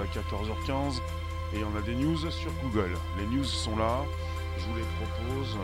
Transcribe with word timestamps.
à 0.00 0.06
14h15 0.06 1.00
et 1.54 1.64
on 1.64 1.76
a 1.76 1.82
des 1.82 1.94
news 1.94 2.30
sur 2.30 2.52
Google. 2.62 2.94
Les 3.18 3.26
news 3.26 3.44
sont 3.44 3.76
là, 3.76 4.04
je 4.58 4.64
vous 4.64 4.76
les 4.76 4.84
propose. 5.04 5.56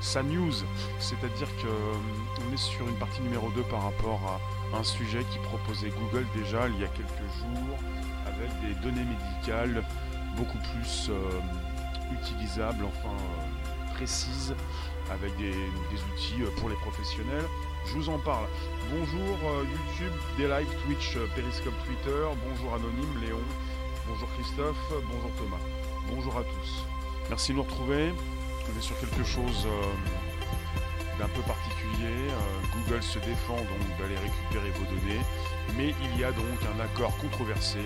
Sa 0.00 0.22
news, 0.22 0.52
c'est-à-dire 0.98 1.48
qu'on 1.60 2.52
est 2.52 2.56
sur 2.56 2.88
une 2.88 2.96
partie 2.96 3.20
numéro 3.20 3.50
2 3.50 3.62
par 3.64 3.82
rapport 3.82 4.40
à 4.72 4.78
un 4.78 4.82
sujet 4.82 5.24
qui 5.30 5.38
proposait 5.40 5.90
Google 5.90 6.26
déjà 6.34 6.68
il 6.68 6.80
y 6.80 6.84
a 6.84 6.88
quelques 6.88 7.28
jours 7.38 7.76
avec 8.26 8.50
des 8.60 8.74
données 8.80 9.04
médicales 9.04 9.84
beaucoup 10.36 10.58
plus 10.72 11.10
euh, 11.10 11.40
utilisables, 12.12 12.84
enfin 12.84 13.14
euh, 13.14 13.94
précises, 13.94 14.54
avec 15.10 15.36
des, 15.36 15.52
outils 15.52 16.42
euh, 16.42 16.50
pour 16.58 16.68
les 16.68 16.76
professionnels. 16.76 17.44
Je 17.86 17.94
vous 17.94 18.08
en 18.08 18.18
parle. 18.18 18.46
Bonjour 18.90 19.36
euh, 19.50 19.64
YouTube, 19.64 20.12
des 20.36 20.46
Twitch, 20.84 21.16
euh, 21.16 21.26
Periscope, 21.34 21.74
Twitter. 21.86 22.24
Bonjour 22.48 22.74
Anonyme, 22.74 23.20
Léon. 23.20 23.40
Bonjour 24.06 24.28
Christophe. 24.34 24.92
Bonjour 25.10 25.30
Thomas. 25.36 25.62
Bonjour 26.08 26.36
à 26.38 26.42
tous. 26.44 26.84
Merci 27.28 27.52
de 27.52 27.56
nous 27.56 27.62
retrouver. 27.62 28.12
On 28.12 28.78
est 28.78 28.82
sur 28.82 28.98
quelque 29.00 29.24
chose 29.24 29.66
euh, 29.66 31.18
d'un 31.18 31.28
peu 31.28 31.40
particulier. 31.42 32.30
Google 32.72 33.02
se 33.02 33.18
défend 33.18 33.56
donc 33.56 33.98
d'aller 33.98 34.16
récupérer 34.16 34.70
vos 34.70 34.84
données, 34.84 35.20
mais 35.76 35.94
il 36.04 36.20
y 36.20 36.24
a 36.24 36.32
donc 36.32 36.44
un 36.76 36.80
accord 36.80 37.16
controversé. 37.18 37.80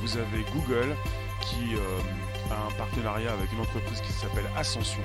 Vous 0.00 0.16
avez 0.16 0.44
Google 0.54 0.96
qui 1.42 1.74
a 2.50 2.66
un 2.66 2.70
partenariat 2.72 3.32
avec 3.32 3.52
une 3.52 3.60
entreprise 3.60 4.00
qui 4.00 4.12
s'appelle 4.12 4.48
Ascension. 4.56 5.02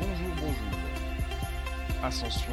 Bonjour, 0.00 0.34
bonjour. 0.36 0.85
Ascension. 2.06 2.52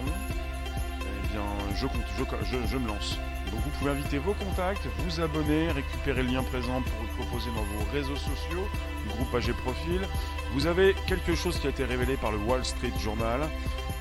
Eh 1.02 1.28
bien, 1.32 1.42
je 1.76 1.88
compte, 1.88 2.02
je, 2.18 2.58
je- 2.72 2.78
me 2.78 2.88
lance. 2.88 3.18
Donc 3.52 3.62
vous 3.64 3.70
pouvez 3.78 3.92
inviter 3.92 4.18
vos 4.18 4.34
contacts, 4.34 4.82
vous 5.00 5.22
abonner, 5.22 5.72
récupérer 5.72 6.24
le 6.24 6.30
lien 6.30 6.44
présent 6.44 6.82
pour 6.82 7.02
le 7.04 7.08
proposer 7.24 7.50
dans 7.56 7.64
vos 7.64 7.92
réseaux 7.92 8.16
sociaux, 8.16 8.68
groupe 9.10 9.34
AG 9.36 9.54
Profil. 9.64 10.02
Vous 10.54 10.66
avez 10.66 10.96
quelque 11.08 11.36
chose 11.36 11.60
qui 11.60 11.68
a 11.68 11.70
été 11.70 11.86
révélé 11.86 12.16
par 12.18 12.32
le 12.32 12.38
Wall 12.40 12.66
Street 12.66 12.92
Journal. 13.00 13.42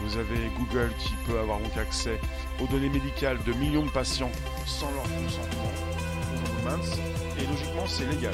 Vous 0.00 0.16
avez 0.16 0.50
Google 0.58 0.90
qui 0.98 1.14
peut 1.26 1.38
avoir 1.38 1.58
donc 1.58 1.76
accès 1.76 2.18
aux 2.60 2.66
données 2.66 2.88
médicales 2.88 3.38
de 3.46 3.52
millions 3.52 3.84
de 3.84 3.90
patients 3.90 4.30
sans 4.66 4.90
leur 4.92 5.02
consentement. 5.04 5.70
Et 7.38 7.46
logiquement, 7.46 7.86
c'est 7.86 8.06
légal. 8.06 8.32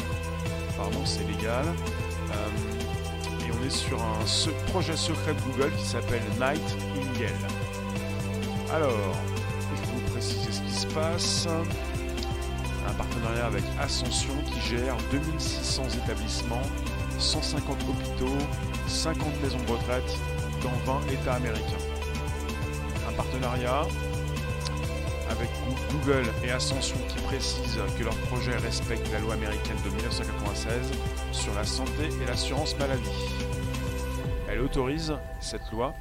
Apparemment, 0.70 1.04
c'est 1.04 1.26
légal. 1.26 1.64
Euh, 2.30 3.46
et 3.46 3.50
on 3.60 3.66
est 3.66 3.70
sur 3.70 4.00
un 4.02 4.18
projet 4.70 4.96
secret 4.96 5.34
de 5.34 5.40
Google 5.40 5.72
qui 5.76 5.84
s'appelle 5.84 6.22
Alors, 8.72 8.90
je 9.74 9.80
vais 9.80 9.92
vous 9.94 10.10
préciser 10.12 10.52
ce 10.52 10.60
qui 10.60 10.72
se 10.72 10.86
passe? 10.86 11.48
Un 12.88 12.92
partenariat 12.94 13.46
avec 13.46 13.64
Ascension 13.80 14.34
qui 14.46 14.60
gère 14.76 14.96
2600 15.10 15.82
établissements, 16.04 16.62
150 17.18 17.76
hôpitaux, 17.88 18.38
50 18.86 19.42
maisons 19.42 19.58
de 19.66 19.72
retraite 19.72 20.16
dans 20.62 20.92
20 20.92 21.00
États 21.12 21.34
américains. 21.34 21.84
Un 23.08 23.12
partenariat 23.12 23.82
avec 25.30 25.48
Goo- 25.50 25.98
Google 25.98 26.26
et 26.44 26.50
Ascension 26.50 26.96
qui 27.08 27.18
précise 27.24 27.78
que 27.98 28.04
leur 28.04 28.16
projet 28.28 28.56
respecte 28.56 29.10
la 29.12 29.18
loi 29.18 29.34
américaine 29.34 29.76
de 29.84 29.90
1996 29.90 30.72
sur 31.32 31.54
la 31.54 31.64
santé 31.64 32.08
et 32.22 32.26
l'assurance 32.26 32.76
maladie. 32.78 33.02
Elle 34.48 34.60
autorise, 34.60 35.12
cette 35.40 35.70
loi, 35.72 35.94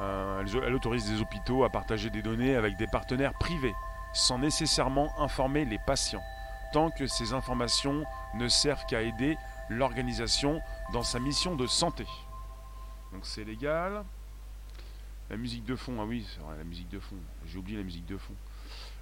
euh, 0.00 0.42
elle, 0.64 0.74
autorise 0.74 1.10
des 1.10 1.20
hôpitaux 1.20 1.64
à 1.64 1.70
partager 1.70 2.10
des 2.10 2.22
données 2.22 2.56
avec 2.56 2.76
des 2.76 2.86
partenaires 2.86 3.34
privés, 3.34 3.74
sans 4.14 4.38
nécessairement 4.38 5.12
informer 5.20 5.64
les 5.64 5.78
patients, 5.78 6.22
tant 6.72 6.90
que 6.90 7.06
ces 7.06 7.32
informations 7.34 8.04
ne 8.34 8.48
servent 8.48 8.86
qu'à 8.86 9.02
aider 9.02 9.36
l'organisation 9.68 10.60
dans 10.92 11.02
sa 11.02 11.20
mission 11.20 11.54
de 11.54 11.66
santé. 11.66 12.06
Donc 13.12 13.26
c'est 13.26 13.44
légal. 13.44 14.04
La 15.28 15.36
musique 15.36 15.64
de 15.64 15.76
fond, 15.76 15.96
ah 16.00 16.04
oui, 16.04 16.26
c'est 16.32 16.40
vrai, 16.40 16.56
la 16.56 16.64
musique 16.64 16.88
de 16.88 16.98
fond. 16.98 17.16
J'ai 17.46 17.58
oublié 17.58 17.78
la 17.78 17.84
musique 17.84 18.06
de 18.06 18.16
fond. 18.16 18.34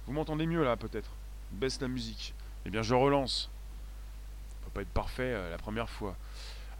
Vous 0.05 0.13
m'entendez 0.13 0.45
mieux 0.45 0.63
là 0.63 0.75
peut-être? 0.75 1.09
Baisse 1.51 1.79
la 1.81 1.87
musique. 1.87 2.33
Eh 2.65 2.69
bien 2.69 2.81
je 2.81 2.93
relance. 2.93 3.49
Ça 4.49 4.65
peut 4.65 4.71
pas 4.71 4.81
être 4.81 4.89
parfait 4.89 5.33
euh, 5.33 5.49
la 5.49 5.57
première 5.57 5.89
fois. 5.89 6.15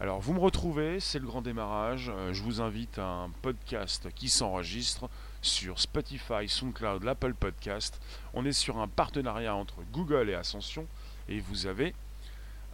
Alors 0.02 0.18
vous 0.18 0.32
me 0.32 0.40
retrouvez, 0.40 0.98
c'est 0.98 1.18
le 1.18 1.26
grand 1.26 1.42
démarrage. 1.42 2.08
Euh, 2.08 2.32
je 2.32 2.42
vous 2.42 2.62
invite 2.62 2.98
à 2.98 3.04
un 3.04 3.28
podcast 3.42 4.08
qui 4.14 4.30
s'enregistre 4.30 5.10
sur 5.42 5.78
Spotify, 5.78 6.48
SoundCloud, 6.48 7.04
l'Apple 7.04 7.34
Podcast. 7.34 8.00
On 8.32 8.46
est 8.46 8.52
sur 8.52 8.78
un 8.78 8.88
partenariat 8.88 9.54
entre 9.54 9.82
Google 9.92 10.30
et 10.30 10.34
Ascension 10.34 10.86
et 11.28 11.40
vous 11.40 11.66
avez 11.66 11.94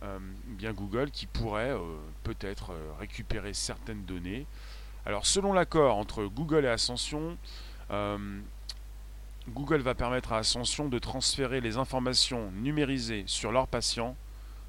euh, 0.04 0.20
bien 0.44 0.72
Google 0.72 1.10
qui 1.10 1.26
pourrait 1.26 1.72
euh, 1.72 1.80
peut-être 2.22 2.70
récupérer 3.00 3.54
certaines 3.54 4.04
données. 4.04 4.46
Alors 5.04 5.26
selon 5.26 5.52
l'accord 5.52 5.96
entre 5.96 6.26
Google 6.26 6.64
et 6.64 6.68
Ascension, 6.68 7.36
Google 9.48 9.80
va 9.80 9.94
permettre 9.96 10.32
à 10.32 10.38
Ascension 10.38 10.88
de 10.88 10.98
transférer 11.00 11.60
les 11.60 11.76
informations 11.76 12.52
numérisées 12.52 13.24
sur 13.26 13.50
leurs 13.50 13.66
patients 13.66 14.16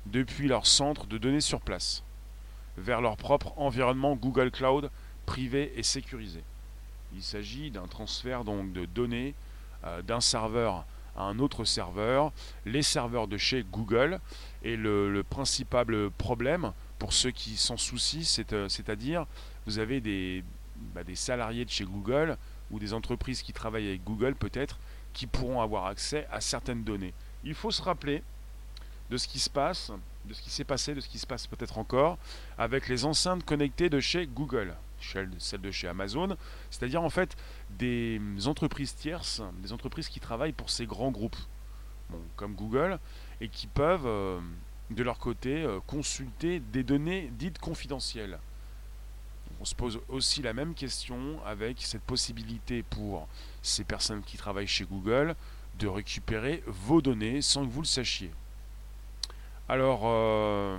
depuis 0.07 0.47
leur 0.47 0.65
centre 0.65 1.05
de 1.05 1.19
données 1.19 1.41
sur 1.41 1.61
place 1.61 2.03
vers 2.77 3.01
leur 3.01 3.17
propre 3.17 3.53
environnement 3.57 4.15
Google 4.15 4.51
Cloud 4.51 4.89
privé 5.25 5.73
et 5.75 5.83
sécurisé. 5.83 6.43
Il 7.13 7.23
s'agit 7.23 7.71
d'un 7.71 7.87
transfert 7.87 8.43
donc 8.43 8.73
de 8.73 8.85
données 8.85 9.33
euh, 9.85 10.01
d'un 10.01 10.21
serveur 10.21 10.85
à 11.15 11.23
un 11.23 11.39
autre 11.39 11.63
serveur, 11.65 12.31
les 12.65 12.83
serveurs 12.83 13.27
de 13.27 13.37
chez 13.37 13.63
Google. 13.63 14.19
Et 14.63 14.75
le, 14.75 15.23
principal 15.23 16.09
problème, 16.17 16.73
pour 16.99 17.13
ceux 17.13 17.31
qui 17.31 17.57
s'en 17.57 17.77
soucient, 17.77 18.23
euh, 18.53 18.69
c'est-à-dire 18.69 19.25
vous 19.65 19.79
avez 19.79 19.99
des, 19.99 20.43
bah, 20.93 21.03
des 21.03 21.15
salariés 21.15 21.65
de 21.65 21.69
chez 21.69 21.85
Google 21.85 22.37
ou 22.71 22.79
des 22.79 22.93
entreprises 22.93 23.41
qui 23.41 23.53
travaillent 23.53 23.87
avec 23.87 24.03
Google 24.03 24.35
peut-être 24.35 24.77
qui 25.13 25.25
pourront 25.25 25.61
avoir 25.61 25.87
accès 25.87 26.27
à 26.31 26.41
certaines 26.41 26.83
données. 26.83 27.13
Il 27.43 27.55
faut 27.55 27.71
se 27.71 27.81
rappeler 27.81 28.21
de 29.09 29.17
ce 29.17 29.27
qui 29.27 29.39
se 29.39 29.49
passe, 29.49 29.91
de 30.25 30.33
ce 30.33 30.41
qui 30.41 30.49
s'est 30.49 30.63
passé, 30.63 30.93
de 30.93 31.01
ce 31.01 31.07
qui 31.07 31.19
se 31.19 31.27
passe 31.27 31.47
peut-être 31.47 31.77
encore 31.77 32.17
avec 32.57 32.87
les 32.87 33.05
enceintes 33.05 33.45
connectées 33.45 33.89
de 33.89 33.99
chez 33.99 34.27
Google, 34.27 34.75
celles 34.99 35.61
de 35.61 35.71
chez 35.71 35.87
Amazon, 35.87 36.35
c'est-à-dire 36.69 37.01
en 37.01 37.09
fait 37.09 37.35
des 37.71 38.19
entreprises 38.45 38.95
tierces, 38.95 39.41
des 39.61 39.71
entreprises 39.71 40.09
qui 40.09 40.19
travaillent 40.19 40.51
pour 40.53 40.69
ces 40.69 40.85
grands 40.85 41.11
groupes, 41.11 41.37
comme 42.35 42.55
Google, 42.55 42.99
et 43.41 43.49
qui 43.49 43.67
peuvent 43.67 44.05
euh, 44.07 44.39
de 44.89 45.03
leur 45.03 45.19
côté 45.19 45.63
euh, 45.63 45.79
consulter 45.85 46.59
des 46.59 46.83
données 46.83 47.29
dites 47.33 47.59
confidentielles. 47.59 48.39
On 49.59 49.65
se 49.65 49.75
pose 49.75 49.99
aussi 50.07 50.41
la 50.41 50.53
même 50.53 50.73
question 50.73 51.43
avec 51.45 51.81
cette 51.81 52.03
possibilité 52.03 52.83
pour 52.83 53.27
ces 53.61 53.83
personnes 53.83 54.21
qui 54.21 54.37
travaillent 54.37 54.67
chez 54.67 54.85
Google 54.85 55.35
de 55.79 55.87
récupérer 55.87 56.63
vos 56.67 57.01
données 57.01 57.41
sans 57.41 57.65
que 57.65 57.71
vous 57.71 57.81
le 57.81 57.87
sachiez. 57.87 58.31
Alors, 59.69 60.03
euh, 60.05 60.77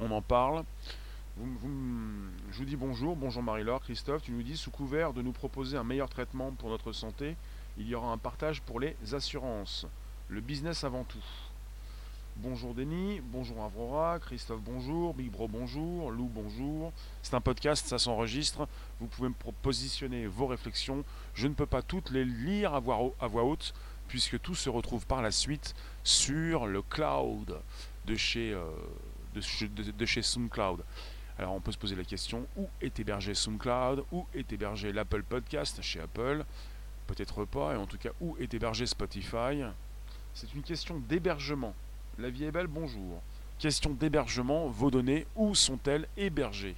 on 0.00 0.10
en 0.10 0.20
parle. 0.20 0.64
Je 1.40 2.58
vous 2.58 2.64
dis 2.66 2.76
bonjour, 2.76 3.16
bonjour 3.16 3.42
Marie-Laure, 3.42 3.80
Christophe, 3.80 4.22
tu 4.22 4.32
nous 4.32 4.42
dis 4.42 4.56
sous 4.56 4.70
couvert 4.70 5.14
de 5.14 5.22
nous 5.22 5.32
proposer 5.32 5.78
un 5.78 5.84
meilleur 5.84 6.10
traitement 6.10 6.50
pour 6.50 6.68
notre 6.68 6.92
santé, 6.92 7.36
il 7.78 7.88
y 7.88 7.94
aura 7.94 8.12
un 8.12 8.18
partage 8.18 8.60
pour 8.60 8.80
les 8.80 8.96
assurances. 9.12 9.86
Le 10.28 10.42
business 10.42 10.84
avant 10.84 11.04
tout. 11.04 11.24
Bonjour 12.36 12.74
Denis, 12.74 13.22
bonjour 13.22 13.64
Avrora, 13.64 14.18
Christophe 14.18 14.60
bonjour, 14.60 15.14
Big 15.14 15.30
Bro 15.30 15.48
bonjour, 15.48 16.10
Lou 16.10 16.28
bonjour. 16.32 16.92
C'est 17.22 17.34
un 17.34 17.40
podcast, 17.40 17.86
ça 17.86 17.98
s'enregistre. 17.98 18.68
Vous 19.00 19.06
pouvez 19.06 19.30
me 19.30 19.52
positionner 19.62 20.26
vos 20.26 20.46
réflexions. 20.46 21.02
Je 21.34 21.46
ne 21.46 21.54
peux 21.54 21.66
pas 21.66 21.82
toutes 21.82 22.10
les 22.10 22.24
lire 22.24 22.74
à 22.74 22.80
voix 22.80 23.44
haute, 23.44 23.74
puisque 24.08 24.40
tout 24.40 24.54
se 24.54 24.70
retrouve 24.70 25.06
par 25.06 25.22
la 25.22 25.30
suite 25.30 25.74
sur 26.08 26.66
le 26.66 26.80
cloud 26.80 27.60
de 28.06 28.16
chez, 28.16 28.54
euh, 28.54 28.64
de, 29.34 30.06
SoundCloud. 30.06 30.82
Alors 31.38 31.52
on 31.52 31.60
peut 31.60 31.70
se 31.70 31.76
poser 31.76 31.96
la 31.96 32.04
question, 32.04 32.46
où 32.56 32.66
est 32.80 32.98
hébergé 32.98 33.34
SoundCloud 33.34 34.04
Où 34.10 34.26
est 34.32 34.50
hébergé 34.50 34.90
l'Apple 34.90 35.22
Podcast 35.22 35.82
chez 35.82 36.00
Apple? 36.00 36.46
Peut-être 37.06 37.44
pas, 37.44 37.74
et 37.74 37.76
en 37.76 37.86
tout 37.86 37.98
cas, 37.98 38.08
où 38.22 38.38
est 38.40 38.52
hébergé 38.54 38.86
Spotify? 38.86 39.62
C'est 40.32 40.54
une 40.54 40.62
question 40.62 40.98
d'hébergement. 40.98 41.74
La 42.18 42.30
vie 42.30 42.44
est 42.44 42.52
belle, 42.52 42.68
bonjour. 42.68 43.20
Question 43.58 43.90
d'hébergement, 43.90 44.66
vos 44.68 44.90
données, 44.90 45.26
où 45.36 45.54
sont-elles 45.54 46.08
hébergées? 46.16 46.76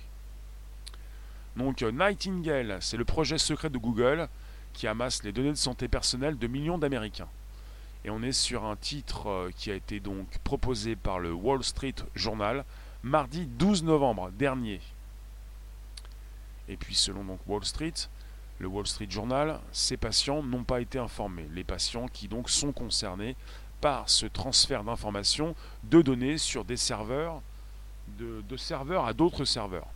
Donc 1.57 1.83
euh, 1.83 1.93
Nightingale, 1.93 2.79
c'est 2.81 2.97
le 2.97 3.05
projet 3.05 3.39
secret 3.39 3.71
de 3.71 3.79
Google 3.79 4.29
qui 4.73 4.89
amasse 4.89 5.23
les 5.23 5.31
données 5.31 5.51
de 5.51 5.55
santé 5.55 5.87
personnelle 5.87 6.37
de 6.37 6.47
millions 6.49 6.79
d'Américains. 6.79 7.29
Et 8.05 8.11
on 8.11 8.23
est 8.23 8.33
sur 8.33 8.65
un 8.65 8.77
titre 8.77 9.29
euh, 9.29 9.51
qui 9.55 9.71
a 9.71 9.75
été 9.75 10.01
donc 10.01 10.27
proposé 10.39 10.97
par 10.97 11.19
le 11.19 11.33
Wall 11.33 11.63
Street 11.63 11.95
Journal 12.15 12.65
mardi 13.03 13.47
12 13.47 13.85
novembre 13.85 14.31
dernier. 14.31 14.81
Et 16.69 16.77
puis 16.77 16.95
selon 16.95 17.25
donc 17.25 17.41
Wall 17.47 17.65
Street, 17.65 17.95
le 18.59 18.69
Wall 18.69 18.87
Street 18.87 19.11
Journal, 19.11 19.61
ces 19.73 19.97
patients 19.97 20.43
n'ont 20.43 20.65
pas 20.65 20.81
été 20.81 20.99
informés. 20.99 21.49
Les 21.53 21.65
patients 21.65 22.09
qui 22.09 22.29
donc 22.29 22.49
sont 22.49 22.73
concernés 22.73 23.37
par 23.81 24.09
ce 24.09 24.27
transfert 24.27 24.85
d'informations, 24.85 25.55
de 25.85 26.03
données 26.03 26.39
sur 26.39 26.65
des 26.65 26.77
serveurs, 26.77 27.41
de, 28.19 28.43
de 28.49 28.57
serveurs 28.57 29.07
à 29.07 29.15
d'autres 29.15 29.45
serveurs. 29.45 29.89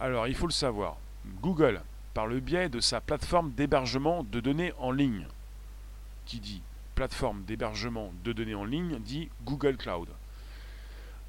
Alors 0.00 0.26
il 0.26 0.34
faut 0.34 0.46
le 0.46 0.52
savoir, 0.52 0.96
Google, 1.40 1.82
par 2.14 2.26
le 2.26 2.40
biais 2.40 2.68
de 2.68 2.80
sa 2.80 3.00
plateforme 3.00 3.52
d'hébergement 3.52 4.24
de 4.24 4.40
données 4.40 4.72
en 4.78 4.90
ligne, 4.90 5.26
qui 6.30 6.38
dit 6.38 6.62
plateforme 6.94 7.42
d'hébergement 7.42 8.12
de 8.22 8.32
données 8.32 8.54
en 8.54 8.64
ligne, 8.64 9.00
dit 9.00 9.28
Google 9.44 9.76
Cloud. 9.76 10.08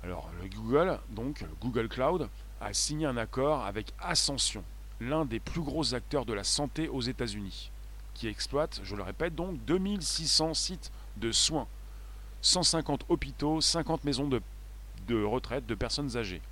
Alors 0.03 0.29
le 0.39 0.47
Google, 0.47 0.99
donc 1.09 1.43
Google 1.59 1.89
Cloud, 1.89 2.29
a 2.59 2.71
signé 2.73 3.07
un 3.07 3.17
accord 3.17 3.65
avec 3.65 3.93
Ascension, 3.99 4.63
l'un 4.99 5.25
des 5.25 5.39
plus 5.39 5.61
gros 5.61 5.95
acteurs 5.95 6.25
de 6.25 6.33
la 6.33 6.43
santé 6.43 6.87
aux 6.87 7.01
États-Unis, 7.01 7.71
qui 8.13 8.27
exploite, 8.27 8.79
je 8.83 8.95
le 8.95 9.01
répète, 9.01 9.33
donc 9.33 9.57
2600 9.65 10.53
sites 10.53 10.91
de 11.17 11.31
soins, 11.31 11.67
150 12.43 13.05
hôpitaux, 13.09 13.59
50 13.59 14.03
maisons 14.03 14.27
de, 14.27 15.23
retraite 15.23 15.65
de 15.65 15.73
personnes 15.73 16.15
âgées. 16.15 16.43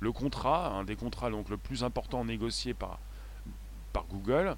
Le 0.00 0.10
contrat, 0.10 0.72
un 0.72 0.82
des 0.82 0.96
contrats 0.96 1.30
donc 1.30 1.48
le 1.48 1.56
plus 1.56 1.84
important 1.84 2.24
négocié 2.24 2.74
par, 2.74 2.98
par 3.92 4.04
Google 4.06 4.56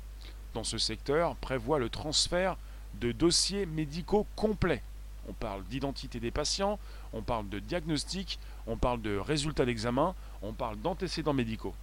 dans 0.54 0.64
ce 0.64 0.78
secteur, 0.78 1.36
prévoit 1.36 1.78
le 1.78 1.90
transfert 1.90 2.56
de 2.94 3.12
dossiers 3.12 3.66
médicaux 3.66 4.26
complets. 4.36 4.82
On 5.28 5.32
parle 5.32 5.64
d'identité 5.64 6.18
des 6.18 6.30
patients, 6.30 6.78
on 7.12 7.22
parle 7.22 7.48
de 7.48 7.58
diagnostic, 7.58 8.38
on 8.66 8.76
parle 8.76 9.00
de 9.02 9.16
résultats 9.16 9.64
d'examen, 9.64 10.14
on 10.42 10.52
parle 10.52 10.78
d'antécédents 10.80 11.34
médicaux. 11.34 11.74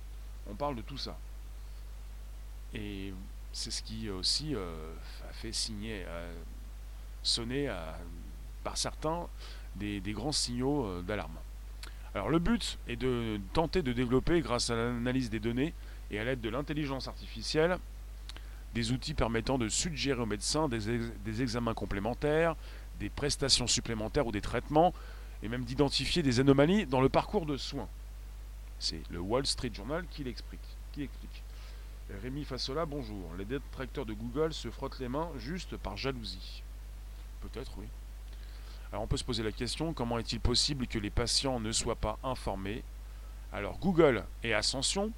On 0.50 0.56
parle 0.56 0.76
de 0.76 0.82
tout 0.82 0.98
ça. 0.98 1.18
Et 2.74 3.14
c'est 3.54 3.72
ce 3.72 3.82
qui 3.82 4.10
aussi 4.10 4.56
euh, 4.56 4.94
a 5.30 5.34
fait 5.34 5.54
signer, 5.54 6.04
euh, 6.08 6.34
sonner 7.24 7.74
par 8.64 8.78
certains 8.78 9.28
des, 9.76 10.02
grands 10.14 10.32
signaux 10.32 10.86
euh, 10.86 11.02
d'alarme. 11.02 11.38
Alors 12.14 12.30
le 12.30 12.40
but 12.40 12.78
est 12.88 12.96
de 12.96 13.40
tenter 13.54 13.82
de 13.82 13.94
développer, 13.94 14.42
grâce 14.42 14.70
à 14.70 14.76
l'analyse 14.76 15.30
des 15.30 15.40
données 15.40 15.74
et 16.10 16.20
à 16.20 16.24
l'aide 16.24 16.42
de 16.42 16.50
l'intelligence 16.50 17.08
artificielle, 17.08 17.78
des 18.74 18.92
outils 18.92 19.14
permettant 19.14 19.58
de 19.58 19.70
suggérer 19.70 20.22
aux 20.22 20.26
médecins 20.26 20.68
des, 20.70 21.42
examens 21.42 21.74
complémentaires, 21.74 22.56
des 23.00 23.10
prestations 23.10 23.68
supplémentaires 23.68 24.28
ou 24.28 24.32
des 24.32 24.42
traitements, 24.42 24.94
et 25.44 25.48
même 25.48 25.64
d'identifier 25.64 26.24
des 26.24 26.40
anomalies 26.40 26.86
dans 26.86 27.02
le 27.02 27.10
parcours 27.10 27.46
de 27.46 27.58
soins. 27.58 27.88
C'est 28.80 29.02
le 29.10 29.20
Wall 29.20 29.46
Street 29.46 29.72
Journal 29.74 30.06
qui 30.10 30.24
l'explique. 30.24 30.60
Rémi 32.22 32.44
Fassola, 32.44 32.86
bonjour. 32.86 33.34
Les 33.38 33.46
détracteurs 33.46 34.06
de 34.06 34.14
Google 34.14 34.54
se 34.54 34.70
frottent 34.70 35.00
les 35.00 35.10
mains 35.10 35.30
juste 35.38 35.78
par 35.78 35.98
jalousie. 35.98 36.64
Peut-être, 37.42 37.72
oui. 37.78 37.86
Alors 38.92 39.04
on 39.04 39.08
peut 39.08 39.18
se 39.18 39.24
poser 39.24 39.44
la 39.44 39.52
question, 39.52 39.94
comment 39.94 40.18
est-il 40.18 40.40
possible 40.40 40.88
que 40.88 40.98
les 40.98 41.10
patients 41.10 41.60
ne 41.60 41.72
soient 41.72 41.96
pas 41.96 42.18
informés? 42.24 42.84
Alors 43.52 43.78
Google 43.80 44.24
et 44.44 44.54
Ascension 44.54 45.12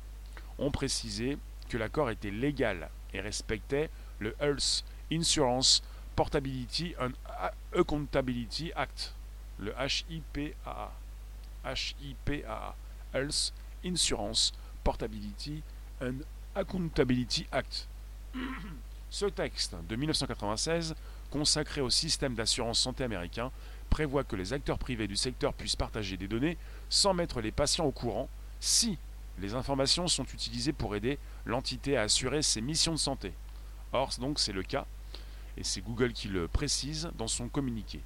ont 0.58 0.72
précisé 0.72 1.38
que 1.70 1.78
l'accord 1.78 2.10
était 2.10 2.32
légal 2.32 2.90
et 3.14 3.22
respectait 3.22 3.90
le 4.20 4.36
Health 4.40 4.84
Insurance 5.12 5.82
Portability 6.16 6.96
and 7.00 7.12
Accountability 7.74 8.72
Act, 8.76 9.14
le 9.60 9.74
HIPAA. 10.10 10.92
HIPAA, 11.66 12.76
Health 13.14 13.54
Insurance 13.84 14.54
Portability 14.84 15.62
and 16.02 16.20
Accountability 16.56 17.48
Act. 17.52 17.88
Ce 19.10 19.26
texte 19.26 19.76
de 19.88 19.96
1996 19.96 20.96
consacré 21.30 21.82
au 21.82 21.90
système 21.90 22.36
d'assurance 22.36 22.80
santé 22.80 23.04
américain, 23.04 23.52
prévoit 23.90 24.24
que 24.24 24.36
les 24.36 24.54
acteurs 24.54 24.78
privés 24.78 25.08
du 25.08 25.16
secteur 25.16 25.54
puissent 25.54 25.76
partager 25.76 26.18
des 26.18 26.28
données 26.28 26.58
sans 26.90 27.14
mettre 27.14 27.42
les 27.42 27.52
patients 27.52 27.86
au 27.86 27.92
courant 27.92 28.30
si 28.60 28.98
les 29.40 29.56
informations 29.56 30.08
sont 30.08 30.26
utilisées 30.26 30.74
pour 30.74 30.96
aider 30.96 31.18
l'entité 31.46 31.98
à 31.98 32.04
assurer 32.04 32.42
ses 32.42 32.62
missions 32.62 32.94
de 32.94 32.98
santé. 32.98 33.34
Or, 33.92 34.12
donc, 34.20 34.40
c'est 34.40 34.54
le 34.54 34.64
cas, 34.64 34.86
et 35.58 35.64
c'est 35.64 35.82
Google 35.82 36.14
qui 36.14 36.28
le 36.28 36.48
précise 36.48 37.10
dans 37.18 37.28
son 37.28 37.48
communiqué. 37.50 38.02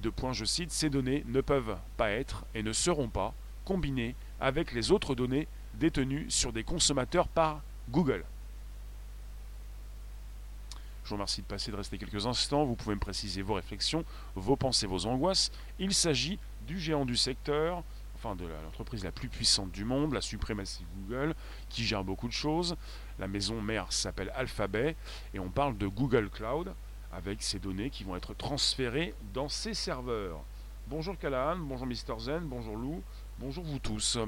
Deux 0.00 0.10
points, 0.10 0.32
je 0.32 0.44
cite, 0.44 0.70
ces 0.70 0.90
données 0.90 1.24
ne 1.26 1.40
peuvent 1.40 1.76
pas 1.96 2.10
être 2.10 2.44
et 2.54 2.62
ne 2.62 2.72
seront 2.72 3.08
pas 3.08 3.34
combinées 3.64 4.14
avec 4.40 4.72
les 4.72 4.90
autres 4.90 5.14
données 5.14 5.46
détenues 5.74 6.30
sur 6.30 6.52
des 6.52 6.64
consommateurs 6.64 7.28
par 7.28 7.62
Google. 7.90 8.24
Je 11.04 11.10
vous 11.10 11.16
remercie 11.16 11.42
de 11.42 11.46
passer, 11.46 11.70
de 11.70 11.76
rester 11.76 11.98
quelques 11.98 12.26
instants. 12.26 12.64
Vous 12.64 12.76
pouvez 12.76 12.94
me 12.94 13.00
préciser 13.00 13.42
vos 13.42 13.54
réflexions, 13.54 14.04
vos 14.36 14.56
pensées, 14.56 14.86
vos 14.86 15.06
angoisses. 15.06 15.50
Il 15.78 15.92
s'agit 15.92 16.38
du 16.66 16.78
géant 16.78 17.04
du 17.04 17.16
secteur, 17.16 17.82
enfin 18.22 18.36
de 18.36 18.44
l'entreprise 18.46 19.02
la 19.02 19.12
plus 19.12 19.28
puissante 19.28 19.72
du 19.72 19.84
monde, 19.84 20.12
la 20.12 20.20
suprématie 20.20 20.84
Google, 20.96 21.34
qui 21.70 21.84
gère 21.84 22.04
beaucoup 22.04 22.28
de 22.28 22.32
choses. 22.32 22.76
La 23.18 23.26
maison 23.26 23.62
mère 23.62 23.92
s'appelle 23.92 24.30
Alphabet 24.34 24.94
et 25.32 25.38
on 25.38 25.48
parle 25.48 25.78
de 25.78 25.86
Google 25.86 26.28
Cloud 26.28 26.74
avec 27.12 27.42
ces 27.42 27.58
données 27.58 27.88
qui 27.88 28.04
vont 28.04 28.16
être 28.16 28.34
transférées 28.34 29.14
dans 29.32 29.48
ses 29.48 29.72
serveurs. 29.72 30.42
Bonjour 30.88 31.16
Callahan, 31.18 31.56
bonjour 31.56 31.86
Mister 31.86 32.12
Zen, 32.18 32.44
bonjour 32.44 32.76
Lou, 32.76 33.02
bonjour 33.38 33.64
vous 33.64 33.78
tous. 33.78 34.18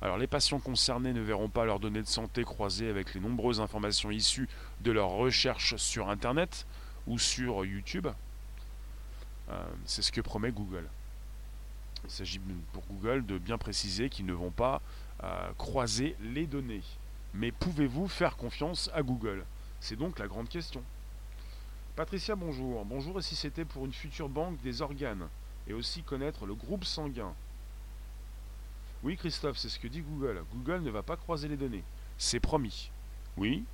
Alors 0.00 0.16
les 0.16 0.26
patients 0.26 0.58
concernés 0.58 1.12
ne 1.12 1.20
verront 1.20 1.50
pas 1.50 1.66
leurs 1.66 1.80
données 1.80 2.02
de 2.02 2.08
santé 2.08 2.44
croisées 2.44 2.88
avec 2.88 3.12
les 3.12 3.20
nombreuses 3.20 3.60
informations 3.60 4.10
issues 4.10 4.48
de 4.80 4.90
leurs 4.90 5.10
recherches 5.10 5.76
sur 5.76 6.08
Internet 6.08 6.66
ou 7.06 7.18
sur 7.18 7.62
YouTube. 7.66 8.08
Euh, 9.50 9.64
c'est 9.84 10.00
ce 10.00 10.10
que 10.10 10.22
promet 10.22 10.50
Google. 10.50 10.88
Il 12.04 12.10
s'agit 12.10 12.40
pour 12.72 12.84
Google 12.86 13.26
de 13.26 13.38
bien 13.38 13.58
préciser 13.58 14.08
qu'ils 14.08 14.26
ne 14.26 14.32
vont 14.32 14.50
pas 14.50 14.80
euh, 15.22 15.52
croiser 15.58 16.16
les 16.20 16.46
données. 16.46 16.82
Mais 17.34 17.52
pouvez-vous 17.52 18.08
faire 18.08 18.36
confiance 18.36 18.90
à 18.94 19.02
Google? 19.02 19.44
C'est 19.80 19.96
donc 19.96 20.18
la 20.18 20.26
grande 20.26 20.48
question. 20.48 20.82
Patricia, 21.96 22.34
bonjour. 22.34 22.84
Bonjour, 22.84 23.18
et 23.18 23.22
si 23.22 23.36
c'était 23.36 23.64
pour 23.64 23.84
une 23.84 23.92
future 23.92 24.28
banque 24.28 24.60
des 24.62 24.82
organes 24.82 25.28
Et 25.68 25.72
aussi 25.72 26.02
connaître 26.02 26.46
le 26.46 26.54
groupe 26.54 26.84
sanguin? 26.84 27.32
Oui, 29.02 29.16
Christophe, 29.16 29.58
c'est 29.58 29.68
ce 29.68 29.78
que 29.78 29.88
dit 29.88 30.02
Google. 30.02 30.42
Google 30.52 30.82
ne 30.82 30.90
va 30.90 31.02
pas 31.02 31.16
croiser 31.16 31.48
les 31.48 31.56
données. 31.56 31.84
C'est 32.18 32.40
promis. 32.40 32.90
Oui. 33.36 33.64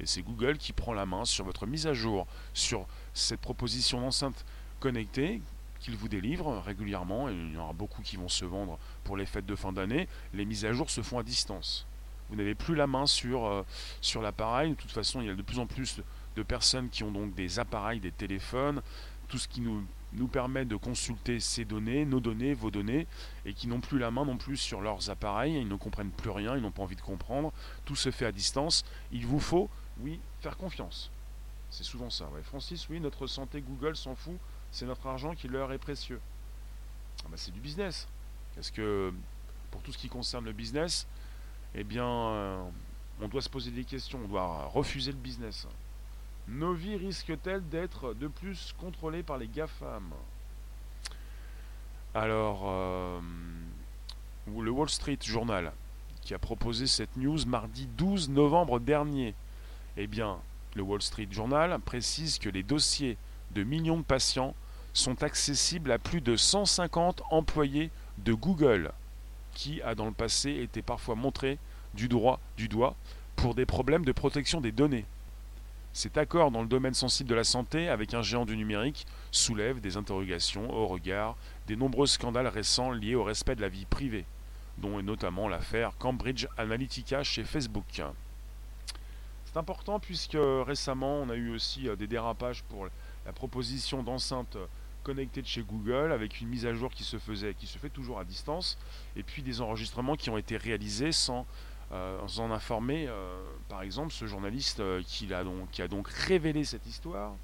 Et 0.00 0.06
c'est 0.06 0.22
Google 0.22 0.58
qui 0.58 0.72
prend 0.72 0.92
la 0.92 1.06
main 1.06 1.24
sur 1.24 1.44
votre 1.44 1.66
mise 1.66 1.86
à 1.86 1.94
jour, 1.94 2.26
sur 2.54 2.86
cette 3.12 3.40
proposition 3.40 4.00
d'enceinte 4.00 4.44
connectée 4.80 5.40
qu'il 5.82 5.96
vous 5.96 6.08
délivre 6.08 6.58
régulièrement. 6.64 7.28
Et 7.28 7.32
il 7.32 7.54
y 7.54 7.56
en 7.58 7.64
aura 7.64 7.72
beaucoup 7.72 8.02
qui 8.02 8.16
vont 8.16 8.28
se 8.28 8.44
vendre 8.44 8.78
pour 9.04 9.16
les 9.16 9.26
fêtes 9.26 9.46
de 9.46 9.54
fin 9.54 9.72
d'année. 9.72 10.08
Les 10.32 10.44
mises 10.44 10.64
à 10.64 10.72
jour 10.72 10.88
se 10.88 11.02
font 11.02 11.18
à 11.18 11.22
distance. 11.22 11.86
Vous 12.30 12.36
n'avez 12.36 12.54
plus 12.54 12.74
la 12.74 12.86
main 12.86 13.06
sur, 13.06 13.44
euh, 13.44 13.62
sur 14.00 14.22
l'appareil. 14.22 14.70
De 14.70 14.74
toute 14.76 14.92
façon, 14.92 15.20
il 15.20 15.26
y 15.26 15.30
a 15.30 15.34
de 15.34 15.42
plus 15.42 15.58
en 15.58 15.66
plus 15.66 16.00
de 16.36 16.42
personnes 16.42 16.88
qui 16.88 17.04
ont 17.04 17.12
donc 17.12 17.34
des 17.34 17.58
appareils, 17.58 18.00
des 18.00 18.12
téléphones, 18.12 18.80
tout 19.28 19.36
ce 19.38 19.48
qui 19.48 19.60
nous 19.60 19.84
nous 20.14 20.28
permet 20.28 20.64
de 20.64 20.76
consulter 20.76 21.40
ces 21.40 21.64
données, 21.64 22.04
nos 22.04 22.20
données, 22.20 22.54
vos 22.54 22.70
données, 22.70 23.06
et 23.44 23.54
qui 23.54 23.66
n'ont 23.66 23.80
plus 23.80 23.98
la 23.98 24.10
main 24.10 24.24
non 24.24 24.36
plus 24.36 24.56
sur 24.56 24.80
leurs 24.80 25.10
appareils, 25.10 25.56
ils 25.56 25.68
ne 25.68 25.76
comprennent 25.76 26.10
plus 26.10 26.30
rien, 26.30 26.56
ils 26.56 26.62
n'ont 26.62 26.70
pas 26.70 26.82
envie 26.82 26.96
de 26.96 27.00
comprendre, 27.00 27.52
tout 27.84 27.96
se 27.96 28.10
fait 28.10 28.26
à 28.26 28.32
distance. 28.32 28.84
Il 29.10 29.26
vous 29.26 29.40
faut, 29.40 29.70
oui, 30.00 30.20
faire 30.40 30.56
confiance. 30.56 31.10
C'est 31.70 31.84
souvent 31.84 32.10
ça. 32.10 32.28
Francis, 32.42 32.88
oui, 32.90 33.00
notre 33.00 33.26
santé, 33.26 33.62
Google 33.62 33.96
s'en 33.96 34.14
fout, 34.14 34.38
c'est 34.72 34.86
notre 34.86 35.06
argent 35.06 35.34
qui 35.34 35.48
leur 35.48 35.72
est 35.72 35.78
précieux. 35.78 36.20
Ah 37.24 37.28
bah, 37.30 37.36
c'est 37.36 37.52
du 37.52 37.60
business. 37.60 38.08
Est-ce 38.58 38.72
que 38.72 39.12
pour 39.70 39.82
tout 39.82 39.92
ce 39.92 39.98
qui 39.98 40.08
concerne 40.08 40.44
le 40.44 40.52
business, 40.52 41.06
eh 41.74 41.84
bien, 41.84 42.06
euh, 42.06 42.62
on 43.20 43.28
doit 43.28 43.42
se 43.42 43.48
poser 43.48 43.70
des 43.70 43.84
questions, 43.84 44.18
on 44.24 44.28
doit 44.28 44.66
refuser 44.66 45.12
le 45.12 45.18
business. 45.18 45.66
Nos 46.48 46.74
vies 46.74 46.96
risquent-elles 46.96 47.66
d'être 47.68 48.14
de 48.14 48.26
plus 48.26 48.74
contrôlées 48.78 49.22
par 49.22 49.38
les 49.38 49.46
GAFAM? 49.46 50.10
Alors, 52.14 52.62
euh, 52.66 53.20
le 54.46 54.70
Wall 54.70 54.90
Street 54.90 55.18
Journal, 55.22 55.72
qui 56.22 56.34
a 56.34 56.38
proposé 56.38 56.86
cette 56.86 57.16
news 57.16 57.46
mardi 57.46 57.86
12 57.96 58.28
novembre 58.30 58.80
dernier, 58.80 59.34
eh 59.96 60.06
bien, 60.06 60.38
le 60.74 60.82
Wall 60.82 61.02
Street 61.02 61.28
Journal 61.30 61.78
précise 61.80 62.38
que 62.38 62.48
les 62.48 62.62
dossiers 62.62 63.16
de 63.52 63.62
millions 63.62 63.98
de 63.98 64.04
patients 64.04 64.54
sont 64.92 65.22
accessibles 65.22 65.92
à 65.92 65.98
plus 65.98 66.20
de 66.20 66.36
150 66.36 67.22
employés 67.30 67.90
de 68.18 68.32
Google, 68.32 68.92
qui 69.54 69.82
a 69.82 69.94
dans 69.94 70.06
le 70.06 70.12
passé 70.12 70.50
été 70.50 70.82
parfois 70.82 71.14
montré 71.14 71.58
du, 71.94 72.08
droit, 72.08 72.40
du 72.56 72.68
doigt 72.68 72.94
pour 73.36 73.54
des 73.54 73.66
problèmes 73.66 74.04
de 74.04 74.12
protection 74.12 74.60
des 74.60 74.72
données. 74.72 75.06
Cet 75.94 76.16
accord 76.16 76.50
dans 76.50 76.62
le 76.62 76.68
domaine 76.68 76.94
sensible 76.94 77.28
de 77.28 77.34
la 77.34 77.44
santé 77.44 77.88
avec 77.88 78.14
un 78.14 78.22
géant 78.22 78.46
du 78.46 78.56
numérique 78.56 79.06
soulève 79.30 79.80
des 79.80 79.98
interrogations 79.98 80.72
au 80.72 80.86
regard 80.86 81.36
des 81.66 81.76
nombreux 81.76 82.06
scandales 82.06 82.46
récents 82.46 82.90
liés 82.90 83.14
au 83.14 83.24
respect 83.24 83.56
de 83.56 83.60
la 83.60 83.68
vie 83.68 83.84
privée, 83.84 84.24
dont 84.78 85.02
notamment 85.02 85.48
l'affaire 85.48 85.92
Cambridge 85.98 86.46
Analytica 86.56 87.22
chez 87.22 87.44
Facebook. 87.44 88.02
C'est 89.44 89.58
important 89.58 90.00
puisque 90.00 90.38
récemment 90.66 91.16
on 91.16 91.28
a 91.28 91.34
eu 91.34 91.50
aussi 91.50 91.86
euh, 91.86 91.94
des 91.94 92.06
dérapages 92.06 92.62
pour 92.62 92.88
la 93.26 93.32
proposition 93.34 94.02
d'enceinte 94.02 94.56
connectée 95.02 95.42
de 95.42 95.46
chez 95.46 95.62
Google 95.62 96.12
avec 96.12 96.40
une 96.40 96.48
mise 96.48 96.66
à 96.66 96.74
jour 96.74 96.90
qui 96.90 97.04
se 97.04 97.18
faisait, 97.18 97.54
qui 97.54 97.66
se 97.66 97.78
fait 97.78 97.90
toujours 97.90 98.18
à 98.18 98.24
distance, 98.24 98.78
et 99.16 99.22
puis 99.22 99.42
des 99.42 99.60
enregistrements 99.60 100.16
qui 100.16 100.30
ont 100.30 100.38
été 100.38 100.56
réalisés 100.56 101.12
sans 101.12 101.46
euh, 101.92 102.26
en 102.38 102.50
informer, 102.50 103.06
euh, 103.06 103.42
par 103.68 103.82
exemple, 103.82 104.12
ce 104.12 104.26
journaliste 104.26 104.80
euh, 104.80 105.02
qui, 105.06 105.32
a 105.34 105.44
donc, 105.88 106.08
révélé 106.08 106.64
cette 106.64 106.86
histoire, 106.86 107.34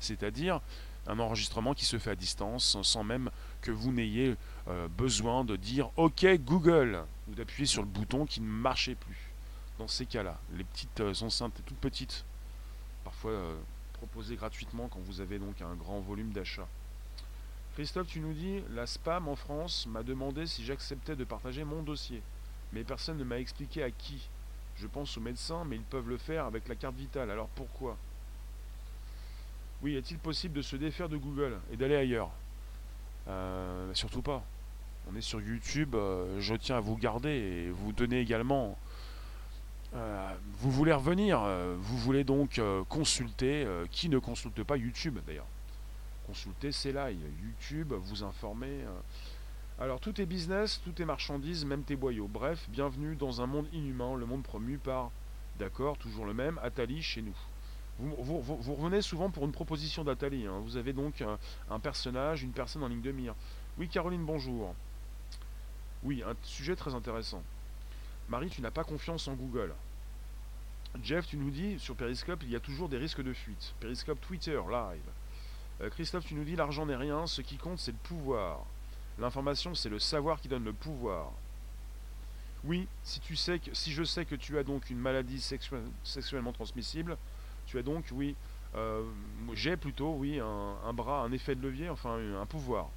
c'est-à-dire 0.00 0.60
un 1.06 1.18
enregistrement 1.18 1.74
qui 1.74 1.84
se 1.84 1.98
fait 1.98 2.10
à 2.10 2.14
distance 2.14 2.80
sans 2.82 3.04
même 3.04 3.30
que 3.60 3.70
vous 3.70 3.92
n'ayez 3.92 4.36
besoin 4.98 5.42
de 5.42 5.56
dire 5.56 5.90
OK 5.96 6.26
Google 6.44 7.02
ou 7.28 7.34
d'appuyer 7.34 7.64
sur 7.64 7.80
le 7.80 7.88
bouton 7.88 8.26
qui 8.26 8.42
ne 8.42 8.46
marchait 8.46 8.94
plus. 8.94 9.30
Dans 9.78 9.88
ces 9.88 10.04
cas-là, 10.04 10.38
les 10.54 10.64
petites 10.64 11.00
enceintes 11.22 11.62
toutes 11.64 11.78
petites, 11.78 12.26
parfois 13.04 13.32
proposées 13.94 14.36
gratuitement 14.36 14.88
quand 14.88 15.00
vous 15.00 15.22
avez 15.22 15.38
donc 15.38 15.62
un 15.62 15.74
grand 15.76 16.00
volume 16.00 16.30
d'achat. 16.30 16.68
Christophe, 17.78 18.08
tu 18.08 18.18
nous 18.18 18.32
dis, 18.32 18.60
la 18.74 18.86
spam 18.88 19.28
en 19.28 19.36
France 19.36 19.86
m'a 19.86 20.02
demandé 20.02 20.46
si 20.46 20.64
j'acceptais 20.64 21.14
de 21.14 21.22
partager 21.22 21.62
mon 21.62 21.80
dossier 21.80 22.20
mais 22.72 22.82
personne 22.82 23.18
ne 23.18 23.22
m'a 23.22 23.38
expliqué 23.38 23.84
à 23.84 23.92
qui. 23.92 24.28
Je 24.74 24.88
pense 24.88 25.16
aux 25.16 25.20
médecins, 25.20 25.64
mais 25.64 25.76
ils 25.76 25.84
peuvent 25.84 26.08
le 26.08 26.16
faire 26.18 26.44
avec 26.44 26.66
la 26.66 26.74
carte 26.74 26.96
vitale. 26.96 27.30
Alors 27.30 27.46
pourquoi? 27.54 27.96
Oui, 29.80 29.94
est-il 29.94 30.18
possible 30.18 30.54
de 30.54 30.62
se 30.62 30.74
défaire 30.74 31.08
de 31.08 31.16
Google 31.16 31.56
et 31.72 31.76
d'aller 31.76 31.94
ailleurs? 31.94 32.32
Euh, 33.28 33.94
Surtout 33.94 34.22
pas. 34.22 34.42
On 35.08 35.14
est 35.14 35.20
sur 35.20 35.40
YouTube, 35.40 35.94
euh, 35.94 36.40
je 36.40 36.56
tiens 36.56 36.78
à 36.78 36.80
vous 36.80 36.96
garder 36.96 37.30
et 37.30 37.70
vous 37.70 37.92
donner 37.92 38.18
également. 38.18 38.76
Euh, 39.94 40.34
vous 40.54 40.72
voulez 40.72 40.92
revenir, 40.92 41.40
vous 41.78 41.96
voulez 41.96 42.24
donc 42.24 42.60
consulter, 42.88 43.64
qui 43.92 44.08
ne 44.08 44.18
consulte 44.18 44.64
pas 44.64 44.76
YouTube 44.76 45.20
d'ailleurs 45.28 45.46
Consulter 46.28 46.92
live, 46.92 47.32
YouTube, 47.42 47.94
vous 47.94 48.22
informer. 48.22 48.84
Alors 49.80 49.98
tout 49.98 50.20
est 50.20 50.26
business, 50.26 50.78
tout 50.84 51.00
est 51.00 51.06
marchandise, 51.06 51.64
même 51.64 51.84
tes 51.84 51.96
boyaux. 51.96 52.28
Bref, 52.28 52.68
bienvenue 52.68 53.16
dans 53.16 53.40
un 53.40 53.46
monde 53.46 53.66
inhumain, 53.72 54.14
le 54.14 54.26
monde 54.26 54.42
promu 54.42 54.76
par, 54.76 55.10
d'accord, 55.58 55.96
toujours 55.96 56.26
le 56.26 56.34
même, 56.34 56.60
Atali 56.62 57.02
chez 57.02 57.22
nous. 57.22 57.34
Vous, 57.98 58.74
revenez 58.74 59.00
souvent 59.00 59.30
pour 59.30 59.46
une 59.46 59.52
proposition 59.52 60.04
d'Atali. 60.04 60.46
Hein. 60.46 60.60
Vous 60.64 60.76
avez 60.76 60.92
donc 60.92 61.24
un, 61.70 61.78
personnage, 61.80 62.42
une 62.42 62.52
personne 62.52 62.82
en 62.82 62.88
ligne 62.88 63.00
de 63.00 63.10
mire. 63.12 63.34
Oui, 63.78 63.88
Caroline, 63.88 64.26
bonjour. 64.26 64.74
Oui, 66.02 66.22
un 66.22 66.36
sujet 66.42 66.76
très 66.76 66.94
intéressant. 66.94 67.42
Marie, 68.28 68.50
tu 68.50 68.60
n'as 68.60 68.70
pas 68.70 68.84
confiance 68.84 69.26
en 69.28 69.34
Google. 69.34 69.72
Jeff, 71.02 71.26
tu 71.26 71.38
nous 71.38 71.50
dis, 71.50 71.78
sur 71.78 71.96
Periscope, 71.96 72.42
il 72.42 72.50
y 72.50 72.56
a 72.56 72.60
toujours 72.60 72.90
des 72.90 72.98
risques 72.98 73.22
de 73.22 73.32
fuite. 73.32 73.72
Periscope 73.80 74.20
Twitter, 74.20 74.60
live. 74.70 75.00
Euh, 75.80 75.90
Christophe, 75.90 76.26
tu 76.26 76.34
nous 76.34 76.44
dis, 76.44 76.56
l'argent 76.56 76.86
n'est 76.86 76.96
rien, 76.96 77.26
ce 77.26 77.42
qui 77.42 77.56
compte, 77.56 77.78
c'est 77.78 77.92
le 77.92 77.98
pouvoir. 77.98 78.60
L'information, 79.18 79.74
c'est 79.74 79.88
le 79.88 79.98
savoir 79.98 80.40
qui 80.40 80.48
donne 80.48 80.64
le 80.64 80.72
pouvoir. 80.72 81.30
Oui, 82.64 82.88
si 83.04 83.20
tu 83.20 83.36
sais 83.36 83.58
que, 83.58 83.72
si 83.74 83.92
je 83.92 84.02
sais 84.02 84.24
que 84.24 84.34
tu 84.34 84.58
as 84.58 84.64
donc 84.64 84.90
une 84.90 84.98
maladie 84.98 85.40
sexuellement 85.40 86.52
transmissible, 86.52 87.16
tu 87.66 87.78
as 87.78 87.82
donc, 87.82 88.06
oui, 88.12 88.34
euh, 88.74 89.04
j'ai 89.54 89.76
plutôt, 89.76 90.14
oui, 90.14 90.40
un, 90.40 90.92
bras, 90.92 91.22
un 91.22 91.32
effet 91.32 91.54
de 91.54 91.62
levier, 91.62 91.88
enfin 91.88 92.18
un 92.18 92.46
pouvoir. 92.46 92.88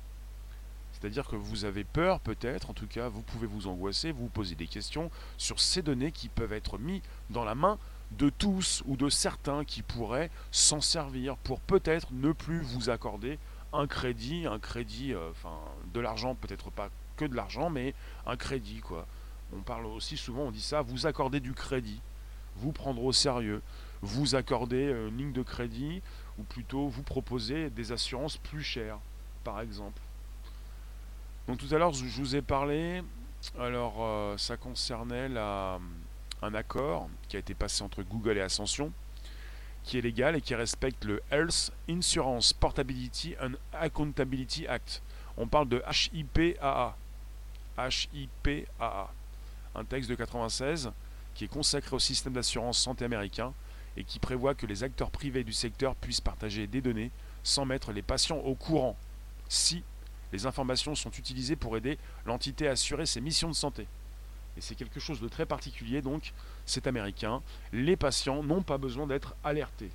C'est-à-dire 0.94 1.28
que 1.28 1.36
vous 1.36 1.66
avez 1.66 1.84
peur, 1.84 2.20
peut-être, 2.20 2.70
en 2.70 2.74
tout 2.74 2.88
cas, 2.88 3.08
vous 3.08 3.22
pouvez 3.22 3.48
vous 3.48 3.68
angoisser, 3.68 4.12
vous, 4.12 4.24
vous 4.24 4.30
poser 4.30 4.56
des 4.56 4.68
questions 4.68 5.10
sur 5.38 5.60
ces 5.60 5.82
données 5.82 6.12
qui 6.12 6.28
peuvent 6.28 6.54
être 6.54 6.78
mises 6.78 7.02
dans 7.30 7.44
la 7.44 7.56
main 7.56 7.78
de 8.18 8.30
tous 8.30 8.84
ou 8.86 8.98
de 8.98 9.10
certains 9.10 9.64
qui 9.64 9.82
pourraient 9.82 10.30
s'en 10.52 10.82
servir 10.82 11.38
pour 11.38 11.60
peut-être 11.60 12.08
ne 12.12 12.32
plus 12.32 12.62
vous 12.62 12.90
accorder 12.90 13.40
un 13.74 13.88
crédit, 13.88 14.46
un 14.48 14.60
crédit, 14.60 15.14
euh, 15.14 15.32
enfin 15.32 15.58
de 15.94 16.00
l'argent, 16.00 16.36
peut-être 16.36 16.72
pas 16.72 16.90
que 17.16 17.26
de 17.26 17.36
l'argent, 17.36 17.70
mais 17.70 17.94
un 18.26 18.36
crédit 18.36 18.80
quoi. 18.82 19.08
On 19.54 19.62
parle 19.62 19.86
aussi 19.86 20.18
souvent, 20.18 20.44
on 20.44 20.52
dit 20.52 20.62
ça, 20.62 20.82
vous 20.82 21.08
accordez 21.08 21.40
du 21.40 21.54
crédit, 21.54 22.00
vous 22.58 22.72
prendre 22.72 23.04
au 23.04 23.14
sérieux, 23.14 23.62
vous 24.02 24.36
accordez 24.36 24.88
euh, 24.88 25.10
une 25.10 25.18
ligne 25.18 25.34
de 25.34 25.44
crédit, 25.44 26.02
ou 26.38 26.44
plutôt 26.44 26.88
vous 26.88 27.04
proposez 27.04 27.70
des 27.70 27.92
assurances 27.92 28.38
plus 28.38 28.64
chères, 28.64 29.00
par 29.44 29.62
exemple. 29.62 30.02
Donc 31.48 31.58
tout 31.58 31.74
à 31.74 31.78
l'heure 31.78 31.94
je 31.94 32.06
vous 32.06 32.36
ai 32.36 32.42
parlé, 32.42 33.04
alors 33.58 33.96
euh, 34.00 34.38
ça 34.38 34.58
concernait 34.58 35.30
la, 35.30 35.80
un 36.42 36.54
accord 36.54 37.10
qui 37.28 37.36
a 37.36 37.40
été 37.40 37.54
passé 37.54 37.84
entre 37.84 38.04
Google 38.04 38.38
et 38.38 38.42
Ascension 38.42 38.92
qui 39.84 39.98
est 39.98 40.02
légal 40.02 40.36
et 40.36 40.42
qui 40.42 40.56
respecte 40.56 41.06
le 41.06 41.22
Health 41.32 41.72
Insurance 41.90 42.54
Portability 42.54 43.36
and 43.42 43.54
Accountability 43.74 44.68
Act. 44.68 45.02
On 45.38 45.48
parle 45.48 45.70
de 45.70 45.82
HIPAA. 46.14 46.96
HIPAA. 47.78 49.14
Un 49.74 49.86
texte 49.86 50.10
de 50.10 50.16
96 50.16 50.92
qui 51.34 51.46
est 51.46 51.48
consacré 51.48 51.96
au 51.96 52.00
système 52.00 52.34
d'assurance 52.34 52.78
santé 52.78 53.06
américain 53.06 53.54
et 53.98 54.04
qui 54.04 54.20
prévoit 54.20 54.54
que 54.54 54.66
les 54.66 54.84
acteurs 54.84 55.10
privés 55.10 55.44
du 55.44 55.54
secteur 55.54 55.96
puissent 55.96 56.22
partager 56.22 56.68
des 56.68 56.82
données 56.82 57.12
sans 57.44 57.66
mettre 57.66 57.92
les 57.92 58.02
patients 58.02 58.38
au 58.38 58.56
courant 58.56 58.98
si 59.50 59.84
les 60.32 60.46
informations 60.46 60.96
sont 60.96 61.12
utilisées 61.12 61.56
pour 61.56 61.76
aider 61.76 61.98
l'entité 62.26 62.68
à 62.68 62.72
assurer 62.72 63.06
ses 63.06 63.22
missions 63.22 63.50
de 63.50 63.56
santé. 63.56 63.88
Et 64.58 64.62
c'est 64.62 64.76
quelque 64.76 65.00
chose 65.00 65.22
de 65.22 65.28
très 65.28 65.46
particulier, 65.46 66.02
donc 66.02 66.34
c'est 66.66 66.88
américain. 66.88 67.42
Les 67.72 67.96
patients 67.96 68.44
n'ont 68.44 68.64
pas 68.64 68.78
besoin 68.78 69.08
d'être 69.08 69.36
alertés. 69.44 69.92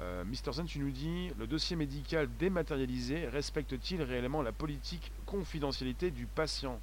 Euh, 0.00 0.24
Mister 0.24 0.52
Zen, 0.52 0.66
tu 0.66 0.78
nous 0.78 0.90
dis, 0.90 1.30
le 1.38 1.46
dossier 1.46 1.76
médical 1.76 2.28
dématérialisé 2.38 3.28
respecte-t-il 3.28 4.02
réellement 4.02 4.42
la 4.42 4.52
politique 4.52 5.12
confidentialité 5.26 6.10
du 6.10 6.26
patient? 6.26 6.80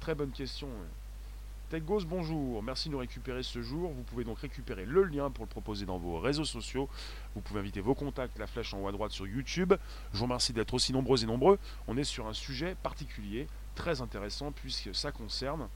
Très 0.00 0.14
bonne 0.14 0.32
question. 0.32 0.68
TechGhost, 1.74 2.06
bonjour. 2.06 2.62
Merci 2.62 2.88
de 2.88 2.92
nous 2.92 3.00
récupérer 3.00 3.42
ce 3.42 3.60
jour. 3.60 3.90
Vous 3.90 4.04
pouvez 4.04 4.22
donc 4.22 4.38
récupérer 4.38 4.84
le 4.84 5.02
lien 5.02 5.28
pour 5.28 5.44
le 5.44 5.48
proposer 5.48 5.84
dans 5.84 5.98
vos 5.98 6.20
réseaux 6.20 6.44
sociaux. 6.44 6.88
Vous 7.34 7.40
pouvez 7.40 7.58
inviter 7.58 7.80
vos 7.80 7.96
contacts, 7.96 8.38
la 8.38 8.46
flèche 8.46 8.72
en 8.74 8.78
haut 8.78 8.86
à 8.86 8.92
droite 8.92 9.10
sur 9.10 9.26
YouTube. 9.26 9.74
Je 10.12 10.18
vous 10.18 10.24
remercie 10.26 10.52
d'être 10.52 10.72
aussi 10.72 10.92
nombreux 10.92 11.24
et 11.24 11.26
nombreux. 11.26 11.58
On 11.88 11.96
est 11.96 12.04
sur 12.04 12.28
un 12.28 12.32
sujet 12.32 12.76
particulier, 12.80 13.48
très 13.74 14.00
intéressant, 14.00 14.52
puisque 14.52 14.94
ça 14.94 15.10
concerne 15.10 15.66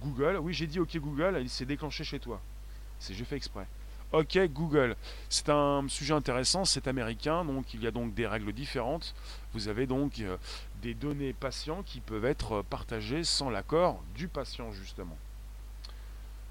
Google. 0.00 0.38
Oui, 0.40 0.54
j'ai 0.54 0.68
dit 0.68 0.78
OK 0.78 0.96
Google, 0.98 1.38
il 1.40 1.50
s'est 1.50 1.66
déclenché 1.66 2.04
chez 2.04 2.20
toi. 2.20 2.40
C'est 3.00 3.12
j'ai 3.12 3.24
fait 3.24 3.34
exprès. 3.34 3.66
OK 4.12 4.38
Google. 4.52 4.94
C'est 5.28 5.48
un 5.48 5.84
sujet 5.88 6.14
intéressant, 6.14 6.64
c'est 6.64 6.86
américain, 6.86 7.44
donc 7.44 7.74
il 7.74 7.82
y 7.82 7.88
a 7.88 7.90
donc 7.90 8.14
des 8.14 8.28
règles 8.28 8.52
différentes. 8.52 9.16
Vous 9.52 9.66
avez 9.66 9.88
donc 9.88 10.20
euh, 10.20 10.36
des 10.84 10.92
données 10.92 11.32
patients 11.32 11.82
qui 11.82 12.00
peuvent 12.00 12.26
être 12.26 12.60
partagées 12.60 13.24
sans 13.24 13.48
l'accord 13.48 14.02
du 14.14 14.28
patient 14.28 14.70
justement. 14.72 15.16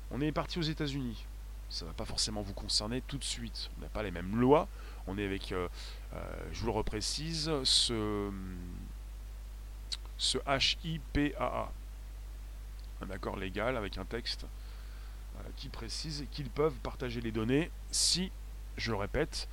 On 0.09 0.19
est 0.21 0.31
parti 0.31 0.57
aux 0.57 0.63
États-Unis. 0.63 1.23
Ça 1.69 1.85
ne 1.85 1.91
va 1.91 1.93
pas 1.93 2.05
forcément 2.05 2.41
vous 2.41 2.53
concerner 2.53 3.01
tout 3.01 3.19
de 3.19 3.23
suite. 3.23 3.69
On 3.77 3.81
n'a 3.81 3.89
pas 3.89 4.01
les 4.01 4.09
mêmes 4.09 4.35
lois. 4.35 4.67
On 5.05 5.19
est 5.19 5.25
avec, 5.25 5.51
euh, 5.51 5.67
euh, 6.15 6.19
je 6.51 6.61
vous 6.61 6.65
le 6.65 6.71
reprécise, 6.71 7.51
ce, 7.63 8.31
ce 10.17 10.37
HIPAA 10.83 11.71
un 13.03 13.09
accord 13.11 13.37
légal 13.37 13.77
avec 13.77 13.97
un 13.97 14.05
texte 14.05 14.45
euh, 14.45 15.43
qui 15.57 15.69
précise 15.69 16.25
qu'ils 16.31 16.49
peuvent 16.49 16.77
partager 16.81 17.21
les 17.21 17.31
données 17.31 17.69
si, 17.91 18.31
je 18.77 18.91
le 18.91 18.97
répète, 18.97 19.47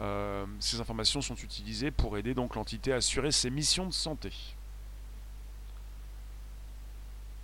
euh, 0.00 0.44
ces 0.60 0.80
informations 0.80 1.22
sont 1.22 1.36
utilisées 1.36 1.90
pour 1.90 2.18
aider 2.18 2.34
donc 2.34 2.54
l'entité 2.54 2.92
à 2.92 2.96
assurer 2.96 3.32
ses 3.32 3.50
missions 3.50 3.86
de 3.86 3.92
santé. 3.92 4.32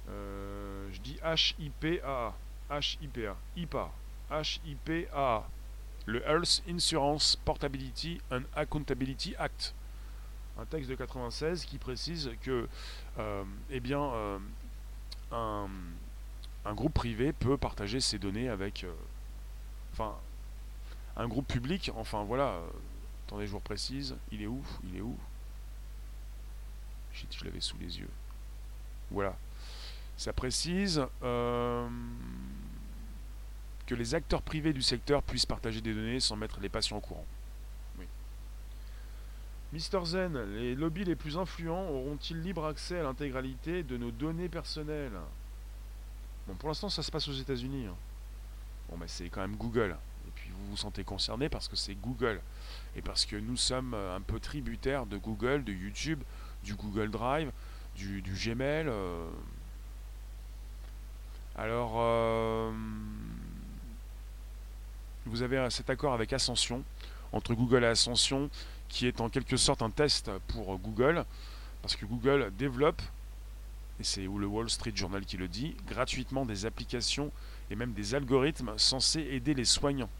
Euh, 0.08 0.88
je 0.92 1.00
dis 1.00 1.18
HIPAA, 1.58 2.34
HIPA, 2.70 3.36
IPA, 3.56 3.90
HIPAA, 4.64 5.48
le 6.06 6.22
Health 6.26 6.62
Insurance 6.68 7.36
Portability 7.36 8.20
and 8.30 8.42
Accountability 8.54 9.34
Act. 9.38 9.74
Un 10.58 10.66
texte 10.66 10.90
de 10.90 10.94
96 10.94 11.64
qui 11.64 11.78
précise 11.78 12.30
que, 12.42 12.68
eh 13.70 13.80
bien, 13.80 14.38
un, 15.32 16.74
groupe 16.74 16.94
privé 16.94 17.32
peut 17.32 17.56
partager 17.56 18.00
ses 18.00 18.18
données 18.18 18.48
avec. 18.48 18.84
Euh, 18.84 18.92
un 21.16 21.28
groupe 21.28 21.46
public, 21.46 21.90
enfin 21.96 22.24
voilà. 22.24 22.44
Euh, 22.44 22.66
attendez, 23.26 23.46
je 23.46 23.52
vous 23.52 23.60
précise. 23.60 24.16
Il 24.30 24.42
est 24.42 24.46
où? 24.46 24.62
Il 24.84 24.96
est 24.96 25.00
où? 25.00 25.16
Je 27.14 27.44
l'avais 27.44 27.60
sous 27.60 27.76
les 27.78 27.98
yeux. 27.98 28.08
Voilà. 29.10 29.36
Ça 30.16 30.32
précise 30.32 31.04
euh, 31.22 31.88
que 33.86 33.94
les 33.94 34.14
acteurs 34.14 34.42
privés 34.42 34.72
du 34.72 34.82
secteur 34.82 35.22
puissent 35.22 35.46
partager 35.46 35.80
des 35.80 35.94
données 35.94 36.20
sans 36.20 36.36
mettre 36.36 36.60
les 36.60 36.68
patients 36.68 36.96
au 36.96 37.00
courant. 37.00 37.26
Oui. 37.98 38.06
Mister 39.72 40.00
Zen, 40.04 40.38
les 40.54 40.74
lobbies 40.74 41.04
les 41.04 41.16
plus 41.16 41.36
influents 41.36 41.88
auront-ils 41.88 42.40
libre 42.40 42.64
accès 42.64 42.98
à 42.98 43.02
l'intégralité 43.02 43.82
de 43.82 43.96
nos 43.96 44.10
données 44.10 44.48
personnelles? 44.48 45.18
Bon, 46.46 46.54
pour 46.54 46.68
l'instant, 46.68 46.88
ça 46.88 47.02
se 47.02 47.10
passe 47.10 47.28
aux 47.28 47.34
États-Unis. 47.34 47.86
Hein. 47.86 47.96
Bon, 48.88 48.96
mais 48.98 49.08
c'est 49.08 49.28
quand 49.28 49.42
même 49.42 49.56
Google. 49.56 49.96
Vous 50.62 50.70
vous 50.70 50.76
sentez 50.76 51.04
concerné 51.04 51.48
parce 51.48 51.68
que 51.68 51.76
c'est 51.76 51.94
Google. 51.94 52.40
Et 52.96 53.02
parce 53.02 53.26
que 53.26 53.36
nous 53.36 53.56
sommes 53.56 53.94
euh, 53.94 54.16
un 54.16 54.20
peu 54.20 54.38
tributaires 54.38 55.06
de 55.06 55.16
Google, 55.16 55.64
de 55.64 55.72
YouTube, 55.72 56.22
du 56.62 56.74
Google 56.74 57.10
Drive, 57.10 57.50
du, 57.96 58.22
Gmail. 58.22 58.86
Euh. 58.88 59.28
Alors, 61.56 61.94
euh, 61.96 62.70
vous 65.26 65.42
avez 65.42 65.68
cet 65.70 65.90
accord 65.90 66.12
avec 66.12 66.32
Ascension, 66.32 66.84
entre 67.32 67.54
Google 67.54 67.84
et 67.84 67.88
Ascension, 67.88 68.48
qui 68.88 69.06
est 69.06 69.20
en 69.20 69.28
quelque 69.28 69.56
sorte 69.56 69.82
un 69.82 69.90
test 69.90 70.30
pour 70.48 70.78
Google, 70.78 71.24
parce 71.82 71.96
que 71.96 72.06
Google 72.06 72.52
développe, 72.56 73.02
et 74.00 74.04
c'est 74.04 74.22
le 74.22 74.46
Wall 74.46 74.70
Street 74.70 74.92
Journal 74.94 75.24
qui 75.24 75.36
le 75.36 75.48
dit, 75.48 75.76
gratuitement 75.86 76.46
des 76.46 76.66
applications 76.66 77.30
et 77.70 77.76
même 77.76 77.92
des 77.92 78.14
algorithmes 78.14 78.72
censés 78.76 79.20
aider 79.20 79.54
les 79.54 79.64
soignants. 79.64 80.10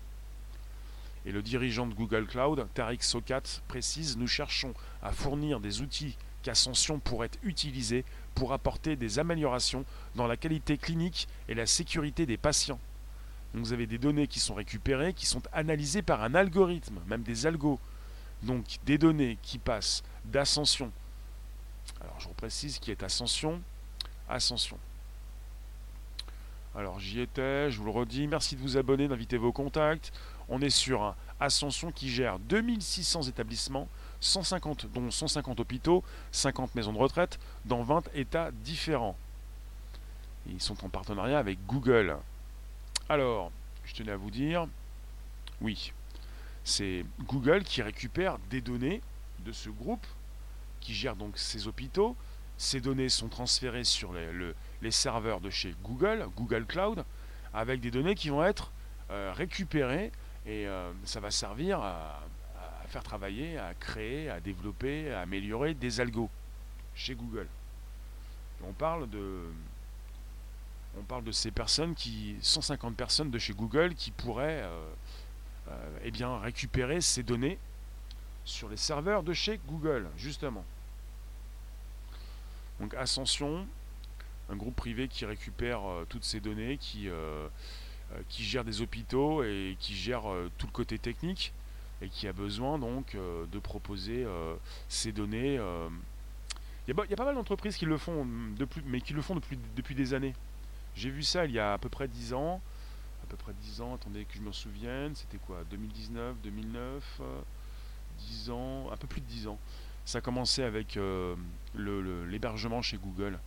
Et 1.24 1.32
le 1.32 1.42
dirigeant 1.42 1.86
de 1.86 1.94
Google 1.94 2.26
Cloud, 2.26 2.66
Tariq 2.74 3.02
Sokat, 3.02 3.42
précise 3.68 4.16
Nous 4.16 4.26
cherchons 4.26 4.74
à 5.02 5.12
fournir 5.12 5.60
des 5.60 5.80
outils 5.80 6.16
qu'Ascension 6.42 6.98
pourrait 6.98 7.30
utiliser 7.42 8.04
pour 8.34 8.52
apporter 8.52 8.96
des 8.96 9.18
améliorations 9.18 9.84
dans 10.16 10.26
la 10.26 10.36
qualité 10.36 10.76
clinique 10.76 11.28
et 11.48 11.54
la 11.54 11.66
sécurité 11.66 12.26
des 12.26 12.36
patients. 12.36 12.80
Donc 13.54 13.64
vous 13.64 13.72
avez 13.72 13.86
des 13.86 13.98
données 13.98 14.26
qui 14.26 14.40
sont 14.40 14.54
récupérées, 14.54 15.12
qui 15.12 15.26
sont 15.26 15.42
analysées 15.52 16.02
par 16.02 16.22
un 16.22 16.34
algorithme, 16.34 16.98
même 17.06 17.22
des 17.22 17.46
algos. 17.46 17.78
Donc 18.42 18.78
des 18.86 18.98
données 18.98 19.38
qui 19.42 19.58
passent 19.58 20.02
d'Ascension. 20.24 20.90
Alors 22.00 22.18
je 22.18 22.26
vous 22.26 22.34
précise 22.34 22.78
qui 22.78 22.90
est 22.90 23.02
Ascension. 23.02 23.60
Ascension. 24.28 24.78
Alors 26.74 26.98
j'y 26.98 27.20
étais, 27.20 27.70
je 27.70 27.78
vous 27.78 27.84
le 27.84 27.90
redis, 27.90 28.26
merci 28.26 28.56
de 28.56 28.60
vous 28.62 28.78
abonner, 28.78 29.06
d'inviter 29.06 29.36
vos 29.36 29.52
contacts. 29.52 30.10
On 30.54 30.60
est 30.60 30.68
sur 30.68 31.02
un 31.02 31.16
Ascension 31.40 31.90
qui 31.90 32.10
gère 32.10 32.38
2600 32.38 33.22
établissements, 33.22 33.88
150, 34.20 34.86
dont 34.92 35.10
150 35.10 35.58
hôpitaux, 35.58 36.04
50 36.30 36.74
maisons 36.74 36.92
de 36.92 36.98
retraite, 36.98 37.40
dans 37.64 37.82
20 37.82 38.04
États 38.14 38.50
différents. 38.52 39.16
Ils 40.46 40.60
sont 40.60 40.84
en 40.84 40.90
partenariat 40.90 41.38
avec 41.38 41.58
Google. 41.66 42.18
Alors, 43.08 43.50
je 43.86 43.94
tenais 43.94 44.12
à 44.12 44.16
vous 44.18 44.30
dire, 44.30 44.66
oui, 45.62 45.94
c'est 46.64 47.06
Google 47.20 47.64
qui 47.64 47.80
récupère 47.80 48.38
des 48.50 48.60
données 48.60 49.00
de 49.46 49.52
ce 49.52 49.70
groupe, 49.70 50.06
qui 50.80 50.92
gère 50.92 51.16
donc 51.16 51.38
ces 51.38 51.66
hôpitaux. 51.66 52.14
Ces 52.58 52.82
données 52.82 53.08
sont 53.08 53.28
transférées 53.28 53.84
sur 53.84 54.12
les, 54.82 54.90
serveurs 54.90 55.40
de 55.40 55.48
chez 55.48 55.74
Google, 55.82 56.28
Google 56.36 56.66
Cloud, 56.66 57.06
avec 57.54 57.80
des 57.80 57.90
données 57.90 58.14
qui 58.14 58.28
vont 58.28 58.44
être 58.44 58.70
euh, 59.10 59.32
récupérées 59.34 60.12
et 60.46 60.66
euh, 60.66 60.92
ça 61.04 61.20
va 61.20 61.30
servir 61.30 61.80
à, 61.80 62.20
faire 62.88 63.02
travailler, 63.02 63.58
à 63.58 63.72
créer, 63.74 64.28
à 64.28 64.40
développer, 64.40 65.10
à 65.12 65.20
améliorer 65.20 65.72
des 65.72 66.00
algos 66.00 66.28
chez 66.94 67.14
Google. 67.14 67.46
on 68.62 68.72
parle 68.72 69.08
de 69.08 69.46
on 70.98 71.02
parle 71.04 71.24
de 71.24 71.32
ces 71.32 71.50
personnes 71.50 71.94
qui 71.94 72.36
150 72.42 72.94
personnes 72.94 73.30
de 73.30 73.38
chez 73.38 73.54
Google 73.54 73.94
qui 73.94 74.10
pourraient 74.10 74.60
euh, 74.62 74.92
euh, 75.68 75.98
eh 76.04 76.10
bien 76.10 76.38
récupérer 76.38 77.00
ces 77.00 77.22
données 77.22 77.58
sur 78.44 78.68
les 78.68 78.76
serveurs 78.76 79.22
de 79.22 79.32
chez 79.32 79.58
Google 79.68 80.06
justement. 80.18 80.64
Donc 82.78 82.92
Ascension, 82.94 83.66
un 84.50 84.56
groupe 84.56 84.76
privé 84.76 85.08
qui 85.08 85.24
récupère 85.24 85.80
toutes 86.10 86.24
ces 86.24 86.40
données, 86.40 86.76
qui, 86.76 87.08
qui 88.28 88.44
gère 88.44 88.64
des 88.64 88.82
hôpitaux 88.82 89.42
et 89.42 89.76
qui 89.78 89.94
gère 89.94 90.22
tout 90.58 90.66
le 90.66 90.72
côté 90.72 90.98
technique 90.98 91.52
et 92.02 92.08
qui 92.08 92.26
a 92.26 92.32
besoin 92.32 92.78
donc 92.78 93.14
euh, 93.14 93.46
de 93.46 93.58
proposer 93.58 94.24
euh, 94.24 94.54
ces 94.88 95.12
données. 95.12 95.56
Euh. 95.58 95.88
Il 96.88 96.94
y, 96.96 97.12
a 97.12 97.16
pas 97.16 97.24
mal 97.24 97.36
d'entreprises 97.36 97.76
qui 97.76 97.86
le 97.86 97.96
font, 97.96 98.26
depuis, 98.58 98.82
mais 98.84 99.00
qui 99.00 99.12
le 99.12 99.22
font 99.22 99.36
depuis, 99.36 99.56
depuis 99.76 99.94
des 99.94 100.14
années. 100.14 100.34
J'ai 100.96 101.10
vu 101.10 101.22
ça 101.22 101.44
il 101.44 101.52
y 101.52 101.60
a 101.60 101.74
à 101.74 101.78
peu 101.78 101.88
près 101.88 102.08
10 102.08 102.34
ans. 102.34 102.60
À 103.22 103.26
peu 103.28 103.36
près 103.36 103.52
10 103.52 103.80
ans, 103.82 103.94
attendez 103.94 104.24
que 104.24 104.34
je 104.34 104.40
me 104.40 104.50
souvienne, 104.50 105.14
c'était 105.14 105.38
quoi? 105.38 105.62
2019, 105.70 106.34
2009 106.42 107.20
10 108.18 108.50
ans, 108.50 108.90
un 108.92 108.96
peu 108.96 109.06
plus 109.06 109.20
de 109.20 109.26
10 109.26 109.46
ans. 109.46 109.58
Ça 110.04 110.18
a 110.18 110.20
commencé 110.20 110.64
avec 110.64 110.98
l'hébergement 111.76 112.82
chez 112.82 112.98
Google. 112.98 113.38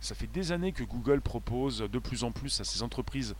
Ça 0.00 0.14
fait 0.14 0.26
des 0.26 0.50
années 0.50 0.72
que 0.72 0.82
Google 0.82 1.20
propose 1.20 1.80
de 1.80 1.98
plus 1.98 2.24
en 2.24 2.32
plus 2.32 2.58
à 2.60 2.64
ses 2.64 2.82
entreprises 2.82 3.36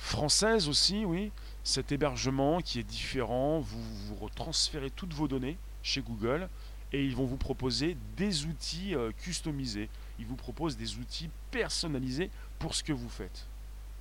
françaises 0.00 0.68
aussi, 0.68 1.04
oui, 1.04 1.30
cet 1.62 1.92
hébergement 1.92 2.60
qui 2.60 2.80
est 2.80 2.84
différent, 2.84 3.60
vous, 3.60 3.82
vous 4.06 4.28
transférez 4.34 4.90
toutes 4.90 5.12
vos 5.12 5.28
données 5.28 5.58
chez 5.82 6.00
Google 6.00 6.48
et 6.92 7.04
ils 7.04 7.14
vont 7.14 7.26
vous 7.26 7.36
proposer 7.36 7.96
des 8.16 8.46
outils 8.46 8.94
euh, 8.94 9.12
customisés. 9.12 9.88
Ils 10.18 10.26
vous 10.26 10.36
proposent 10.36 10.76
des 10.76 10.96
outils 10.96 11.30
personnalisés 11.50 12.30
pour 12.58 12.74
ce 12.74 12.82
que 12.82 12.92
vous 12.92 13.08
faites. 13.08 13.46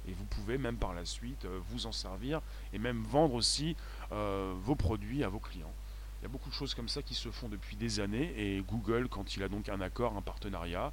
Et 0.08 0.14
vous 0.14 0.26
pouvez 0.26 0.58
même 0.58 0.78
par 0.78 0.94
la 0.94 1.06
suite 1.06 1.46
euh, 1.46 1.60
vous 1.70 1.86
en 1.86 1.92
servir 1.92 2.42
et 2.74 2.80
même 2.80 3.04
vendre 3.04 3.36
aussi 3.36 3.76
euh, 4.12 4.54
vos 4.64 4.76
produits 4.76 5.24
à 5.24 5.30
vos 5.30 5.40
clients. 5.40 5.74
Il 6.20 6.24
y 6.24 6.26
a 6.26 6.30
beaucoup 6.30 6.50
de 6.50 6.56
choses 6.56 6.74
comme 6.74 6.90
ça 6.90 7.02
qui 7.02 7.14
se 7.14 7.30
font 7.30 7.48
depuis 7.48 7.76
des 7.76 8.00
années 8.00 8.34
et 8.36 8.62
Google, 8.68 9.08
quand 9.10 9.38
il 9.38 9.44
a 9.44 9.48
donc 9.48 9.70
un 9.70 9.80
accord, 9.80 10.18
un 10.18 10.22
partenariat, 10.22 10.92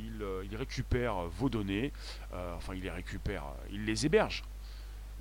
il, 0.00 0.24
il 0.50 0.56
récupère 0.56 1.26
vos 1.28 1.48
données, 1.48 1.92
enfin 2.32 2.74
il 2.74 2.82
les 2.82 2.90
récupère, 2.90 3.44
il 3.70 3.84
les 3.84 4.06
héberge 4.06 4.42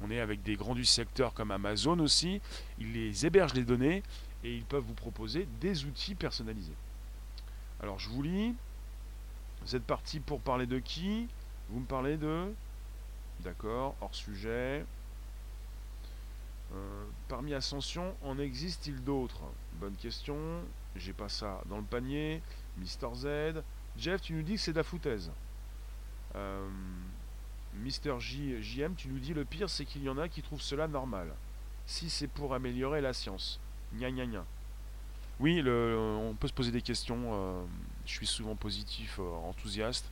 on 0.01 0.11
est 0.11 0.19
avec 0.19 0.43
des 0.43 0.55
grands 0.55 0.75
du 0.75 0.85
secteur 0.85 1.33
comme 1.33 1.51
Amazon 1.51 1.99
aussi. 1.99 2.41
Ils 2.79 2.93
les 2.93 3.25
hébergent 3.25 3.55
les 3.55 3.63
données 3.63 4.03
et 4.43 4.55
ils 4.55 4.63
peuvent 4.65 4.83
vous 4.83 4.93
proposer 4.93 5.47
des 5.59 5.85
outils 5.85 6.15
personnalisés. 6.15 6.75
Alors 7.81 7.99
je 7.99 8.09
vous 8.09 8.21
lis. 8.21 8.55
Vous 9.61 9.75
êtes 9.75 9.83
parti 9.83 10.19
pour 10.19 10.39
parler 10.39 10.67
de 10.67 10.79
qui? 10.79 11.27
Vous 11.69 11.79
me 11.79 11.85
parlez 11.85 12.17
de 12.17 12.53
D'accord, 13.41 13.95
hors 14.01 14.15
sujet. 14.15 14.85
Euh, 16.73 17.05
parmi 17.27 17.53
Ascension, 17.53 18.15
en 18.23 18.39
existe-t-il 18.39 19.03
d'autres? 19.03 19.41
Bonne 19.73 19.95
question. 19.95 20.37
J'ai 20.95 21.13
pas 21.13 21.29
ça 21.29 21.61
dans 21.67 21.77
le 21.77 21.83
panier. 21.83 22.41
Mister 22.77 23.07
Z. 23.15 23.27
Jeff, 23.97 24.21
tu 24.21 24.33
nous 24.33 24.43
dis 24.43 24.55
que 24.55 24.59
c'est 24.59 24.71
de 24.71 24.77
la 24.77 24.83
foutaise. 24.83 25.31
Euh, 26.35 26.67
Mister 27.75 28.15
J, 28.19 28.61
JM, 28.61 28.95
tu 28.95 29.07
nous 29.07 29.19
dis 29.19 29.33
le 29.33 29.45
pire, 29.45 29.69
c'est 29.69 29.85
qu'il 29.85 30.03
y 30.03 30.09
en 30.09 30.17
a 30.17 30.27
qui 30.27 30.41
trouvent 30.41 30.61
cela 30.61 30.87
normal. 30.87 31.33
Si 31.85 32.09
c'est 32.09 32.27
pour 32.27 32.53
améliorer 32.53 33.01
la 33.01 33.13
science. 33.13 33.59
Gna 33.93 34.11
gna 34.11 34.25
gna. 34.25 34.45
Oui, 35.39 35.61
on 35.65 36.35
peut 36.39 36.47
se 36.47 36.53
poser 36.53 36.71
des 36.71 36.81
questions. 36.81 37.29
Euh, 37.31 37.63
je 38.05 38.11
suis 38.11 38.27
souvent 38.27 38.55
positif, 38.55 39.19
euh, 39.19 39.35
enthousiaste. 39.47 40.11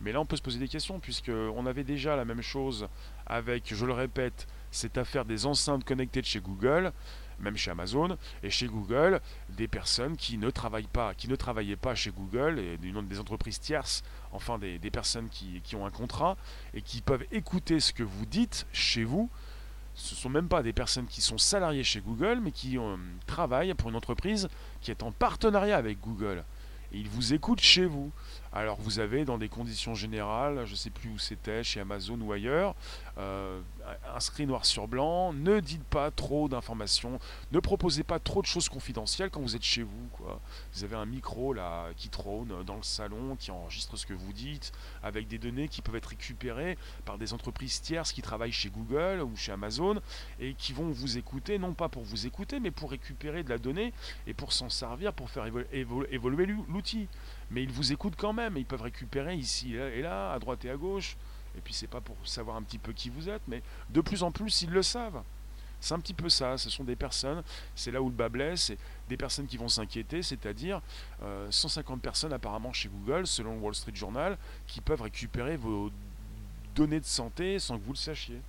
Mais 0.00 0.12
là, 0.12 0.20
on 0.20 0.26
peut 0.26 0.36
se 0.36 0.42
poser 0.42 0.58
des 0.58 0.68
questions, 0.68 0.98
puisque 0.98 1.30
on 1.30 1.66
avait 1.66 1.84
déjà 1.84 2.16
la 2.16 2.24
même 2.24 2.42
chose 2.42 2.88
avec, 3.26 3.72
je 3.72 3.86
le 3.86 3.92
répète, 3.92 4.48
cette 4.70 4.98
affaire 4.98 5.24
des 5.24 5.46
enceintes 5.46 5.84
connectées 5.84 6.20
de 6.20 6.26
chez 6.26 6.40
Google 6.40 6.92
même 7.38 7.56
chez 7.56 7.70
Amazon, 7.70 8.16
et 8.42 8.50
chez 8.50 8.66
Google, 8.66 9.20
des 9.48 9.68
personnes 9.68 10.16
qui 10.16 10.38
ne 10.38 10.50
travaillent 10.50 10.86
pas, 10.86 11.14
qui 11.14 11.28
ne 11.28 11.36
travaillaient 11.36 11.76
pas 11.76 11.94
chez 11.94 12.10
Google, 12.10 12.58
et 12.58 12.76
des 12.78 13.20
entreprises 13.20 13.60
tierces, 13.60 14.02
enfin 14.32 14.58
des, 14.58 14.78
personnes 14.90 15.28
qui, 15.28 15.76
ont 15.76 15.86
un 15.86 15.90
contrat, 15.90 16.36
et 16.72 16.82
qui 16.82 17.00
peuvent 17.00 17.24
écouter 17.32 17.80
ce 17.80 17.92
que 17.92 18.02
vous 18.02 18.26
dites 18.26 18.66
chez 18.72 19.04
vous. 19.04 19.30
Ce 19.94 20.14
ne 20.14 20.18
sont 20.18 20.28
même 20.28 20.48
pas 20.48 20.62
des 20.62 20.72
personnes 20.72 21.06
qui 21.06 21.20
sont 21.20 21.38
salariées 21.38 21.84
chez 21.84 22.00
Google, 22.00 22.40
mais 22.42 22.50
qui 22.50 22.78
euh, 22.78 22.96
travaillent 23.26 23.74
pour 23.74 23.90
une 23.90 23.96
entreprise 23.96 24.48
qui 24.80 24.90
est 24.90 25.04
en 25.04 25.12
partenariat 25.12 25.76
avec 25.76 26.00
Google. 26.00 26.44
Et 26.92 26.98
ils 26.98 27.08
vous 27.08 27.32
écoutent 27.32 27.60
chez 27.60 27.86
vous. 27.86 28.12
Alors 28.52 28.80
vous 28.80 28.98
avez 28.98 29.24
dans 29.24 29.38
des 29.38 29.48
conditions 29.48 29.94
générales, 29.94 30.62
je 30.64 30.72
ne 30.72 30.76
sais 30.76 30.90
plus 30.90 31.10
où 31.10 31.18
c'était, 31.18 31.64
chez 31.64 31.80
Amazon 31.80 32.20
ou 32.20 32.32
ailleurs, 32.32 32.74
euh, 33.18 33.60
inscrit 34.14 34.46
noir 34.46 34.64
sur 34.64 34.88
blanc, 34.88 35.32
ne 35.32 35.60
dites 35.60 35.84
pas 35.84 36.10
trop 36.10 36.48
d'informations, 36.48 37.18
ne 37.52 37.60
proposez 37.60 38.02
pas 38.02 38.18
trop 38.18 38.42
de 38.42 38.46
choses 38.46 38.68
confidentielles 38.68 39.30
quand 39.30 39.40
vous 39.40 39.56
êtes 39.56 39.62
chez 39.62 39.82
vous. 39.82 40.08
Vous 40.72 40.84
avez 40.84 40.96
un 40.96 41.06
micro 41.06 41.52
là 41.52 41.88
qui 41.96 42.08
trône 42.08 42.62
dans 42.64 42.76
le 42.76 42.82
salon, 42.82 43.36
qui 43.36 43.50
enregistre 43.50 43.96
ce 43.96 44.06
que 44.06 44.14
vous 44.14 44.32
dites, 44.32 44.72
avec 45.02 45.28
des 45.28 45.38
données 45.38 45.68
qui 45.68 45.82
peuvent 45.82 45.96
être 45.96 46.06
récupérées 46.06 46.76
par 47.04 47.18
des 47.18 47.32
entreprises 47.32 47.80
tierces 47.80 48.12
qui 48.12 48.22
travaillent 48.22 48.52
chez 48.52 48.70
Google 48.70 49.22
ou 49.22 49.36
chez 49.36 49.52
Amazon 49.52 50.00
et 50.40 50.54
qui 50.54 50.72
vont 50.72 50.90
vous 50.90 51.18
écouter, 51.18 51.58
non 51.58 51.74
pas 51.74 51.88
pour 51.88 52.02
vous 52.02 52.26
écouter, 52.26 52.60
mais 52.60 52.70
pour 52.70 52.90
récupérer 52.90 53.42
de 53.42 53.50
la 53.50 53.58
donnée 53.58 53.92
et 54.26 54.34
pour 54.34 54.52
s'en 54.52 54.68
servir 54.68 55.12
pour 55.12 55.30
faire 55.30 55.46
évoluer 55.72 56.46
l'outil 56.68 57.08
mais 57.50 57.62
ils 57.62 57.70
vous 57.70 57.92
écoutent 57.92 58.16
quand 58.16 58.32
même, 58.32 58.56
ils 58.56 58.66
peuvent 58.66 58.82
récupérer 58.82 59.34
ici 59.36 59.76
et 59.76 60.02
là, 60.02 60.32
à 60.32 60.38
droite 60.38 60.64
et 60.64 60.70
à 60.70 60.76
gauche, 60.76 61.16
Et 61.56 61.60
puis 61.60 61.74
c'est 61.74 61.86
pas 61.86 62.00
pour 62.00 62.16
savoir 62.24 62.56
un 62.56 62.62
petit 62.62 62.78
peu 62.78 62.92
qui 62.92 63.10
vous 63.10 63.28
êtes, 63.28 63.42
mais 63.48 63.62
de 63.90 64.00
plus 64.00 64.22
en 64.22 64.30
plus 64.30 64.62
ils 64.62 64.70
le 64.70 64.82
savent. 64.82 65.22
C'est 65.80 65.92
un 65.92 66.00
petit 66.00 66.14
peu 66.14 66.30
ça, 66.30 66.56
ce 66.56 66.70
sont 66.70 66.84
des 66.84 66.96
personnes, 66.96 67.42
c'est 67.76 67.90
là 67.90 68.00
où 68.00 68.08
le 68.08 68.14
bas 68.14 68.30
blesse, 68.30 68.64
c'est 68.64 68.78
des 69.10 69.18
personnes 69.18 69.46
qui 69.46 69.58
vont 69.58 69.68
s'inquiéter, 69.68 70.22
c'est-à-dire 70.22 70.80
150 71.50 71.98
euh, 71.98 72.00
personnes 72.00 72.32
apparemment 72.32 72.72
chez 72.72 72.88
Google, 72.88 73.26
selon 73.26 73.58
Wall 73.58 73.74
Street 73.74 73.94
Journal, 73.94 74.38
qui 74.66 74.80
peuvent 74.80 75.02
récupérer 75.02 75.58
vos 75.58 75.90
données 76.74 77.00
de 77.00 77.04
santé 77.04 77.58
sans 77.58 77.78
que 77.78 77.84
vous 77.84 77.92
le 77.92 77.98
sachiez. 77.98 78.40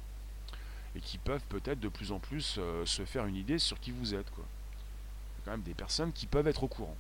Et 0.96 1.02
qui 1.02 1.18
peuvent 1.18 1.44
peut-être 1.50 1.82
de 1.82 1.90
plus 1.90 2.14
en 2.14 2.20
plus 2.20 2.56
euh, 2.58 2.86
se 2.86 3.04
faire 3.04 3.26
une 3.26 3.36
idée 3.36 3.60
sur 3.60 3.82
qui 3.82 3.92
vous 3.92 4.16
êtes. 4.16 4.32
Quoi. 4.32 4.46
Quand 5.44 5.52
même 5.52 5.62
des 5.62 5.74
personnes 5.74 6.14
qui 6.14 6.28
peuvent 6.28 6.48
être 6.48 6.64
au 6.64 6.70
courant. 6.70 6.96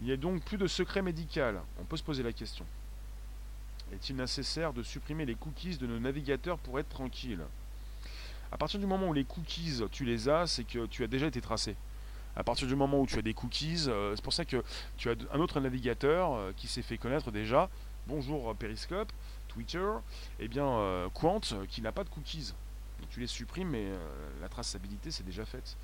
Il 0.00 0.06
n'y 0.06 0.12
a 0.12 0.16
donc 0.16 0.44
plus 0.44 0.58
de 0.58 0.68
secret 0.68 1.02
médical. 1.02 1.60
On 1.80 1.84
peut 1.84 1.96
se 1.96 2.04
poser 2.04 2.22
la 2.22 2.32
question. 2.32 2.64
Est-il 3.92 4.16
nécessaire 4.16 4.72
de 4.72 4.82
supprimer 4.82 5.26
les 5.26 5.34
cookies 5.34 5.76
de 5.76 5.86
nos 5.86 5.98
navigateurs 5.98 6.58
pour 6.58 6.78
être 6.78 6.88
tranquille? 6.88 7.40
À 8.50 8.56
partir 8.56 8.80
du 8.80 8.86
moment 8.86 9.08
où 9.08 9.12
les 9.12 9.24
cookies, 9.24 9.82
tu 9.90 10.04
les 10.04 10.28
as, 10.30 10.46
c'est 10.46 10.64
que 10.64 10.86
tu 10.86 11.04
as 11.04 11.06
déjà 11.06 11.26
été 11.26 11.40
tracé. 11.40 11.76
À 12.34 12.42
partir 12.42 12.66
du 12.66 12.74
moment 12.74 13.00
où 13.00 13.06
tu 13.06 13.18
as 13.18 13.22
des 13.22 13.34
cookies, 13.34 13.84
euh, 13.88 14.16
c'est 14.16 14.24
pour 14.24 14.32
ça 14.32 14.46
que 14.46 14.64
tu 14.96 15.10
as 15.10 15.14
un 15.34 15.40
autre 15.40 15.60
navigateur 15.60 16.32
euh, 16.32 16.52
qui 16.56 16.66
s'est 16.66 16.80
fait 16.80 16.96
connaître 16.96 17.30
déjà. 17.30 17.68
Bonjour 18.06 18.54
Periscope, 18.56 19.12
Twitter, 19.48 19.86
et 20.40 20.44
eh 20.44 20.48
bien 20.48 20.66
euh, 20.66 21.08
Quant 21.12 21.40
qui 21.68 21.82
n'a 21.82 21.92
pas 21.92 22.04
de 22.04 22.08
cookies. 22.08 22.54
tu 23.10 23.20
les 23.20 23.26
supprimes, 23.26 23.68
mais 23.68 23.86
la 24.40 24.48
traçabilité 24.48 25.10
c'est 25.10 25.24
déjà 25.24 25.44
faite. 25.44 25.76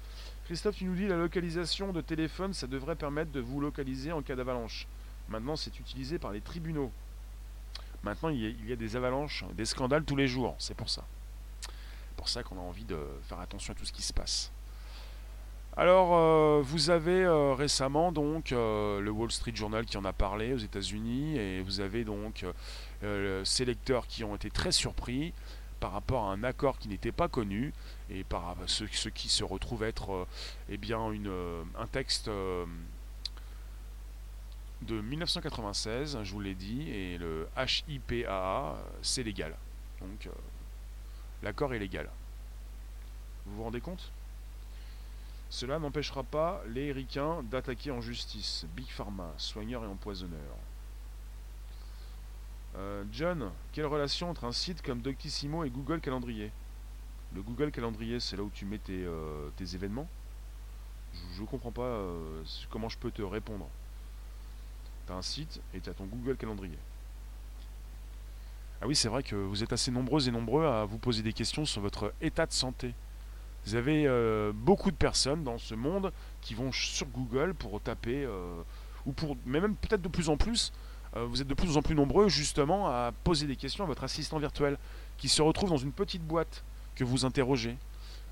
Christophe, 0.46 0.76
tu 0.76 0.84
nous 0.86 0.94
dis 0.94 1.06
la 1.06 1.16
localisation 1.16 1.92
de 1.92 2.00
téléphone, 2.00 2.54
ça 2.54 2.66
devrait 2.66 2.96
permettre 2.96 3.30
de 3.32 3.40
vous 3.40 3.60
localiser 3.60 4.12
en 4.12 4.22
cas 4.22 4.34
d'avalanche. 4.34 4.86
Maintenant, 5.28 5.56
c'est 5.56 5.78
utilisé 5.78 6.18
par 6.18 6.32
les 6.32 6.40
tribunaux. 6.40 6.90
Maintenant, 8.02 8.28
il 8.28 8.68
y, 8.68 8.72
a, 8.72 8.76
des 8.76 8.96
avalanches, 8.96 9.44
des 9.54 9.64
scandales 9.64 10.04
tous 10.04 10.16
les 10.16 10.28
jours. 10.28 10.54
C'est 10.58 10.76
pour 10.76 10.88
ça. 10.88 11.04
pour 12.16 12.28
ça 12.28 12.42
qu'on 12.42 12.56
a 12.56 12.62
envie 12.62 12.84
de 12.84 12.98
faire 13.24 13.40
attention 13.40 13.72
à 13.72 13.76
tout 13.76 13.84
ce 13.84 13.92
qui 13.92 14.02
se 14.02 14.12
passe. 14.12 14.52
Alors, 15.78 16.16
euh, 16.16 16.60
vous 16.60 16.90
avez 16.90 17.22
euh, 17.22 17.54
récemment 17.54 18.10
donc 18.10 18.50
euh, 18.50 19.00
le 19.00 19.12
Wall 19.12 19.30
Street 19.30 19.54
Journal 19.54 19.86
qui 19.86 19.96
en 19.96 20.04
a 20.04 20.12
parlé 20.12 20.52
aux 20.52 20.58
États-Unis, 20.58 21.38
et 21.38 21.62
vous 21.62 21.78
avez 21.78 22.02
donc 22.02 22.44
ces 23.44 23.64
lecteurs 23.64 24.08
qui 24.08 24.24
ont 24.24 24.34
été 24.34 24.50
très 24.50 24.72
surpris 24.72 25.32
par 25.78 25.92
rapport 25.92 26.24
à 26.24 26.32
un 26.32 26.42
accord 26.42 26.80
qui 26.80 26.88
n'était 26.88 27.12
pas 27.12 27.28
connu 27.28 27.72
et 28.10 28.24
par 28.24 28.56
ce, 28.66 29.08
qui 29.08 29.28
se 29.28 29.44
retrouve 29.44 29.84
être 29.84 30.26
eh 30.68 30.76
bien 30.78 30.98
un 31.78 31.86
texte 31.86 32.28
de 34.82 35.00
1996, 35.00 36.18
je 36.22 36.32
vous 36.32 36.40
l'ai 36.40 36.54
dit, 36.54 36.88
et 36.88 37.18
le 37.18 37.48
HIPAA, 37.56 38.76
c'est 39.02 39.22
légal. 39.22 39.56
Donc 40.00 40.26
euh, 40.26 40.30
l'accord 41.42 41.74
est 41.74 41.78
légal. 41.78 42.08
Vous 43.46 43.56
vous 43.56 43.64
rendez 43.64 43.80
compte? 43.80 44.10
Cela 45.50 45.78
n'empêchera 45.78 46.22
pas 46.22 46.62
les 46.68 46.92
ricains 46.92 47.42
d'attaquer 47.44 47.90
en 47.90 48.00
justice 48.00 48.66
Big 48.76 48.88
Pharma, 48.88 49.32
soigneurs 49.38 49.82
et 49.82 49.86
empoisonneurs. 49.86 50.56
Euh, 52.76 53.02
John, 53.12 53.50
quelle 53.72 53.86
relation 53.86 54.30
entre 54.30 54.44
un 54.44 54.52
site 54.52 54.82
comme 54.82 55.00
Doctissimo 55.00 55.64
et 55.64 55.70
Google 55.70 56.00
Calendrier? 56.00 56.52
Le 57.34 57.42
Google 57.42 57.72
Calendrier, 57.72 58.20
c'est 58.20 58.36
là 58.36 58.42
où 58.42 58.50
tu 58.50 58.64
mets 58.64 58.78
tes, 58.78 59.04
euh, 59.04 59.50
événements? 59.58 60.08
Je 61.34 61.40
ne 61.40 61.46
comprends 61.46 61.72
pas 61.72 62.04
comment 62.70 62.88
je 62.90 62.98
peux 62.98 63.10
te 63.10 63.22
répondre 63.22 63.66
un 65.14 65.22
site 65.22 65.60
et 65.74 65.80
tu 65.80 65.90
ton 65.90 66.04
Google 66.04 66.36
Calendrier. 66.36 66.78
Ah 68.80 68.86
oui, 68.86 68.94
c'est 68.94 69.08
vrai 69.08 69.22
que 69.22 69.34
vous 69.34 69.62
êtes 69.62 69.72
assez 69.72 69.90
nombreux 69.90 70.28
et 70.28 70.30
nombreux 70.30 70.64
à 70.64 70.84
vous 70.84 70.98
poser 70.98 71.22
des 71.22 71.32
questions 71.32 71.64
sur 71.64 71.80
votre 71.80 72.12
état 72.20 72.46
de 72.46 72.52
santé. 72.52 72.94
Vous 73.66 73.74
avez 73.74 74.06
euh, 74.06 74.52
beaucoup 74.54 74.90
de 74.90 74.96
personnes 74.96 75.42
dans 75.42 75.58
ce 75.58 75.74
monde 75.74 76.12
qui 76.40 76.54
vont 76.54 76.70
sur 76.70 77.06
Google 77.08 77.54
pour 77.54 77.80
taper, 77.80 78.24
euh, 78.24 78.62
ou 79.04 79.12
pour, 79.12 79.36
mais 79.46 79.60
même 79.60 79.74
peut-être 79.74 80.00
de 80.00 80.08
plus 80.08 80.28
en 80.28 80.36
plus, 80.36 80.72
euh, 81.16 81.24
vous 81.24 81.42
êtes 81.42 81.48
de 81.48 81.54
plus 81.54 81.76
en 81.76 81.82
plus 81.82 81.96
nombreux 81.96 82.28
justement 82.28 82.86
à 82.88 83.12
poser 83.24 83.46
des 83.46 83.56
questions 83.56 83.82
à 83.82 83.86
votre 83.86 84.04
assistant 84.04 84.38
virtuel, 84.38 84.78
qui 85.16 85.28
se 85.28 85.42
retrouve 85.42 85.70
dans 85.70 85.76
une 85.76 85.92
petite 85.92 86.22
boîte 86.22 86.62
que 86.94 87.02
vous 87.02 87.24
interrogez. 87.24 87.76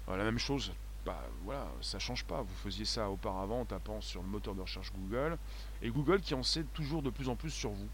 la 0.08 0.24
même 0.24 0.38
chose, 0.38 0.72
bah 1.04 1.22
voilà, 1.44 1.66
ça 1.80 1.98
change 1.98 2.24
pas. 2.24 2.42
Vous 2.42 2.56
faisiez 2.62 2.84
ça 2.84 3.10
auparavant 3.10 3.60
en 3.60 3.64
tapant 3.64 4.00
sur 4.00 4.22
le 4.22 4.28
moteur 4.28 4.54
de 4.54 4.60
recherche 4.60 4.92
Google, 4.92 5.38
et 5.82 5.90
Google 5.90 6.20
qui 6.20 6.34
en 6.34 6.42
sait 6.42 6.64
toujours 6.74 7.02
de 7.02 7.10
plus 7.10 7.28
en 7.28 7.36
plus 7.36 7.50
sur 7.50 7.70
vous. 7.70 7.88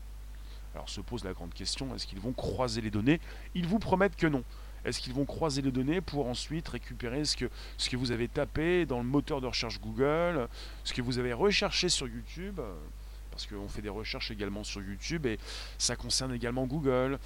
Alors 0.75 0.89
se 0.89 1.01
pose 1.01 1.25
la 1.25 1.33
grande 1.33 1.53
question, 1.53 1.95
est-ce 1.95 2.07
qu'ils 2.07 2.21
vont 2.21 2.33
croiser 2.33 2.81
les 2.81 2.91
données? 2.91 3.21
Ils 3.55 3.67
vous 3.67 3.79
promettent 3.79 4.17
que 4.17 4.27
non. 4.27 4.43
Est-ce 4.85 5.01
qu'ils 5.01 5.13
vont 5.13 5.25
croiser 5.25 5.63
les 5.63 5.71
données 5.71 6.01
pour 6.01 6.27
ensuite 6.27 6.69
récupérer 6.69 7.25
ce 7.25 7.37
que, 7.37 7.97
vous 7.97 8.11
avez 8.11 8.27
tapé 8.27 8.85
dans 8.85 8.99
le 8.99 9.05
moteur 9.05 9.41
de 9.41 9.47
recherche 9.47 9.81
Google, 9.81 10.49
ce 10.83 10.93
que 10.93 11.03
vous 11.03 11.19
avez 11.19 11.33
recherché 11.33 11.89
sur 11.89 12.09
YouTube 12.09 12.61
Parce 13.31 13.47
qu'on 13.47 13.69
fait 13.69 13.83
des 13.83 13.89
recherches 13.89 14.33
également 14.33 14.65
sur 14.65 14.83
YouTube 14.83 15.27
et 15.27 15.39
ça 15.79 15.95
concerne 15.95 16.35
également 16.35 16.67
Google, 16.67 17.19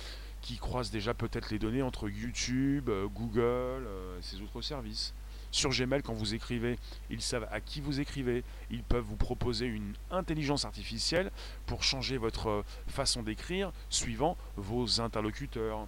qui 0.42 0.58
croise 0.58 0.90
déjà 0.90 1.14
peut-être 1.14 1.50
les 1.50 1.58
données 1.58 1.82
entre 1.82 2.10
YouTube, 2.10 2.90
Google 3.14 3.40
euh, 3.40 4.18
et 4.18 4.22
ses 4.22 4.40
autres 4.42 4.60
services. 4.60 5.14
Sur 5.56 5.70
Gmail, 5.70 6.02
quand 6.02 6.12
vous 6.12 6.34
écrivez, 6.34 6.78
ils 7.08 7.22
savent 7.22 7.48
à 7.50 7.62
qui 7.62 7.80
vous 7.80 7.98
écrivez. 7.98 8.44
Ils 8.70 8.82
peuvent 8.82 9.06
vous 9.06 9.16
proposer 9.16 9.64
une 9.64 9.94
intelligence 10.10 10.66
artificielle 10.66 11.32
pour 11.64 11.82
changer 11.82 12.18
votre 12.18 12.50
euh, 12.50 12.64
façon 12.88 13.22
d'écrire 13.22 13.72
suivant 13.88 14.36
vos 14.56 15.00
interlocuteurs. 15.00 15.86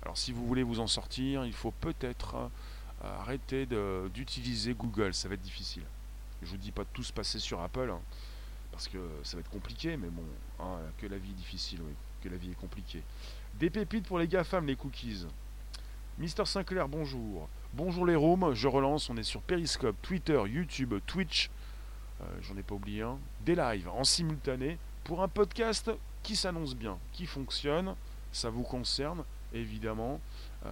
Alors 0.00 0.16
si 0.16 0.32
vous 0.32 0.46
voulez 0.46 0.62
vous 0.62 0.80
en 0.80 0.86
sortir, 0.86 1.44
il 1.44 1.52
faut 1.52 1.70
peut-être 1.70 2.34
euh, 2.34 3.18
arrêter 3.20 3.66
d'utiliser 4.14 4.72
Google. 4.72 5.12
Ça 5.12 5.28
va 5.28 5.34
être 5.34 5.42
difficile. 5.42 5.84
Je 6.40 6.48
vous 6.48 6.56
dis 6.56 6.72
pas 6.72 6.84
de 6.84 6.88
tout 6.94 7.04
se 7.04 7.12
passer 7.12 7.38
sur 7.38 7.60
Apple, 7.60 7.90
hein, 7.92 8.00
parce 8.72 8.88
que 8.88 9.06
ça 9.22 9.36
va 9.36 9.40
être 9.40 9.50
compliqué, 9.50 9.98
mais 9.98 10.08
bon, 10.08 10.24
hein, 10.60 10.78
que 10.96 11.06
la 11.06 11.18
vie 11.18 11.32
est 11.32 11.34
difficile, 11.34 11.80
oui, 11.82 11.92
que 12.22 12.30
la 12.30 12.38
vie 12.38 12.52
est 12.52 12.58
compliquée. 12.58 13.02
Des 13.60 13.68
pépites 13.68 14.06
pour 14.06 14.18
les 14.18 14.28
GAFAM, 14.28 14.66
les 14.66 14.76
cookies. 14.76 15.26
Mister 16.16 16.46
Sinclair, 16.46 16.88
bonjour. 16.88 17.50
Bonjour 17.76 18.06
les 18.06 18.14
rooms, 18.14 18.54
je 18.54 18.68
relance, 18.68 19.10
on 19.10 19.16
est 19.16 19.24
sur 19.24 19.40
Periscope, 19.40 19.96
Twitter, 20.00 20.40
YouTube, 20.46 20.94
Twitch, 21.08 21.50
euh, 22.20 22.24
j'en 22.42 22.56
ai 22.56 22.62
pas 22.62 22.76
oublié 22.76 23.02
un, 23.02 23.18
des 23.44 23.56
lives 23.56 23.88
en 23.88 24.04
simultané 24.04 24.78
pour 25.02 25.24
un 25.24 25.26
podcast 25.26 25.90
qui 26.22 26.36
s'annonce 26.36 26.76
bien, 26.76 26.96
qui 27.10 27.26
fonctionne, 27.26 27.96
ça 28.30 28.48
vous 28.48 28.62
concerne 28.62 29.24
évidemment. 29.52 30.20
Euh, 30.64 30.70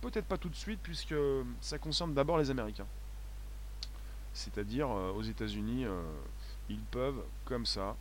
peut-être 0.00 0.24
pas 0.24 0.38
tout 0.38 0.48
de 0.48 0.54
suite 0.54 0.80
puisque 0.82 1.14
ça 1.60 1.76
concerne 1.76 2.14
d'abord 2.14 2.38
les 2.38 2.48
Américains. 2.48 2.86
C'est-à-dire 4.32 4.88
euh, 4.90 5.12
aux 5.12 5.22
États-Unis, 5.22 5.84
ils 6.70 6.84
peuvent 6.84 7.22
comme 7.44 7.66
ça, 7.66 7.96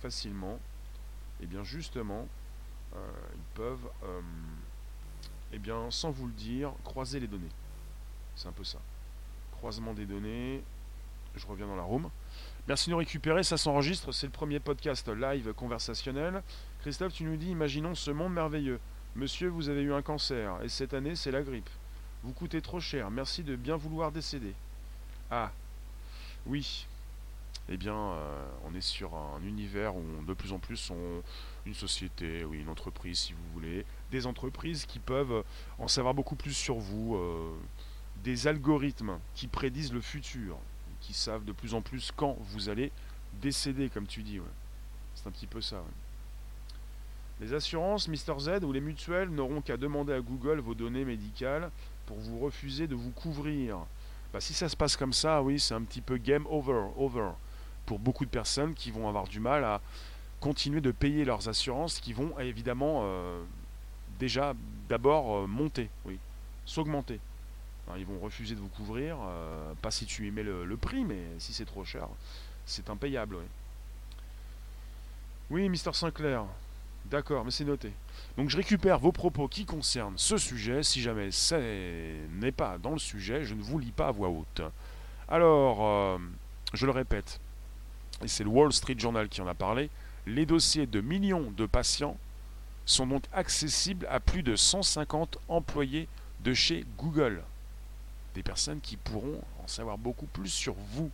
facilement, 0.00 0.58
et 1.40 1.46
bien 1.46 1.64
justement, 1.64 2.28
ils 2.94 3.54
peuvent 3.54 3.88
eh 5.54 5.58
bien, 5.58 5.90
sans 5.90 6.10
vous 6.10 6.26
le 6.26 6.32
dire, 6.32 6.72
croisez 6.82 7.20
les 7.20 7.28
données. 7.28 7.50
C'est 8.34 8.48
un 8.48 8.52
peu 8.52 8.64
ça. 8.64 8.78
Croisement 9.52 9.94
des 9.94 10.04
données. 10.04 10.62
Je 11.36 11.46
reviens 11.46 11.66
dans 11.66 11.76
la 11.76 11.82
room. 11.82 12.10
Merci 12.66 12.86
de 12.86 12.92
nous 12.92 12.98
récupérer, 12.98 13.42
ça 13.42 13.56
s'enregistre, 13.56 14.10
c'est 14.10 14.26
le 14.26 14.32
premier 14.32 14.58
podcast 14.58 15.08
live 15.08 15.52
conversationnel. 15.52 16.42
Christophe, 16.80 17.12
tu 17.12 17.24
nous 17.24 17.36
dis, 17.36 17.50
imaginons 17.50 17.94
ce 17.94 18.10
monde 18.10 18.32
merveilleux. 18.32 18.80
Monsieur, 19.14 19.48
vous 19.48 19.68
avez 19.68 19.82
eu 19.82 19.92
un 19.92 20.02
cancer, 20.02 20.58
et 20.62 20.68
cette 20.68 20.94
année, 20.94 21.14
c'est 21.14 21.30
la 21.30 21.42
grippe. 21.42 21.68
Vous 22.22 22.32
coûtez 22.32 22.60
trop 22.60 22.80
cher, 22.80 23.10
merci 23.10 23.44
de 23.44 23.54
bien 23.54 23.76
vouloir 23.76 24.10
décéder. 24.10 24.54
Ah, 25.30 25.52
oui. 26.46 26.86
Eh 27.68 27.76
bien, 27.76 27.96
euh, 27.96 28.46
on 28.66 28.74
est 28.74 28.80
sur 28.80 29.14
un 29.14 29.40
univers 29.46 29.94
où 29.94 30.02
de 30.26 30.34
plus 30.34 30.52
en 30.52 30.58
plus 30.58 30.90
on, 30.90 31.22
une 31.66 31.74
société, 31.74 32.44
oui, 32.44 32.60
une 32.60 32.68
entreprise 32.68 33.18
si 33.18 33.32
vous 33.32 33.52
voulez, 33.52 33.84
des 34.10 34.26
entreprises 34.26 34.86
qui 34.86 34.98
peuvent 34.98 35.44
en 35.78 35.88
savoir 35.88 36.14
beaucoup 36.14 36.36
plus 36.36 36.52
sur 36.52 36.76
vous, 36.76 37.16
euh, 37.16 37.54
des 38.22 38.46
algorithmes 38.46 39.18
qui 39.34 39.46
prédisent 39.46 39.92
le 39.92 40.00
futur, 40.00 40.56
qui 41.00 41.14
savent 41.14 41.44
de 41.44 41.52
plus 41.52 41.74
en 41.74 41.82
plus 41.82 42.12
quand 42.14 42.36
vous 42.40 42.68
allez 42.68 42.92
décéder, 43.40 43.88
comme 43.88 44.06
tu 44.06 44.22
dis. 44.22 44.40
C'est 45.14 45.26
un 45.26 45.30
petit 45.30 45.46
peu 45.46 45.60
ça. 45.60 45.82
Les 47.40 47.52
assurances, 47.52 48.08
Mr 48.08 48.38
Z 48.38 48.64
ou 48.64 48.72
les 48.72 48.80
mutuelles 48.80 49.28
n'auront 49.28 49.60
qu'à 49.60 49.76
demander 49.76 50.12
à 50.12 50.20
Google 50.20 50.60
vos 50.60 50.74
données 50.74 51.04
médicales 51.04 51.70
pour 52.06 52.18
vous 52.18 52.38
refuser 52.38 52.86
de 52.86 52.94
vous 52.94 53.10
couvrir. 53.10 53.78
Bah, 54.32 54.40
si 54.40 54.54
ça 54.54 54.68
se 54.68 54.76
passe 54.76 54.96
comme 54.96 55.12
ça, 55.12 55.42
oui, 55.42 55.58
c'est 55.58 55.74
un 55.74 55.82
petit 55.82 56.00
peu 56.00 56.16
game 56.16 56.46
over, 56.48 56.88
over 56.96 57.30
pour 57.86 57.98
beaucoup 57.98 58.24
de 58.24 58.30
personnes 58.30 58.74
qui 58.74 58.90
vont 58.90 59.08
avoir 59.08 59.26
du 59.26 59.40
mal 59.40 59.64
à, 59.64 59.80
continuer 60.40 60.80
de 60.80 60.90
payer 60.90 61.24
leurs 61.24 61.48
assurances 61.48 62.00
qui 62.00 62.12
vont 62.12 62.38
évidemment 62.38 63.00
euh, 63.04 63.42
déjà 64.18 64.54
d'abord 64.88 65.36
euh, 65.36 65.46
monter, 65.46 65.88
oui, 66.04 66.18
s'augmenter. 66.66 67.20
Ils 67.98 68.06
vont 68.06 68.18
refuser 68.18 68.54
de 68.54 68.60
vous 68.60 68.68
couvrir, 68.68 69.18
euh, 69.20 69.74
pas 69.82 69.90
si 69.90 70.06
tu 70.06 70.26
émets 70.26 70.42
le, 70.42 70.64
le 70.64 70.76
prix, 70.76 71.04
mais 71.04 71.20
si 71.38 71.52
c'est 71.52 71.66
trop 71.66 71.84
cher, 71.84 72.08
c'est 72.64 72.88
impayable. 72.88 73.36
Oui, 73.36 73.44
oui 75.50 75.68
Mister 75.68 75.92
Sinclair, 75.92 76.44
D'accord, 77.06 77.44
mais 77.44 77.50
c'est 77.50 77.64
noté. 77.64 77.92
Donc 78.38 78.48
je 78.48 78.56
récupère 78.56 78.98
vos 78.98 79.12
propos 79.12 79.46
qui 79.46 79.66
concernent 79.66 80.16
ce 80.16 80.38
sujet. 80.38 80.82
Si 80.82 81.02
jamais 81.02 81.30
ça 81.30 81.58
n'est 81.58 82.52
pas 82.52 82.78
dans 82.78 82.92
le 82.92 82.98
sujet, 82.98 83.44
je 83.44 83.52
ne 83.52 83.62
vous 83.62 83.78
lis 83.78 83.92
pas 83.92 84.08
à 84.08 84.10
voix 84.10 84.30
haute. 84.30 84.62
Alors, 85.28 86.18
je 86.72 86.86
le 86.86 86.92
répète, 86.92 87.40
et 88.22 88.28
c'est 88.28 88.44
le 88.44 88.50
Wall 88.50 88.72
Street 88.72 88.96
Journal 88.98 89.28
qui 89.28 89.40
en 89.40 89.46
a 89.46 89.54
parlé, 89.54 89.90
les 90.26 90.46
dossiers 90.46 90.86
de 90.86 91.00
millions 91.00 91.50
de 91.50 91.66
patients 91.66 92.16
sont 92.86 93.06
donc 93.06 93.24
accessibles 93.32 94.06
à 94.10 94.20
plus 94.20 94.42
de 94.42 94.56
150 94.56 95.38
employés 95.48 96.08
de 96.44 96.54
chez 96.54 96.84
Google. 96.98 97.42
Des 98.34 98.42
personnes 98.42 98.80
qui 98.80 98.96
pourront 98.96 99.40
en 99.62 99.68
savoir 99.68 99.96
beaucoup 99.98 100.26
plus 100.26 100.48
sur 100.48 100.74
vous. 100.74 101.10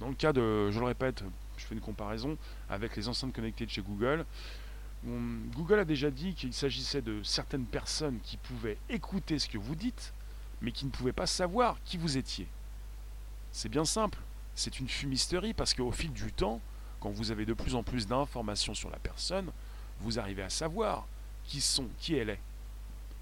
Dans 0.00 0.08
le 0.08 0.14
cas 0.14 0.32
de, 0.32 0.70
je 0.70 0.78
le 0.78 0.86
répète, 0.86 1.24
je 1.56 1.64
fais 1.64 1.74
une 1.74 1.80
comparaison 1.80 2.36
avec 2.68 2.96
les 2.96 3.08
enceintes 3.08 3.32
connectées 3.32 3.66
de 3.66 3.70
chez 3.70 3.82
Google. 3.82 4.24
Google 5.04 5.80
a 5.80 5.84
déjà 5.84 6.10
dit 6.10 6.34
qu'il 6.34 6.54
s'agissait 6.54 7.02
de 7.02 7.22
certaines 7.22 7.66
personnes 7.66 8.18
qui 8.22 8.36
pouvaient 8.38 8.78
écouter 8.88 9.38
ce 9.38 9.48
que 9.48 9.58
vous 9.58 9.74
dites, 9.74 10.12
mais 10.62 10.72
qui 10.72 10.86
ne 10.86 10.90
pouvaient 10.90 11.12
pas 11.12 11.26
savoir 11.26 11.76
qui 11.84 11.98
vous 11.98 12.16
étiez. 12.16 12.46
C'est 13.52 13.68
bien 13.68 13.84
simple, 13.84 14.18
c'est 14.54 14.80
une 14.80 14.88
fumisterie 14.88 15.52
parce 15.52 15.74
qu'au 15.74 15.92
fil 15.92 16.12
du 16.12 16.32
temps, 16.32 16.60
quand 17.04 17.10
vous 17.10 17.30
avez 17.30 17.44
de 17.44 17.52
plus 17.52 17.74
en 17.74 17.82
plus 17.82 18.06
d'informations 18.06 18.72
sur 18.72 18.88
la 18.88 18.96
personne, 18.96 19.50
vous 20.00 20.18
arrivez 20.18 20.42
à 20.42 20.48
savoir 20.48 21.06
qui 21.44 21.60
sont, 21.60 21.86
qui 21.98 22.14
elle 22.14 22.30
est, 22.30 22.40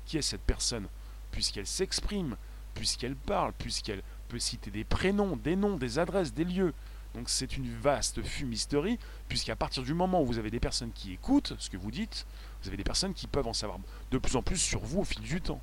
qui 0.06 0.16
est 0.16 0.22
cette 0.22 0.42
personne, 0.42 0.86
puisqu'elle 1.32 1.66
s'exprime, 1.66 2.36
puisqu'elle 2.74 3.16
parle, 3.16 3.52
puisqu'elle 3.58 4.04
peut 4.28 4.38
citer 4.38 4.70
des 4.70 4.84
prénoms, 4.84 5.34
des 5.34 5.56
noms, 5.56 5.76
des 5.76 5.98
adresses, 5.98 6.32
des 6.32 6.44
lieux. 6.44 6.72
Donc 7.16 7.28
c'est 7.28 7.56
une 7.56 7.74
vaste 7.80 8.22
fumisterie, 8.22 9.00
puisqu'à 9.28 9.56
partir 9.56 9.82
du 9.82 9.94
moment 9.94 10.22
où 10.22 10.26
vous 10.26 10.38
avez 10.38 10.52
des 10.52 10.60
personnes 10.60 10.92
qui 10.92 11.14
écoutent 11.14 11.54
ce 11.58 11.68
que 11.68 11.76
vous 11.76 11.90
dites, 11.90 12.24
vous 12.62 12.68
avez 12.68 12.76
des 12.76 12.84
personnes 12.84 13.14
qui 13.14 13.26
peuvent 13.26 13.48
en 13.48 13.52
savoir 13.52 13.80
de 14.12 14.18
plus 14.18 14.36
en 14.36 14.42
plus 14.42 14.58
sur 14.58 14.78
vous 14.78 15.00
au 15.00 15.04
fil 15.04 15.22
du 15.22 15.40
temps. 15.40 15.60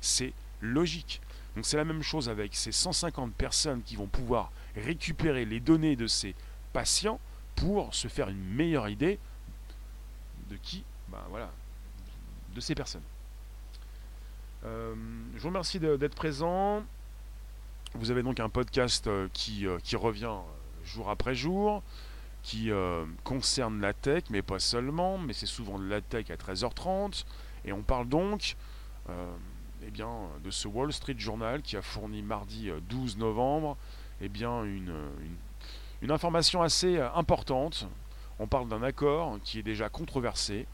C'est 0.00 0.32
logique. 0.60 1.20
Donc 1.54 1.64
c'est 1.64 1.76
la 1.76 1.84
même 1.84 2.02
chose 2.02 2.28
avec 2.28 2.56
ces 2.56 2.72
150 2.72 3.32
personnes 3.34 3.84
qui 3.84 3.94
vont 3.94 4.08
pouvoir 4.08 4.50
récupérer 4.74 5.44
les 5.44 5.60
données 5.60 5.94
de 5.94 6.08
ces 6.08 6.34
patients 6.72 7.20
pour 7.56 7.94
se 7.94 8.08
faire 8.08 8.28
une 8.28 8.44
meilleure 8.44 8.88
idée 8.88 9.18
de 10.50 10.56
qui, 10.56 10.84
ben 11.08 11.18
voilà, 11.30 11.50
de 12.54 12.60
ces 12.60 12.74
personnes. 12.74 13.02
Euh, 14.64 14.94
je 15.34 15.40
vous 15.40 15.48
remercie 15.48 15.78
d'être 15.78 16.14
présent. 16.14 16.82
Vous 17.94 18.10
avez 18.10 18.22
donc 18.22 18.40
un 18.40 18.48
podcast 18.48 19.06
euh, 19.06 19.28
qui, 19.32 19.66
euh, 19.66 19.78
qui 19.82 19.96
revient 19.96 20.36
jour 20.84 21.10
après 21.10 21.34
jour, 21.34 21.82
qui 22.42 22.70
concerne 23.24 23.80
la 23.80 23.92
tech, 23.92 24.24
mais 24.30 24.40
pas 24.40 24.60
seulement, 24.60 25.18
mais 25.18 25.32
c'est 25.32 25.46
souvent 25.46 25.80
de 25.80 25.88
la 25.88 26.00
tech 26.00 26.30
à 26.30 26.36
13h30. 26.36 27.24
Et 27.64 27.72
on 27.72 27.82
parle 27.82 28.08
donc 28.08 28.56
eh 29.08 29.90
bien, 29.90 30.08
de 30.44 30.52
ce 30.52 30.68
Wall 30.68 30.92
Street 30.92 31.16
Journal 31.18 31.60
qui 31.60 31.76
a 31.76 31.82
fourni 31.82 32.22
mardi 32.22 32.70
12 32.88 33.16
novembre 33.16 33.76
eh 34.20 34.28
bien, 34.28 34.62
une, 34.62 34.94
une 35.20 35.36
information 36.10 36.62
assez 36.62 36.98
importante. 36.98 37.86
On 38.38 38.46
parle 38.46 38.68
d'un 38.68 38.82
accord 38.82 39.38
qui 39.42 39.58
est 39.58 39.62
déjà 39.62 39.88
controversé 39.88 40.66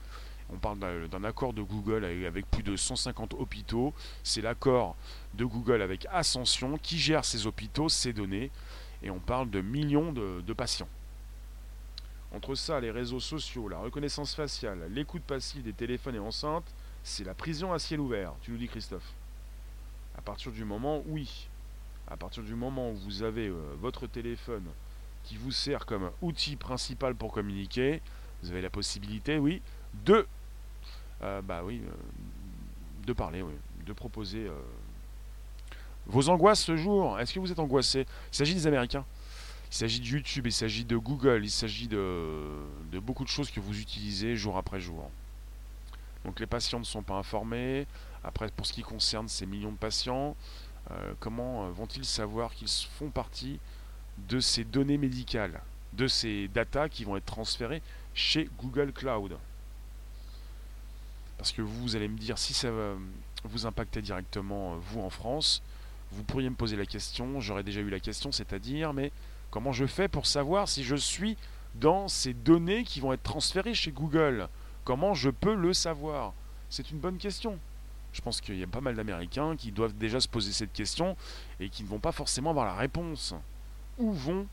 on 0.53 0.59
parle 0.59 1.09
d'un 1.09 1.25
accord 1.25 1.55
de 1.55 1.63
Google 1.63 2.05
avec 2.05 2.51
plus 2.51 2.63
de 2.63 2.77
150 2.77 3.35
hôpitaux. 3.35 3.95
C'est 4.23 4.43
l'accord 4.43 4.97
de 5.35 5.45
Google 5.45 5.81
avec 5.81 6.07
Ascension 6.13 6.77
qui 6.79 6.99
gère 6.99 7.25
ces 7.25 7.47
hôpitaux, 7.47 7.89
ces 7.89 8.13
données. 8.13 8.51
Et 9.03 9.11
on 9.11 9.19
parle 9.19 9.51
de 9.51 9.61
millions 9.61 10.13
de, 10.13 10.53
patients. 10.53 10.89
Entre 12.35 12.55
ça, 12.55 12.81
les 12.81 12.91
réseaux 12.91 13.21
sociaux, 13.21 13.69
la 13.69 13.79
reconnaissance 13.79 14.35
faciale, 14.35 14.91
l'écoute 14.91 15.23
passive 15.23 15.63
des 15.63 15.73
téléphones 15.73 16.17
et 16.17 16.21
enceintes, 16.21 16.71
c'est 17.03 17.25
la 17.25 17.35
prison 17.35 17.73
à 17.73 17.79
ciel 17.79 18.01
ouvert. 18.01 18.33
Tu 18.43 18.53
nous 18.53 18.59
dis, 18.59 18.69
Christophe. 18.69 19.13
À 20.17 20.21
partir 20.21 20.53
du 20.53 20.65
moment, 20.65 21.03
oui, 21.07 21.49
à 22.07 22.17
partir 22.17 22.43
du 22.43 22.55
moment 22.55 22.91
où 22.91 22.97
vous 22.97 23.23
avez 23.23 23.49
euh, 23.49 23.75
votre 23.81 24.07
téléphone 24.07 24.65
qui 25.25 25.37
vous 25.37 25.53
sert 25.53 25.87
comme 25.87 26.11
outil 26.21 26.57
principal 26.57 27.15
pour 27.15 27.33
communiquer, 27.33 28.01
vous 28.43 28.51
avez 28.51 28.63
la 28.63 28.71
possibilité, 28.71 29.39
oui, 29.39 29.63
de 30.05 30.27
euh, 31.23 31.41
bah 31.41 31.63
oui, 31.65 31.83
euh, 31.87 31.93
de 33.07 33.13
parler, 33.13 33.45
de 33.87 33.93
proposer 33.93 34.47
euh, 34.49 34.61
vos 36.07 36.29
angoisses 36.29 36.65
ce 36.65 36.77
jour. 36.77 37.19
Est-ce 37.21 37.33
que 37.33 37.39
vous 37.39 37.53
êtes 37.53 37.59
angoissé? 37.59 38.07
Il 38.33 38.37
s'agit 38.37 38.55
des 38.55 38.67
Américains. 38.67 39.05
Il 39.71 39.75
s'agit 39.75 40.01
de 40.01 40.07
YouTube, 40.07 40.47
il 40.47 40.53
s'agit 40.53 40.85
de 40.85 40.97
Google, 40.97 41.43
il 41.45 41.51
s'agit 41.51 41.89
de, 41.89 42.59
beaucoup 43.01 43.25
de 43.25 43.29
choses 43.29 43.51
que 43.51 43.61
vous 43.61 43.81
utilisez 43.81 44.37
jour 44.37 44.59
après 44.59 44.81
jour. 44.81 45.11
Donc 46.25 46.41
les 46.41 46.47
patients 46.47 46.79
ne 46.79 46.85
sont 46.85 47.03
pas 47.03 47.15
informés. 47.15 47.87
Après, 48.23 48.49
pour 48.49 48.67
ce 48.67 48.73
qui 48.73 48.83
concerne 48.83 49.29
ces 49.29 49.47
millions 49.47 49.73
de 49.73 49.79
patients, 49.79 50.37
comment 51.21 51.71
vont-ils 51.71 52.05
savoir 52.05 52.53
qu'ils 52.53 52.69
font 52.69 53.09
partie 53.09 53.61
de 54.29 54.41
ces 54.41 54.65
données 54.65 54.99
médicales, 54.99 55.61
de 55.93 56.07
ces 56.07 56.49
datas 56.49 56.89
qui 56.89 57.05
vont 57.05 57.17
être 57.17 57.27
transférées 57.27 57.83
chez 58.15 58.49
Google 58.59 58.93
Cloud 58.93 59.37
parce 61.43 61.51
que 61.51 61.63
vous, 61.63 61.97
allez 61.97 62.07
me 62.07 62.17
dire, 62.17 62.39
si 62.39 62.55
ça 62.55 62.71
va 62.71 62.95
vous 63.43 63.67
impacter 63.67 64.01
directement, 64.01 64.75
euh, 64.75 64.77
vous 64.81 65.01
en 65.01 65.11
France, 65.11 65.61
vous 66.13 66.23
pourriez 66.23 66.49
me 66.49 66.55
poser 66.55 66.77
la 66.77 66.87
question, 66.87 67.41
j'aurais 67.41 67.65
déjà 67.65 67.81
eu 67.81 67.91
la 67.91 67.99
question, 67.99 68.31
c'est-à-dire, 68.31 68.93
mais 68.93 69.11
comment 69.51 69.73
je 69.73 69.85
fais 69.85 70.07
pour 70.07 70.27
savoir 70.27 70.69
si 70.69 70.85
je 70.85 70.95
suis 70.95 71.37
dans 71.75 72.07
ces 72.07 72.33
données 72.33 72.85
qui 72.85 73.01
vont 73.01 73.13
être 73.13 73.25
transférées 73.25 73.75
chez 73.75 73.91
Google? 73.91 74.49
Comment 74.85 75.15
je 75.15 75.31
peux 75.31 75.57
le 75.57 75.75
savoir? 75.75 76.33
C'est 76.71 76.93
une 76.93 76.99
bonne 76.99 77.19
question. 77.19 77.59
Je 78.13 78.21
pense 78.21 78.41
qu'il 78.41 78.57
y 78.57 78.63
a 78.63 78.69
pas 78.69 78.81
mal 78.81 78.95
d'Américains 78.95 79.57
qui 79.57 79.73
doivent 79.73 79.99
déjà 79.99 80.21
se 80.21 80.29
poser 80.29 80.53
cette 80.53 80.73
question 80.73 81.17
et 81.59 81.71
qui 81.71 81.83
ne 81.83 81.89
vont 81.89 81.99
pas 81.99 82.13
forcément 82.13 82.51
avoir 82.51 82.67
la 82.67 82.77
réponse. 82.77 83.35
Où 84.03 84.13
vont 84.13 84.49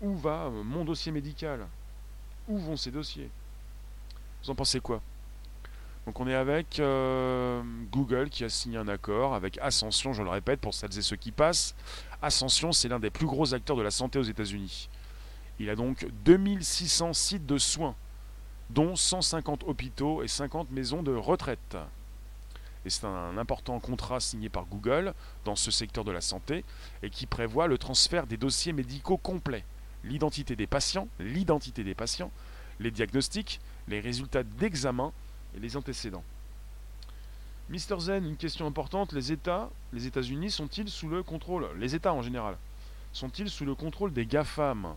Où 0.00 0.16
va 0.16 0.46
euh, 0.46 0.64
mon 0.64 0.84
dossier 0.84 1.12
médical? 1.12 1.68
Où 2.48 2.58
vont 2.58 2.76
ces 2.76 2.90
dossiers? 2.90 3.30
Vous 4.42 4.50
en 4.50 4.56
pensez 4.56 4.80
quoi? 4.80 5.00
Donc 6.04 6.18
on 6.18 6.26
est 6.26 6.34
avec 6.34 6.80
euh, 6.80 7.62
Google 7.92 8.28
qui 8.28 8.42
a 8.42 8.48
signé 8.48 8.76
un 8.76 8.88
accord 8.88 9.34
avec 9.34 9.56
Ascension, 9.58 10.12
je 10.14 10.24
le 10.24 10.30
répète 10.30 10.58
pour 10.58 10.74
celles 10.74 10.98
et 10.98 11.02
ceux 11.02 11.14
qui 11.14 11.30
passent. 11.30 11.76
Ascension, 12.20 12.72
c'est 12.72 12.88
l'un 12.88 12.98
des 12.98 13.10
plus 13.10 13.26
gros 13.26 13.54
acteurs 13.54 13.76
de 13.76 13.82
la 13.82 13.92
santé 13.92 14.18
aux 14.18 14.24
États-Unis. 14.24 14.88
Il 15.60 15.70
a 15.70 15.76
donc 15.76 16.04
2600 16.24 17.12
sites 17.12 17.46
de 17.46 17.56
soins, 17.56 17.94
dont 18.68 18.96
150 18.96 19.62
hôpitaux 19.62 20.24
et 20.24 20.28
50 20.28 20.72
maisons 20.72 21.04
de 21.04 21.14
retraite. 21.14 21.76
Et 22.88 22.90
c'est 22.90 23.04
un 23.04 23.36
important 23.36 23.78
contrat 23.80 24.18
signé 24.18 24.48
par 24.48 24.64
Google 24.64 25.12
dans 25.44 25.56
ce 25.56 25.70
secteur 25.70 26.04
de 26.04 26.10
la 26.10 26.22
santé 26.22 26.64
et 27.02 27.10
qui 27.10 27.26
prévoit 27.26 27.66
le 27.66 27.76
transfert 27.76 28.26
des 28.26 28.38
dossiers 28.38 28.72
médicaux 28.72 29.18
complets, 29.18 29.66
l'identité 30.04 30.56
des 30.56 30.66
patients, 30.66 31.06
l'identité 31.20 31.84
des 31.84 31.94
patients, 31.94 32.30
les 32.80 32.90
diagnostics, 32.90 33.60
les 33.88 34.00
résultats 34.00 34.42
d'examen 34.42 35.12
et 35.54 35.60
les 35.60 35.76
antécédents. 35.76 36.24
Mister 37.68 38.00
Zen, 38.00 38.24
une 38.24 38.38
question 38.38 38.66
importante, 38.66 39.12
les 39.12 39.32
États, 39.32 39.68
les 39.92 40.06
États-Unis 40.06 40.50
sont-ils 40.50 40.88
sous 40.88 41.10
le 41.10 41.22
contrôle, 41.22 41.68
les 41.76 41.94
États 41.94 42.14
en 42.14 42.22
général, 42.22 42.56
sont-ils 43.12 43.50
sous 43.50 43.66
le 43.66 43.74
contrôle 43.74 44.14
des 44.14 44.24
GAFAM? 44.24 44.94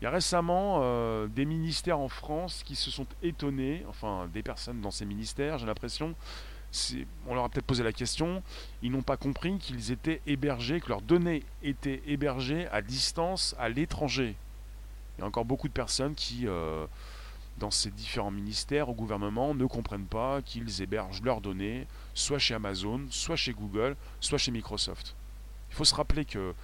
Il 0.00 0.04
y 0.04 0.06
a 0.06 0.10
récemment 0.10 0.78
euh, 0.82 1.26
des 1.26 1.46
ministères 1.46 1.98
en 1.98 2.08
France 2.08 2.62
qui 2.64 2.76
se 2.76 2.92
sont 2.92 3.06
étonnés, 3.24 3.84
enfin 3.88 4.28
des 4.32 4.44
personnes 4.44 4.80
dans 4.80 4.92
ces 4.92 5.04
ministères, 5.04 5.58
j'ai 5.58 5.66
l'impression, 5.66 6.14
on 7.26 7.34
leur 7.34 7.44
a 7.44 7.48
peut-être 7.48 7.66
posé 7.66 7.82
la 7.82 7.92
question, 7.92 8.42
ils 8.82 8.90
n'ont 8.90 9.02
pas 9.02 9.16
compris 9.16 9.58
qu'ils 9.58 9.92
étaient 9.92 10.20
hébergés, 10.26 10.80
que 10.80 10.88
leurs 10.88 11.02
données 11.02 11.42
étaient 11.62 12.02
hébergées 12.06 12.66
à 12.68 12.82
distance 12.82 13.54
à 13.58 13.68
l'étranger. 13.68 14.34
Il 15.16 15.20
y 15.20 15.24
a 15.24 15.26
encore 15.26 15.44
beaucoup 15.44 15.68
de 15.68 15.72
personnes 15.72 16.14
qui... 16.14 16.46
Euh, 16.46 16.86
dans 17.58 17.70
ces 17.70 17.90
différents 17.90 18.30
ministères 18.30 18.88
au 18.88 18.94
gouvernement 18.94 19.54
ne 19.54 19.66
comprennent 19.66 20.06
pas 20.06 20.42
qu'ils 20.42 20.82
hébergent 20.82 21.22
leurs 21.22 21.40
données 21.40 21.86
soit 22.14 22.38
chez 22.38 22.54
Amazon, 22.54 23.02
soit 23.10 23.36
chez 23.36 23.52
Google, 23.52 23.96
soit 24.20 24.38
chez 24.38 24.50
Microsoft. 24.50 25.14
Il 25.70 25.76
faut 25.76 25.84
se 25.84 25.94
rappeler 25.94 26.24
que 26.24 26.54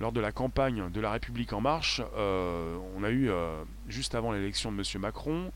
lors 0.00 0.12
de 0.12 0.20
la 0.20 0.32
campagne 0.32 0.90
de 0.90 1.00
la 1.00 1.12
République 1.12 1.52
en 1.52 1.60
marche, 1.60 2.00
euh, 2.16 2.78
on 2.96 3.04
a 3.04 3.10
eu, 3.10 3.30
euh, 3.30 3.62
juste 3.88 4.14
avant 4.14 4.32
l'élection 4.32 4.72
de 4.72 4.78
M. 4.78 5.00
Macron, 5.00 5.52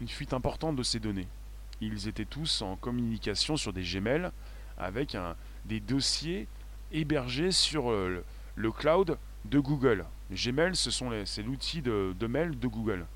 une 0.00 0.08
fuite 0.08 0.32
importante 0.32 0.76
de 0.76 0.82
ces 0.82 0.98
données. 0.98 1.28
Ils 1.80 2.08
étaient 2.08 2.24
tous 2.24 2.62
en 2.62 2.76
communication 2.76 3.56
sur 3.56 3.72
des 3.72 3.82
Gmail 3.82 4.30
avec 4.78 5.16
des 5.64 5.80
dossiers 5.80 6.48
hébergés 6.92 7.52
sur 7.52 7.90
euh, 7.90 8.24
le 8.56 8.72
cloud 8.72 9.18
de 9.44 9.58
Google. 9.58 10.04
Gmail, 10.30 10.72
c'est 10.74 11.42
l'outil 11.42 11.82
de, 11.82 12.26
mail 12.26 12.58
de 12.58 12.68
Google. 12.68 13.06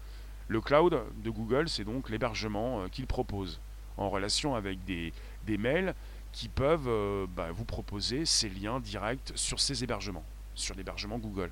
Le 0.48 0.60
cloud 0.60 0.98
de 1.22 1.30
Google, 1.30 1.68
c'est 1.68 1.84
donc 1.84 2.10
l'hébergement 2.10 2.82
euh, 2.82 2.88
qu'il 2.88 3.06
propose 3.06 3.60
en 3.96 4.10
relation 4.10 4.54
avec 4.54 4.84
des, 4.84 5.12
mails 5.58 5.94
qui 6.32 6.48
peuvent 6.48 6.88
euh, 6.88 7.26
bah, 7.34 7.52
vous 7.52 7.64
proposer 7.64 8.24
ces 8.24 8.48
liens 8.48 8.80
directs 8.80 9.32
sur 9.34 9.60
ces 9.60 9.84
hébergements, 9.84 10.24
sur 10.54 10.74
l'hébergement 10.74 11.18
Google. 11.18 11.50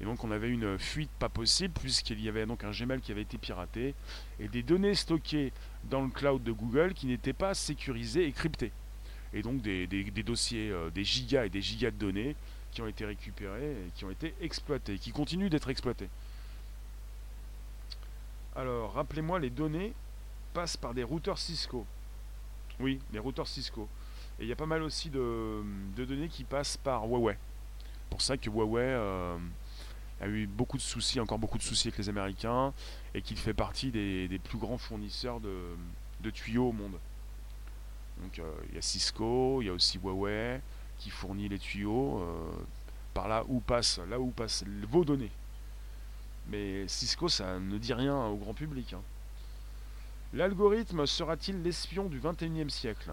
Et 0.00 0.04
donc 0.04 0.22
on 0.22 0.30
avait 0.30 0.48
une 0.48 0.78
fuite 0.78 1.10
pas 1.18 1.28
possible 1.28 1.74
puisqu'il 1.80 2.20
y 2.20 2.28
avait 2.28 2.46
donc 2.46 2.62
un 2.64 2.70
Gmail 2.70 3.00
qui 3.00 3.10
avait 3.10 3.22
été 3.22 3.36
piraté 3.36 3.94
et 4.38 4.48
des 4.48 4.62
données 4.62 4.94
stockées 4.94 5.52
dans 5.84 6.02
le 6.02 6.08
cloud 6.08 6.42
de 6.42 6.52
Google 6.52 6.94
qui 6.94 7.06
n'étaient 7.06 7.32
pas 7.32 7.54
sécurisées 7.54 8.26
et 8.26 8.32
cryptées. 8.32 8.72
Et 9.34 9.42
donc 9.42 9.60
des, 9.60 9.86
dossiers, 10.24 10.70
euh, 10.70 10.90
des 10.90 11.04
gigas 11.04 11.46
et 11.46 11.50
des 11.50 11.60
gigas 11.60 11.90
de 11.90 11.96
données 11.96 12.36
qui 12.70 12.80
ont 12.80 12.86
été 12.86 13.04
récupérés 13.04 13.72
et 13.72 13.90
qui 13.94 14.04
ont 14.04 14.10
été 14.10 14.34
exploités, 14.40 14.98
qui 14.98 15.10
continuent 15.10 15.48
d'être 15.48 15.70
exploités. 15.70 16.08
Alors, 18.54 18.92
rappelez-moi, 18.94 19.38
les 19.38 19.50
données 19.50 19.92
passent 20.52 20.76
par 20.76 20.94
des 20.94 21.04
routeurs 21.04 21.38
Cisco. 21.38 21.86
Oui, 22.80 23.00
les 23.12 23.18
routeurs 23.18 23.46
Cisco. 23.46 23.88
Et 24.38 24.42
il 24.44 24.48
y 24.48 24.52
a 24.52 24.56
pas 24.56 24.66
mal 24.66 24.82
aussi 24.82 25.10
de, 25.10 25.62
données 25.96 26.28
qui 26.28 26.44
passent 26.44 26.76
par 26.76 27.06
Huawei. 27.06 27.36
Pour 28.10 28.22
ça 28.22 28.36
que 28.36 28.48
Huawei 28.48 28.82
euh, 28.82 29.36
a 30.20 30.28
eu 30.28 30.46
beaucoup 30.46 30.76
de 30.76 30.82
soucis, 30.82 31.20
encore 31.20 31.38
beaucoup 31.38 31.58
de 31.58 31.62
soucis 31.62 31.88
avec 31.88 31.98
les 31.98 32.08
Américains, 32.08 32.72
et 33.14 33.22
qu'il 33.22 33.36
fait 33.36 33.54
partie 33.54 33.90
des, 33.90 34.40
plus 34.42 34.58
grands 34.58 34.78
fournisseurs 34.78 35.40
de, 35.40 36.30
tuyaux 36.30 36.68
au 36.68 36.72
monde. 36.72 36.98
Donc 38.22 38.38
euh, 38.38 38.52
il 38.68 38.74
y 38.74 38.78
a 38.78 38.82
Cisco, 38.82 39.62
il 39.62 39.66
y 39.66 39.68
a 39.68 39.72
aussi 39.72 39.98
Huawei 39.98 40.60
qui 40.98 41.10
fournit 41.10 41.48
les 41.48 41.58
tuyaux 41.58 42.20
euh, 42.20 42.50
par 43.14 43.28
là 43.28 43.44
où 43.48 43.60
passent, 43.60 44.00
là 44.10 44.18
où 44.18 44.30
passent 44.30 44.64
vos 44.88 45.04
données. 45.04 45.30
Mais 46.48 46.88
Cisco, 46.88 47.28
ça 47.28 47.58
ne 47.60 47.78
dit 47.78 47.92
rien 47.92 48.16
au 48.26 48.36
grand 48.36 48.54
public. 48.54 48.92
Hein. 48.92 49.02
L'algorithme 50.32 51.06
sera-t-il 51.06 51.62
l'espion 51.62 52.06
du 52.06 52.20
21e 52.20 52.68
siècle? 52.68 53.12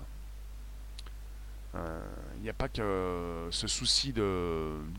Il 2.38 2.42
n'y 2.42 2.50
a 2.50 2.54
pas 2.54 2.70
que 2.70 3.48
ce 3.50 3.68
souci 3.68 4.14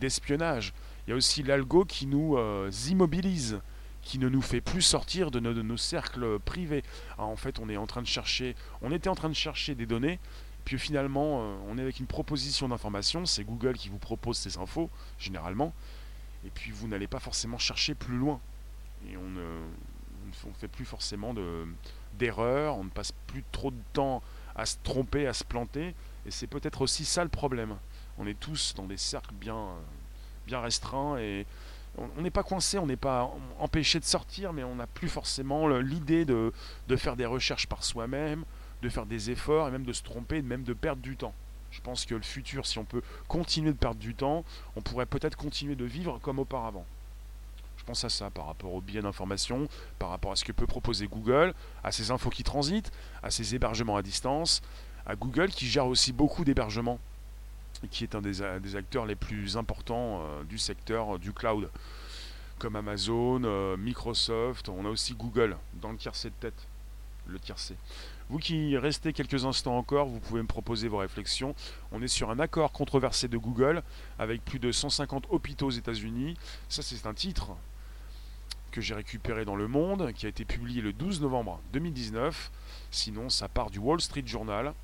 d'espionnage. 0.00 0.72
il 1.06 1.10
y 1.10 1.12
a 1.12 1.16
aussi 1.16 1.42
l'algo 1.42 1.84
qui 1.84 2.06
nous 2.06 2.36
euh, 2.36 2.70
immobilise, 2.88 3.60
qui 4.02 4.18
ne 4.18 4.28
nous 4.28 4.42
fait 4.42 4.60
plus 4.60 4.82
sortir 4.82 5.30
de 5.30 5.38
nos, 5.38 5.76
cercles 5.76 6.38
privés. 6.40 6.82
Ah, 7.18 7.24
en 7.24 7.36
fait, 7.36 7.58
on 7.60 7.68
est 7.68 7.76
en 7.76 7.86
train 7.86 8.02
de 8.02 8.06
chercher, 8.06 8.56
on 8.82 8.90
était 8.90 9.08
en 9.08 9.14
train 9.14 9.28
de 9.28 9.34
chercher 9.34 9.74
des 9.74 9.86
données, 9.86 10.18
puis 10.64 10.78
finalement, 10.78 11.40
euh, 11.40 11.56
on 11.68 11.78
est 11.78 11.82
avec 11.82 12.00
une 12.00 12.06
proposition 12.06 12.68
d'information. 12.68 13.26
C'est 13.26 13.44
Google 13.44 13.74
qui 13.74 13.88
vous 13.88 13.98
propose 13.98 14.36
ces 14.36 14.58
infos, 14.58 14.90
généralement. 15.18 15.72
Et 16.44 16.50
puis 16.50 16.72
vous 16.72 16.88
n'allez 16.88 17.06
pas 17.06 17.20
forcément 17.20 17.58
chercher 17.58 17.94
plus 17.94 18.16
loin. 18.16 18.40
Et 19.08 19.16
on 19.16 19.28
ne 19.28 20.52
fait 20.58 20.68
plus 20.68 20.84
forcément 20.84 21.32
d'erreurs, 22.18 22.76
on 22.76 22.84
ne 22.84 22.90
passe 22.90 23.12
plus 23.28 23.44
trop 23.52 23.70
de 23.70 23.80
temps 23.92 24.22
à 24.56 24.66
se 24.66 24.76
tromper, 24.82 25.26
à 25.26 25.32
se 25.32 25.44
planter. 25.44 25.94
Et 26.26 26.30
c'est 26.30 26.46
peut-être 26.46 26.82
aussi 26.82 27.04
ça 27.04 27.22
le 27.22 27.30
problème. 27.30 27.76
On 28.18 28.26
est 28.26 28.38
tous 28.38 28.74
dans 28.74 28.86
des 28.86 28.96
cercles 28.96 29.34
bien, 29.34 29.68
bien 30.46 30.60
restreints 30.60 31.18
et 31.18 31.46
on 31.98 32.20
n'est 32.20 32.30
pas 32.30 32.42
coincé, 32.42 32.78
on 32.78 32.86
n'est 32.86 32.96
pas 32.96 33.30
empêché 33.58 33.98
de 34.00 34.04
sortir, 34.04 34.52
mais 34.52 34.64
on 34.64 34.74
n'a 34.74 34.86
plus 34.86 35.08
forcément 35.08 35.68
l'idée 35.68 36.24
de, 36.24 36.52
faire 36.96 37.16
des 37.16 37.26
recherches 37.26 37.66
par 37.66 37.84
soi-même, 37.84 38.44
de 38.82 38.88
faire 38.88 39.06
des 39.06 39.30
efforts 39.30 39.68
et 39.68 39.70
même 39.70 39.84
de 39.84 39.92
se 39.92 40.02
tromper, 40.02 40.42
même 40.42 40.62
de 40.62 40.74
perdre 40.74 41.00
du 41.00 41.16
temps. 41.16 41.34
Je 41.70 41.80
pense 41.80 42.04
que 42.04 42.14
le 42.14 42.22
futur, 42.22 42.66
si 42.66 42.78
on 42.78 42.84
peut 42.84 43.02
continuer 43.28 43.72
de 43.72 43.78
perdre 43.78 44.00
du 44.00 44.14
temps, 44.14 44.44
on 44.76 44.82
pourrait 44.82 45.06
peut-être 45.06 45.36
continuer 45.36 45.74
de 45.74 45.84
vivre 45.84 46.18
comme 46.20 46.38
auparavant. 46.38 46.84
Je 47.76 47.84
pense 47.84 48.04
à 48.04 48.08
ça 48.08 48.30
par 48.30 48.46
rapport 48.46 48.74
aux 48.74 48.80
biais 48.80 49.02
d'information, 49.02 49.68
par 49.98 50.10
rapport 50.10 50.32
à 50.32 50.36
ce 50.36 50.44
que 50.44 50.52
peut 50.52 50.66
proposer 50.66 51.06
Google, 51.06 51.54
à 51.84 51.92
ces 51.92 52.10
infos 52.10 52.30
qui 52.30 52.42
transitent, 52.42 52.90
à 53.22 53.30
ces 53.30 53.54
hébergements 53.54 53.96
à 53.96 54.02
distance, 54.02 54.62
à 55.06 55.14
Google 55.14 55.50
qui 55.50 55.66
gère 55.66 55.86
aussi 55.86 56.12
beaucoup 56.12 56.44
d'hébergements, 56.44 56.98
qui 57.90 58.04
est 58.04 58.14
un 58.14 58.22
des, 58.22 58.76
acteurs 58.76 59.06
les 59.06 59.14
plus 59.14 59.56
importants 59.56 60.20
euh, 60.22 60.44
du 60.44 60.58
secteur 60.58 61.14
euh, 61.16 61.18
du 61.18 61.32
cloud, 61.32 61.70
comme 62.58 62.76
Amazon, 62.76 63.42
euh, 63.44 63.76
Microsoft, 63.76 64.68
on 64.68 64.84
a 64.84 64.88
aussi 64.88 65.14
Google 65.14 65.56
dans 65.74 65.92
le 65.92 65.96
tiercé 65.96 66.30
de 66.30 66.34
tête, 66.40 66.66
le 67.26 67.38
tiercé. 67.38 67.76
Vous 68.28 68.38
qui 68.38 68.76
restez 68.76 69.12
quelques 69.12 69.44
instants 69.44 69.76
encore, 69.76 70.06
vous 70.06 70.18
pouvez 70.18 70.42
me 70.42 70.48
proposer 70.48 70.88
vos 70.88 70.98
réflexions. 70.98 71.54
On 71.92 72.02
est 72.02 72.08
sur 72.08 72.30
un 72.30 72.40
accord 72.40 72.72
controversé 72.72 73.28
de 73.28 73.38
Google 73.38 73.82
avec 74.18 74.44
plus 74.44 74.58
de 74.58 74.72
150 74.72 75.26
hôpitaux 75.30 75.66
aux 75.66 75.70
États-Unis. 75.70 76.36
Ça, 76.68 76.82
c'est 76.82 77.06
un 77.06 77.14
titre 77.14 77.50
que 78.72 78.80
j'ai 78.80 78.94
récupéré 78.94 79.44
dans 79.44 79.54
Le 79.54 79.68
Monde, 79.68 80.12
qui 80.12 80.26
a 80.26 80.28
été 80.28 80.44
publié 80.44 80.82
le 80.82 80.92
12 80.92 81.20
novembre 81.20 81.60
2019. 81.72 82.50
Sinon, 82.90 83.28
ça 83.28 83.48
part 83.48 83.70
du 83.70 83.78
Wall 83.78 84.00
Street 84.00 84.26
Journal. 84.26 84.74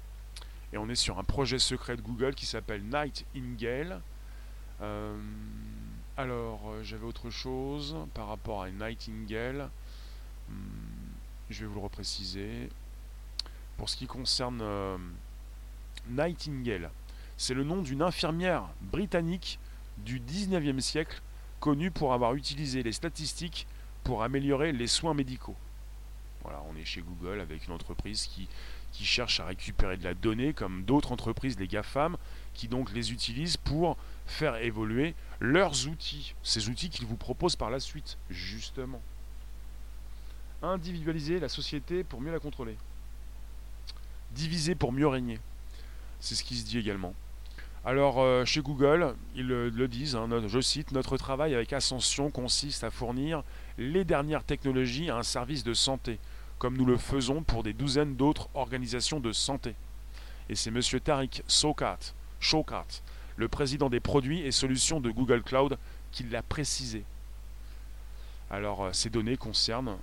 Et 0.72 0.78
on 0.78 0.88
est 0.88 0.94
sur 0.94 1.18
un 1.18 1.24
projet 1.24 1.58
secret 1.58 1.96
de 1.96 2.02
Google 2.02 2.34
qui 2.34 2.46
s'appelle 2.46 2.82
Nightingale. 2.84 4.00
Euh, 4.80 5.16
alors, 6.16 6.60
euh, 6.70 6.82
j'avais 6.82 7.04
autre 7.04 7.30
chose 7.30 7.96
par 8.14 8.28
rapport 8.28 8.62
à 8.62 8.70
Nightingale. 8.70 9.70
Hmm, 10.48 10.54
je 11.50 11.60
vais 11.60 11.66
vous 11.66 11.74
le 11.74 11.80
repréciser. 11.80 12.70
Pour 13.76 13.88
ce 13.90 13.96
qui 13.96 14.06
concerne 14.06 14.60
euh, 14.62 14.96
Nightingale, 16.08 16.90
c'est 17.36 17.54
le 17.54 17.64
nom 17.64 17.82
d'une 17.82 18.02
infirmière 18.02 18.64
britannique 18.80 19.58
du 19.98 20.20
19e 20.20 20.80
siècle 20.80 21.20
connue 21.60 21.90
pour 21.90 22.12
avoir 22.12 22.34
utilisé 22.34 22.82
les 22.82 22.92
statistiques 22.92 23.66
pour 24.04 24.22
améliorer 24.22 24.72
les 24.72 24.86
soins 24.86 25.14
médicaux. 25.14 25.56
Voilà, 26.42 26.62
on 26.68 26.76
est 26.76 26.84
chez 26.84 27.02
Google 27.02 27.40
avec 27.40 27.66
une 27.66 27.72
entreprise 27.72 28.26
qui, 28.26 28.48
qui 28.92 29.04
cherche 29.04 29.40
à 29.40 29.46
récupérer 29.46 29.96
de 29.96 30.04
la 30.04 30.14
donnée 30.14 30.52
comme 30.52 30.84
d'autres 30.84 31.12
entreprises, 31.12 31.58
les 31.58 31.66
GAFAM, 31.66 32.16
qui 32.54 32.68
donc 32.68 32.92
les 32.92 33.12
utilisent 33.12 33.56
pour 33.56 33.96
faire 34.26 34.56
évoluer 34.56 35.14
leurs 35.40 35.88
outils, 35.88 36.34
ces 36.42 36.68
outils 36.68 36.90
qu'ils 36.90 37.06
vous 37.06 37.16
proposent 37.16 37.56
par 37.56 37.70
la 37.70 37.80
suite, 37.80 38.18
justement. 38.30 39.00
Individualiser 40.62 41.40
la 41.40 41.48
société 41.48 42.04
pour 42.04 42.20
mieux 42.20 42.30
la 42.32 42.38
contrôler 42.38 42.76
diviser 44.34 44.74
pour 44.74 44.92
mieux 44.92 45.06
régner. 45.06 45.38
C'est 46.20 46.34
ce 46.34 46.44
qui 46.44 46.56
se 46.56 46.64
dit 46.64 46.78
également. 46.78 47.14
Alors, 47.84 48.20
euh, 48.20 48.44
chez 48.44 48.60
Google, 48.60 49.14
ils 49.34 49.46
le, 49.46 49.88
disent, 49.88 50.14
hein, 50.14 50.28
je 50.46 50.60
cite, 50.60 50.92
Notre 50.92 51.16
travail 51.16 51.54
avec 51.54 51.72
Ascension 51.72 52.30
consiste 52.30 52.84
à 52.84 52.90
fournir 52.90 53.42
les 53.76 54.04
dernières 54.04 54.44
technologies 54.44 55.10
à 55.10 55.16
un 55.16 55.24
service 55.24 55.64
de 55.64 55.74
santé, 55.74 56.20
comme 56.62 56.76
nous 56.76 56.86
le 56.86 56.96
faisons 56.96 57.42
pour 57.42 57.64
des 57.64 57.72
douzaines 57.72 58.14
d'autres 58.14 58.48
organisations 58.54 59.18
de 59.18 59.32
santé. 59.32 59.74
Et 60.48 60.54
c'est 60.54 60.70
M. 60.70 60.80
Tariq 61.00 61.42
Sokat, 61.48 61.98
le 63.34 63.48
président 63.48 63.90
des 63.90 63.98
produits 63.98 64.42
et 64.42 64.52
solutions 64.52 65.00
de 65.00 65.10
Google 65.10 65.42
Cloud, 65.42 65.76
qui 66.12 66.22
l'a 66.22 66.40
précisé. 66.40 67.02
Alors, 68.48 68.84
euh, 68.84 68.92
ces 68.92 69.10
données 69.10 69.36
concernent 69.36 69.96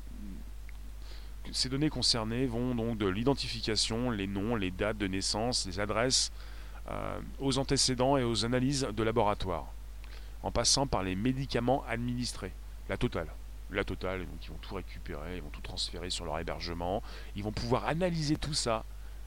ces 1.54 1.70
données 1.70 1.90
concernées 1.90 2.46
vont 2.46 2.76
donc 2.76 2.98
de 2.98 3.08
l'identification, 3.08 4.12
les 4.12 4.28
noms, 4.28 4.58
les 4.58 4.70
dates 4.70 4.98
de 4.98 5.08
naissance, 5.08 5.66
les 5.66 5.80
adresses, 5.80 6.30
euh, 6.90 7.22
aux 7.40 7.58
antécédents 7.58 8.18
et 8.18 8.26
aux 8.26 8.44
analyses 8.44 8.86
de 8.94 9.04
laboratoire, 9.04 9.72
en 10.44 10.52
passant 10.52 10.88
par 10.88 11.04
les 11.04 11.16
médicaments 11.16 11.86
administrés, 11.88 12.52
la 12.90 12.98
totale. 12.98 13.30
La 13.72 13.84
totale, 13.84 14.22
donc 14.22 14.46
ils 14.46 14.50
vont 14.50 14.58
tout 14.58 14.76
récupérer, 14.76 15.38
ils 15.38 15.44
vont 15.44 15.50
tout 15.50 15.62
transférer 15.62 16.10
sur 16.10 16.26
leur 16.26 16.40
hébergement, 16.40 17.04
ils 17.36 17.44
vont 17.44 17.52
pouvoir 17.52 17.86
analyser 17.86 18.36
tout 18.36 18.56
ça 18.56 18.84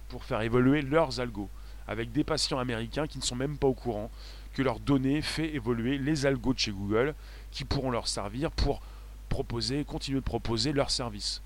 pour 0.09 0.24
faire 0.24 0.43
évoluer 0.43 0.82
leurs 0.82 1.20
algos, 1.20 1.49
avec 1.86 2.11
des 2.11 2.24
patients 2.24 2.59
américains 2.59 3.07
qui 3.07 3.18
ne 3.18 3.22
sont 3.22 3.36
même 3.36 3.57
pas 3.57 3.68
au 3.68 3.74
courant 3.74 4.11
que 4.53 4.62
leurs 4.62 4.80
données 4.80 5.22
fait 5.22 5.55
évoluer 5.55 5.97
les 5.97 6.26
algos 6.26 6.55
de 6.55 6.59
chez 6.59 6.72
Google, 6.72 7.14
qui 7.51 7.64
pourront 7.64 7.90
leur 7.90 8.09
servir 8.09 8.51
pour 8.51 8.82
proposer, 9.28 9.84
continuer 9.84 10.20
de 10.20 10.24
proposer 10.24 10.72
leurs 10.72 10.90
services. 10.90 11.40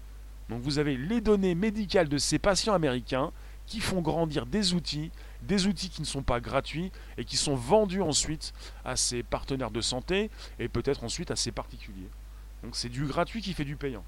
Donc 0.48 0.62
vous 0.62 0.78
avez 0.78 0.96
les 0.96 1.20
données 1.20 1.54
médicales 1.54 2.08
de 2.08 2.18
ces 2.18 2.38
patients 2.38 2.74
américains 2.74 3.30
qui 3.66 3.80
font 3.80 4.00
grandir 4.00 4.46
des 4.46 4.74
outils, 4.74 5.10
des 5.42 5.66
outils 5.66 5.90
qui 5.90 6.00
ne 6.00 6.06
sont 6.06 6.22
pas 6.22 6.40
gratuits 6.40 6.92
et 7.18 7.24
qui 7.24 7.36
sont 7.36 7.56
vendus 7.56 8.00
ensuite 8.00 8.54
à 8.84 8.96
ces 8.96 9.22
partenaires 9.22 9.70
de 9.70 9.80
santé 9.80 10.30
et 10.58 10.68
peut-être 10.68 11.04
ensuite 11.04 11.30
à 11.30 11.36
ces 11.36 11.52
particuliers. 11.52 12.08
Donc 12.66 12.74
c'est 12.74 12.88
du 12.88 13.06
gratuit 13.06 13.42
qui 13.42 13.52
fait 13.52 13.64
du 13.64 13.76
payant. 13.76 14.02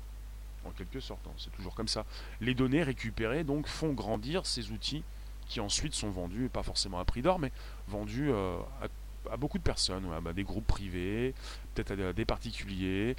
En 0.65 0.71
quelque 0.71 0.99
sorte, 0.99 1.25
hein, 1.29 1.33
c'est 1.37 1.53
toujours 1.53 1.77
comme 1.77 1.87
ça. 1.87 2.05
Les 2.41 2.55
données 2.55 2.83
récupérées 2.83 3.45
donc 3.45 3.69
font 3.69 3.93
grandir 3.93 4.47
ces 4.47 4.73
outils 4.73 5.05
qui 5.47 5.61
ensuite 5.61 5.95
sont 5.95 6.11
vendus, 6.11 6.51
pas 6.53 6.65
forcément 6.65 6.99
à 6.99 7.05
prix 7.05 7.23
d'or, 7.23 7.39
mais 7.39 7.53
vendus 7.87 8.33
euh, 8.33 8.59
à, 9.31 9.37
beaucoup 9.37 9.59
de 9.59 9.63
personnes, 9.63 10.09
à 10.13 10.33
des 10.33 10.43
groupes 10.43 10.67
privés, 10.67 11.35
peut-être 11.77 11.93
à 11.93 12.13
des 12.13 12.25
particuliers. 12.25 13.15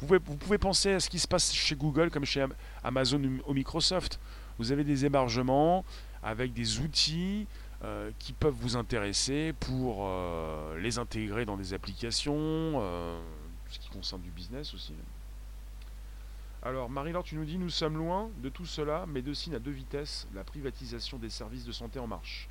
Vous 0.00 0.18
pouvez, 0.38 0.56
penser 0.56 0.92
à 0.94 1.00
ce 1.00 1.10
qui 1.10 1.18
se 1.18 1.28
passe 1.28 1.52
chez 1.52 1.76
Google 1.76 2.10
comme 2.10 2.24
chez 2.24 2.46
Amazon 2.82 3.20
ou 3.46 3.52
Microsoft. 3.52 4.18
Vous 4.58 4.72
avez 4.72 4.82
des 4.82 5.04
hébergements 5.04 5.84
avec 6.22 6.54
des 6.54 6.80
outils 6.80 7.46
euh, 7.84 8.10
qui 8.18 8.32
peuvent 8.32 8.56
vous 8.58 8.76
intéresser 8.76 9.52
pour 9.60 10.06
euh, 10.06 10.78
les 10.78 10.96
intégrer 10.98 11.44
dans 11.44 11.58
des 11.58 11.74
applications, 11.74 12.80
ce 13.70 13.78
qui 13.78 13.88
concerne 13.88 14.22
du 14.22 14.30
business 14.30 14.74
aussi. 14.74 14.94
Alors, 16.62 16.90
Marie-Laure, 16.90 17.24
tu 17.24 17.36
nous 17.36 17.44
dis, 17.46 17.56
nous 17.56 17.70
sommes 17.70 17.96
loin 17.96 18.28
de 18.42 18.50
tout 18.50 18.66
cela, 18.66 19.06
mais 19.08 19.22
de 19.22 19.32
signe 19.32 19.54
à 19.54 19.58
deux 19.58 19.70
vitesses, 19.70 20.26
la 20.34 20.44
privatisation 20.44 21.16
des 21.16 21.30
services 21.30 21.64
de 21.64 21.72
santé 21.72 21.98
en 21.98 22.06
marche. 22.06 22.48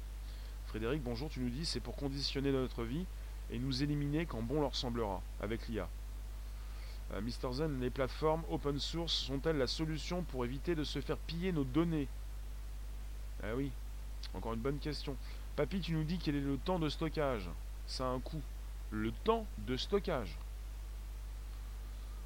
Frédéric, 0.65 1.03
bonjour, 1.03 1.29
tu 1.29 1.39
nous 1.41 1.49
dis, 1.49 1.65
c'est 1.65 1.79
pour 1.79 1.95
conditionner 1.95 2.51
notre 2.51 2.83
vie 2.83 3.05
et 3.51 3.59
nous 3.59 3.83
éliminer 3.83 4.25
quand 4.25 4.41
bon 4.41 4.61
leur 4.61 4.75
semblera, 4.75 5.21
avec 5.41 5.67
l'IA. 5.67 5.87
Euh, 7.13 7.21
Mr. 7.21 7.53
Zen, 7.53 7.79
les 7.79 7.89
plateformes 7.89 8.43
open 8.49 8.79
source 8.79 9.13
sont-elles 9.13 9.57
la 9.57 9.67
solution 9.67 10.23
pour 10.23 10.45
éviter 10.45 10.75
de 10.75 10.83
se 10.83 11.01
faire 11.01 11.17
piller 11.17 11.51
nos 11.51 11.63
données? 11.63 12.07
Ah 13.43 13.55
oui, 13.55 13.71
encore 14.33 14.53
une 14.53 14.59
bonne 14.59 14.79
question. 14.79 15.15
Papy, 15.55 15.81
tu 15.81 15.93
nous 15.93 16.03
dis 16.03 16.17
quel 16.17 16.35
est 16.35 16.41
le 16.41 16.57
temps 16.57 16.79
de 16.79 16.89
stockage? 16.89 17.49
Ça 17.87 18.05
a 18.05 18.09
un 18.09 18.19
coût. 18.19 18.41
Le 18.91 19.11
temps 19.11 19.45
de 19.59 19.77
stockage. 19.77 20.35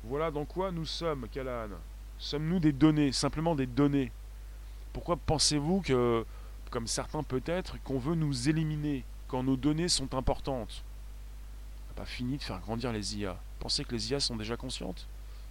Voilà 0.06 0.32
dans 0.32 0.44
quoi 0.44 0.72
nous 0.72 0.86
sommes, 0.86 1.30
Callahan. 1.30 1.70
Sommes-nous 2.18 2.60
des 2.60 2.74
données, 2.74 3.14
simplement 3.14 3.56
des 3.56 3.66
données? 3.66 4.12
Pourquoi 4.92 5.16
pensez-vous 5.16 5.82
que, 5.82 6.26
comme 6.72 6.88
certains 6.88 7.24
peut-être, 7.24 7.82
qu'on 7.84 8.00
veut 8.00 8.16
nous 8.16 8.50
éliminer 8.50 9.06
quand 9.30 9.44
nos 9.44 9.56
données 9.56 9.88
sont 9.88 10.14
importantes? 10.14 10.84
On 11.86 11.90
n'a 11.90 11.96
pas 11.96 12.06
fini 12.06 12.38
de 12.38 12.44
faire 12.44 12.60
grandir 12.60 12.92
les 12.92 13.18
IA. 13.18 13.40
Pensez 13.60 13.86
que 13.86 13.94
les 13.94 14.12
IA 14.12 14.20
sont 14.20 14.36
déjà 14.36 14.58
conscientes? 14.58 15.08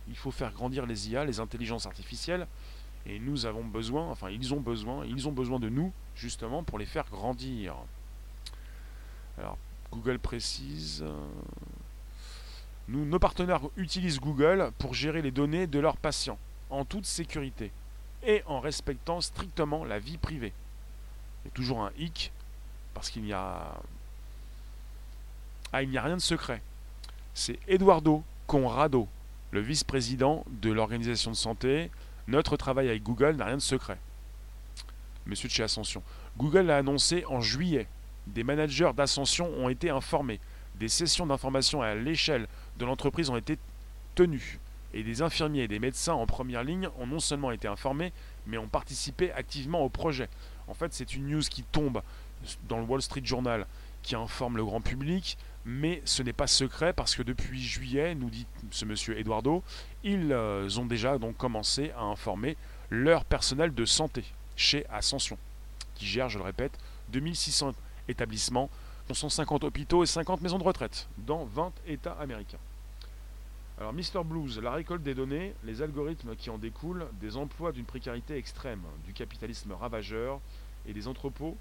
Il 0.06 0.16
faut 0.16 0.30
faire 0.30 0.52
grandir 0.52 0.84
les 0.84 1.08
IA, 1.08 1.24
les 1.24 1.40
intelligences 1.40 1.86
artificielles, 1.86 2.46
et 3.06 3.18
nous 3.18 3.46
avons 3.46 3.64
besoin, 3.64 4.10
enfin 4.10 4.28
ils 4.28 4.52
ont 4.52 4.60
besoin, 4.60 5.06
ils 5.06 5.26
ont 5.28 5.32
besoin 5.32 5.60
de 5.60 5.70
nous, 5.70 5.92
justement, 6.14 6.62
pour 6.62 6.78
les 6.78 6.86
faire 6.86 7.08
grandir. 7.08 7.74
Alors, 9.38 9.56
Google 9.90 10.18
précise... 10.18 11.02
Euh, 11.02 11.26
nos 12.88 13.18
partenaires 13.18 13.62
utilisent 13.76 14.20
Google 14.20 14.70
pour 14.78 14.94
gérer 14.94 15.22
les 15.22 15.30
données 15.30 15.66
de 15.66 15.78
leurs 15.78 15.96
patients 15.96 16.38
en 16.70 16.84
toute 16.84 17.06
sécurité 17.06 17.70
et 18.24 18.42
en 18.46 18.60
respectant 18.60 19.20
strictement 19.20 19.84
la 19.84 19.98
vie 19.98 20.18
privée. 20.18 20.52
Il 21.44 21.48
y 21.48 21.50
a 21.50 21.54
toujours 21.54 21.82
un 21.82 21.92
hic 21.98 22.32
parce 22.94 23.10
qu'il 23.10 23.22
n'y 23.22 23.32
a 23.32 23.80
ah, 25.72 25.82
il 25.82 25.88
n'y 25.88 25.96
a 25.96 26.02
rien 26.02 26.16
de 26.16 26.22
secret. 26.22 26.60
C'est 27.32 27.58
Eduardo 27.66 28.22
Conrado, 28.46 29.08
le 29.52 29.60
vice-président 29.60 30.44
de 30.60 30.70
l'organisation 30.70 31.30
de 31.30 31.36
santé. 31.36 31.90
Notre 32.28 32.58
travail 32.58 32.90
avec 32.90 33.02
Google 33.02 33.36
n'a 33.36 33.46
rien 33.46 33.56
de 33.56 33.62
secret. 33.62 33.98
Monsieur 35.24 35.48
de 35.48 35.54
chez 35.54 35.62
Ascension. 35.62 36.02
Google 36.36 36.66
l'a 36.66 36.76
annoncé 36.76 37.24
en 37.26 37.40
juillet. 37.40 37.86
Des 38.26 38.44
managers 38.44 38.90
d'Ascension 38.94 39.50
ont 39.56 39.70
été 39.70 39.88
informés. 39.88 40.40
Des 40.74 40.88
sessions 40.88 41.26
d'information 41.26 41.80
à 41.80 41.94
l'échelle 41.94 42.46
de 42.82 42.86
l'entreprise 42.86 43.30
ont 43.30 43.36
été 43.36 43.58
tenues 44.16 44.58
et 44.92 45.04
des 45.04 45.22
infirmiers 45.22 45.62
et 45.62 45.68
des 45.68 45.78
médecins 45.78 46.14
en 46.14 46.26
première 46.26 46.64
ligne 46.64 46.88
ont 46.98 47.06
non 47.06 47.20
seulement 47.20 47.52
été 47.52 47.68
informés, 47.68 48.12
mais 48.46 48.58
ont 48.58 48.68
participé 48.68 49.30
activement 49.32 49.82
au 49.82 49.88
projet. 49.88 50.28
En 50.66 50.74
fait, 50.74 50.92
c'est 50.92 51.14
une 51.14 51.28
news 51.28 51.42
qui 51.42 51.62
tombe 51.62 52.02
dans 52.68 52.78
le 52.78 52.84
Wall 52.84 53.00
Street 53.00 53.22
Journal, 53.24 53.66
qui 54.02 54.16
informe 54.16 54.56
le 54.56 54.64
grand 54.64 54.80
public, 54.80 55.38
mais 55.64 56.02
ce 56.04 56.24
n'est 56.24 56.32
pas 56.32 56.48
secret 56.48 56.92
parce 56.92 57.14
que 57.14 57.22
depuis 57.22 57.62
juillet, 57.62 58.16
nous 58.16 58.30
dit 58.30 58.46
ce 58.72 58.84
monsieur 58.84 59.16
Eduardo, 59.16 59.62
ils 60.02 60.32
euh, 60.32 60.68
ont 60.78 60.86
déjà 60.86 61.18
donc 61.18 61.36
commencé 61.36 61.92
à 61.96 62.02
informer 62.02 62.56
leur 62.90 63.24
personnel 63.24 63.72
de 63.72 63.84
santé 63.84 64.24
chez 64.56 64.84
Ascension, 64.90 65.38
qui 65.94 66.06
gère, 66.06 66.28
je 66.28 66.38
le 66.38 66.44
répète, 66.44 66.76
2600 67.12 67.72
établissements, 68.08 68.68
dont 69.08 69.14
150 69.14 69.62
hôpitaux 69.62 70.02
et 70.02 70.06
50 70.06 70.40
maisons 70.40 70.58
de 70.58 70.64
retraite, 70.64 71.08
dans 71.16 71.44
20 71.44 71.72
États 71.86 72.16
américains. 72.20 72.58
Alors 73.78 73.92
Mr 73.92 74.22
Blues, 74.24 74.58
la 74.58 74.72
récolte 74.72 75.02
des 75.02 75.14
données, 75.14 75.54
les 75.64 75.82
algorithmes 75.82 76.36
qui 76.36 76.50
en 76.50 76.58
découlent, 76.58 77.06
des 77.20 77.36
emplois 77.36 77.72
d'une 77.72 77.86
précarité 77.86 78.36
extrême, 78.36 78.82
du 79.04 79.12
capitalisme 79.12 79.72
ravageur 79.72 80.40
et 80.86 80.92
des 80.92 81.08
entrepôts 81.08 81.56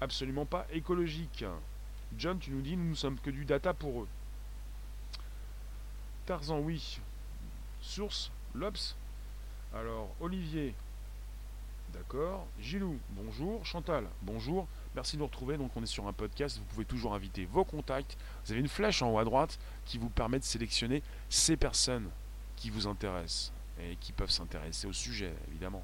absolument 0.00 0.46
pas 0.46 0.66
écologiques. 0.72 1.44
John, 2.18 2.38
tu 2.38 2.50
nous 2.50 2.60
dis, 2.60 2.76
nous 2.76 2.90
ne 2.90 2.94
sommes 2.94 3.18
que 3.18 3.30
du 3.30 3.44
data 3.44 3.72
pour 3.72 4.02
eux. 4.02 4.08
Tarzan, 6.26 6.58
oui. 6.58 7.00
Source, 7.80 8.30
l'Obs. 8.54 8.96
Alors, 9.74 10.14
Olivier, 10.20 10.74
d'accord. 11.92 12.46
Gilou, 12.60 12.98
bonjour. 13.10 13.64
Chantal, 13.64 14.06
bonjour. 14.22 14.66
Merci 14.94 15.16
de 15.16 15.20
nous 15.20 15.26
retrouver. 15.26 15.56
Donc, 15.56 15.70
on 15.76 15.82
est 15.82 15.86
sur 15.86 16.06
un 16.06 16.12
podcast. 16.12 16.58
Vous 16.58 16.64
pouvez 16.64 16.84
toujours 16.84 17.14
inviter 17.14 17.46
vos 17.46 17.64
contacts. 17.64 18.16
Vous 18.44 18.52
avez 18.52 18.60
une 18.60 18.68
flèche 18.68 19.02
en 19.02 19.12
haut 19.12 19.18
à 19.18 19.24
droite 19.24 19.58
qui 19.84 19.98
vous 19.98 20.08
permet 20.08 20.38
de 20.38 20.44
sélectionner 20.44 21.02
ces 21.28 21.56
personnes 21.56 22.08
qui 22.56 22.70
vous 22.70 22.86
intéressent 22.86 23.52
et 23.80 23.96
qui 23.96 24.12
peuvent 24.12 24.30
s'intéresser 24.30 24.86
au 24.86 24.92
sujet, 24.92 25.32
évidemment. 25.48 25.82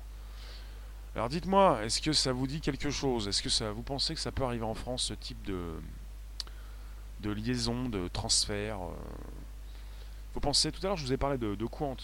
Alors 1.17 1.29
dites-moi, 1.29 1.85
est-ce 1.85 2.01
que 2.01 2.13
ça 2.13 2.33
vous 2.33 2.47
dit 2.47 2.61
quelque 2.61 2.91
chose? 2.91 3.27
Est-ce 3.27 3.43
que 3.43 3.49
ça, 3.49 3.73
vous 3.73 3.83
pensez 3.83 4.15
que 4.15 4.21
ça 4.21 4.31
peut 4.31 4.45
arriver 4.45 4.65
en 4.65 4.75
France, 4.75 5.05
ce 5.05 5.15
type 5.15 5.43
de, 5.43 5.75
de 7.21 7.33
liaison, 7.33 7.89
de 7.89 8.07
transfert 8.09 8.81
euh? 8.81 8.95
Vous 10.35 10.41
pensez, 10.41 10.71
tout 10.71 10.79
à 10.85 10.87
l'heure 10.87 10.97
je 10.97 11.05
vous 11.05 11.13
ai 11.13 11.17
parlé 11.17 11.37
de, 11.37 11.67
Quant, 11.67 11.97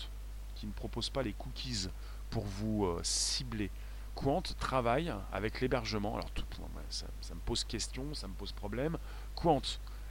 qui 0.57 0.67
ne 0.67 0.73
propose 0.73 1.09
pas 1.11 1.23
les 1.23 1.33
cookies 1.33 1.87
pour 2.31 2.45
vous 2.45 2.87
euh, 2.87 3.01
cibler. 3.05 3.71
Quant 4.17 4.43
travaille 4.59 5.15
avec 5.33 5.61
l'hébergement. 5.61 6.15
Alors 6.17 6.31
tout, 6.33 6.45
ça, 6.91 7.07
me 7.35 7.41
pose 7.41 7.65
question, 7.65 8.15
ça 8.15 8.29
me 8.29 8.35
pose 8.35 8.53
problème. 8.53 8.99
Quant, 9.35 9.63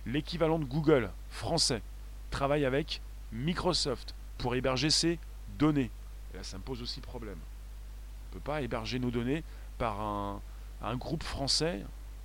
l'équivalent 0.05 0.59
de 0.59 0.65
Google 0.65 1.11
français, 1.29 1.81
travaille 2.31 2.65
avec 2.65 3.01
Microsoft 3.31 4.15
pour 4.37 4.55
héberger 4.55 4.89
ses 4.89 5.19
données. 5.57 5.91
Là, 6.33 6.43
ça 6.43 6.57
me 6.57 6.63
pose 6.63 6.81
aussi 6.81 7.01
problème 7.01 7.39
peut 8.35 8.41
pas 8.41 8.61
héberger 8.61 8.99
nos 8.99 9.11
données 9.11 9.43
par 9.77 10.01
un, 10.01 10.41
groupe 10.97 11.23
français. 11.23 11.81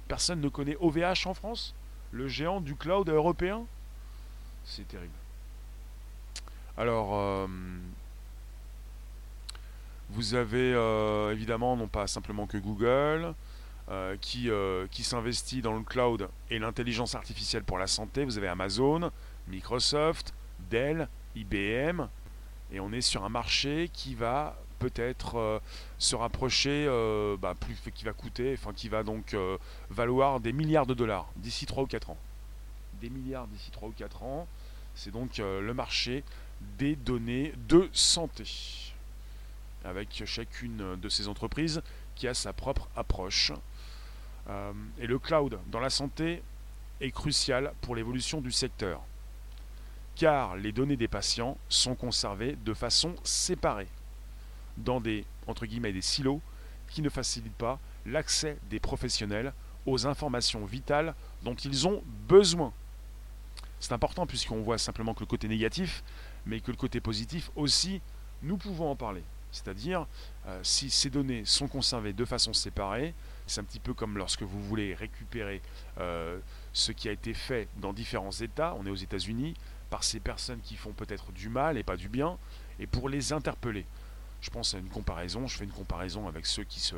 Personne 0.09 0.41
ne 0.41 0.49
connaît 0.49 0.77
OVH 0.81 1.27
en 1.27 1.35
France, 1.35 1.75
le 2.11 2.27
géant 2.27 2.61
du 2.61 2.75
cloud 2.75 3.09
européen. 3.09 3.65
C'est 4.65 4.87
terrible. 4.87 5.15
Alors, 6.77 7.15
euh, 7.15 7.47
vous 10.11 10.35
avez 10.35 10.75
euh, 10.75 11.33
évidemment 11.33 11.77
non 11.77 11.87
pas 11.87 12.07
simplement 12.07 12.47
que 12.47 12.59
Google, 12.59 13.35
euh, 13.91 14.17
qui, 14.21 14.51
qui 14.91 15.03
s'investit 15.03 15.63
dans 15.63 15.75
le 15.75 15.83
cloud 15.83 16.29
et 16.51 16.59
l'intelligence 16.59 17.15
artificielle 17.15 17.65
pour 17.65 17.79
la 17.79 17.87
santé. 17.87 18.25
Vous 18.25 18.39
avez 18.39 18.49
Amazon, 18.49 19.11
Microsoft, 19.49 20.35
Dell, 20.71 21.09
IBM. 21.35 22.09
Et 22.73 22.81
on 22.81 22.93
est 22.93 23.01
sur 23.01 23.25
un 23.25 23.29
marché 23.29 23.91
qui 23.93 24.15
va 24.15 24.57
peut-être 24.81 25.37
euh, 25.37 25.61
se 25.99 26.17
rapprocher, 26.17 26.87
euh, 26.89 27.37
bah, 27.37 27.55
plus 27.59 27.77
qui 27.95 28.05
va 28.05 28.13
coûter, 28.13 28.57
enfin 28.59 28.73
qui 28.73 28.89
va 28.89 29.05
donc 29.05 29.35
euh, 29.35 29.57
valoir 29.91 30.41
des 30.41 30.53
milliards 30.53 30.87
de 30.87 30.95
dollars 30.95 31.29
d'ici 31.37 31.67
3 31.67 31.85
ou 31.85 31.87
4 31.87 32.11
ans. 32.11 32.17
Des 33.01 33.11
milliards 33.11 33.47
d'ici 33.47 33.71
3 33.71 33.91
ou 33.91 33.93
4 33.93 34.23
ans, 34.25 34.49
c'est 34.95 35.13
donc 35.13 35.39
le 35.39 35.73
marché 35.73 36.25
des 36.79 36.97
données 36.97 37.55
de 37.69 37.89
santé. 37.93 38.45
Avec 39.85 40.23
chacune 40.27 40.97
de 41.01 41.09
ces 41.09 41.29
entreprises 41.29 41.81
qui 42.17 42.29
a 42.29 42.35
sa 42.35 42.53
propre 42.53 42.89
approche. 42.97 43.53
Et 44.99 45.07
le 45.07 45.19
cloud 45.19 45.59
dans 45.69 45.81
la 45.81 45.91
santé 45.91 46.43
est 47.01 47.11
crucial 47.11 47.73
pour 47.81 47.95
l'évolution 47.95 48.41
du 48.41 48.51
secteur 48.51 49.01
car 50.21 50.55
les 50.57 50.71
données 50.71 50.99
des 50.99 51.09
patients 51.09 51.57
sont 51.71 51.95
conservées 51.95 52.55
de 52.63 52.75
façon 52.75 53.15
séparée 53.25 53.89
dans 54.77 55.01
des, 55.01 55.25
entre 55.47 55.65
guillemets, 55.65 55.95
des 55.95 56.03
silos 56.03 56.43
qui 56.89 57.01
ne 57.01 57.09
facilitent 57.09 57.57
pas 57.57 57.79
l'accès 58.05 58.59
des 58.69 58.81
professionnels 58.81 59.55
aux 59.87 60.07
informations 60.07 60.67
vitales 60.67 61.15
dont 61.43 61.55
ils 61.55 61.89
ont 61.89 62.03
besoin. 62.29 62.71
C'est 63.79 63.95
important 63.95 64.27
puisqu'on 64.27 64.61
voit 64.61 64.77
simplement 64.77 65.15
que 65.15 65.21
le 65.21 65.27
côté 65.27 65.49
négatif, 65.49 66.05
mais 66.45 66.61
que 66.61 66.71
le 66.71 66.77
côté 66.77 67.01
positif 67.01 67.51
aussi, 67.57 68.03
nous 68.43 68.59
pouvons 68.59 68.91
en 68.91 68.97
parler. 68.97 69.23
C'est-à-dire, 69.53 70.07
euh, 70.47 70.61
si 70.63 70.91
ces 70.91 71.09
données 71.09 71.47
sont 71.47 71.67
conservées 71.67 72.13
de 72.13 72.27
façon 72.27 72.53
séparée, 72.53 73.15
c'est 73.51 73.61
un 73.61 73.65
petit 73.65 73.81
peu 73.81 73.95
comme 73.95 74.17
lorsque 74.17 74.43
vous 74.43 74.63
voulez 74.63 74.95
récupérer 74.95 75.61
euh, 75.99 76.39
ce 76.73 76.93
qui 76.93 77.09
a 77.09 77.13
été 77.13 77.35
fait 77.35 77.69
dans 77.77 77.93
différents 77.93 78.31
États, 78.31 78.75
on 78.79 78.87
est 78.87 78.91
aux 78.91 78.95
États-Unis, 78.95 79.55
par 79.91 80.05
ces 80.05 80.21
personnes 80.21 80.61
qui 80.61 80.77
font 80.77 80.93
peut-être 80.93 81.33
du 81.33 81.49
mal 81.49 81.77
et 81.77 81.83
pas 81.83 81.97
du 81.97 82.09
bien, 82.09 82.39
et 82.79 82.87
pour 82.87 83.09
les 83.09 83.33
interpeller 83.33 83.85
je 84.41 84.51
pense 84.51 84.75
à 84.75 84.79
une 84.79 84.89
comparaison, 84.89 85.47
je 85.47 85.57
fais 85.57 85.65
une 85.65 85.71
comparaison 85.71 86.27
avec 86.27 86.47
ceux 86.47 86.65
qui, 86.65 86.81
se, 86.81 86.97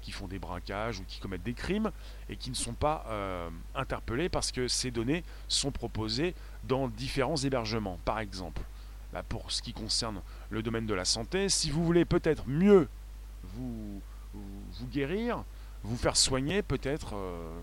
qui 0.00 0.10
font 0.10 0.26
des 0.26 0.38
braquages 0.38 1.00
ou 1.00 1.04
qui 1.06 1.20
commettent 1.20 1.42
des 1.42 1.54
crimes 1.54 1.90
et 2.28 2.36
qui 2.36 2.50
ne 2.50 2.54
sont 2.54 2.72
pas 2.72 3.04
euh, 3.08 3.50
interpellés 3.74 4.28
parce 4.28 4.52
que 4.52 4.68
ces 4.68 4.90
données 4.90 5.22
sont 5.48 5.70
proposées 5.70 6.34
dans 6.64 6.88
différents 6.88 7.36
hébergements. 7.36 7.98
Par 8.04 8.20
exemple, 8.20 8.62
bah, 9.12 9.22
pour 9.22 9.52
ce 9.52 9.60
qui 9.60 9.72
concerne 9.72 10.22
le 10.50 10.62
domaine 10.62 10.86
de 10.86 10.94
la 10.94 11.04
santé, 11.04 11.48
si 11.48 11.70
vous 11.70 11.84
voulez 11.84 12.04
peut-être 12.04 12.44
mieux 12.46 12.88
vous, 13.54 14.00
vous, 14.32 14.86
guérir, 14.86 15.44
vous 15.84 15.96
faire 15.96 16.16
soigner, 16.16 16.62
peut-être 16.62 17.14
euh, 17.14 17.60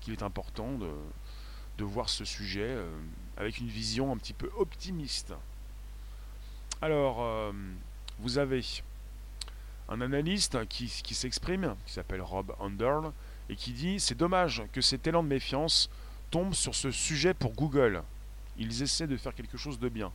qu'il 0.00 0.12
est 0.12 0.22
important 0.22 0.72
de, 0.72 1.84
voir 1.84 2.08
ce 2.08 2.24
sujet 2.24 2.62
euh, 2.62 2.88
avec 3.36 3.58
une 3.58 3.68
vision 3.68 4.12
un 4.12 4.16
petit 4.16 4.32
peu 4.32 4.50
optimiste. 4.56 5.34
Alors, 6.80 7.52
vous 8.18 8.38
avez 8.38 8.62
un 9.88 10.00
analyste 10.00 10.66
qui, 10.68 10.88
s'exprime, 10.88 11.76
qui 11.86 11.92
s'appelle 11.92 12.22
Rob 12.22 12.54
Underl, 12.60 13.10
et 13.48 13.56
qui 13.56 13.72
dit 13.72 14.00
C'est 14.00 14.14
dommage 14.14 14.62
que 14.72 14.80
cet 14.80 15.06
élan 15.06 15.22
de 15.22 15.28
méfiance 15.28 15.90
tombe 16.30 16.54
sur 16.54 16.74
ce 16.74 16.90
sujet 16.90 17.34
pour 17.34 17.52
Google. 17.52 18.02
Ils 18.56 18.82
essaient 18.82 19.06
de 19.06 19.16
faire 19.16 19.34
quelque 19.34 19.58
chose 19.58 19.78
de 19.78 19.88
bien. 19.88 20.12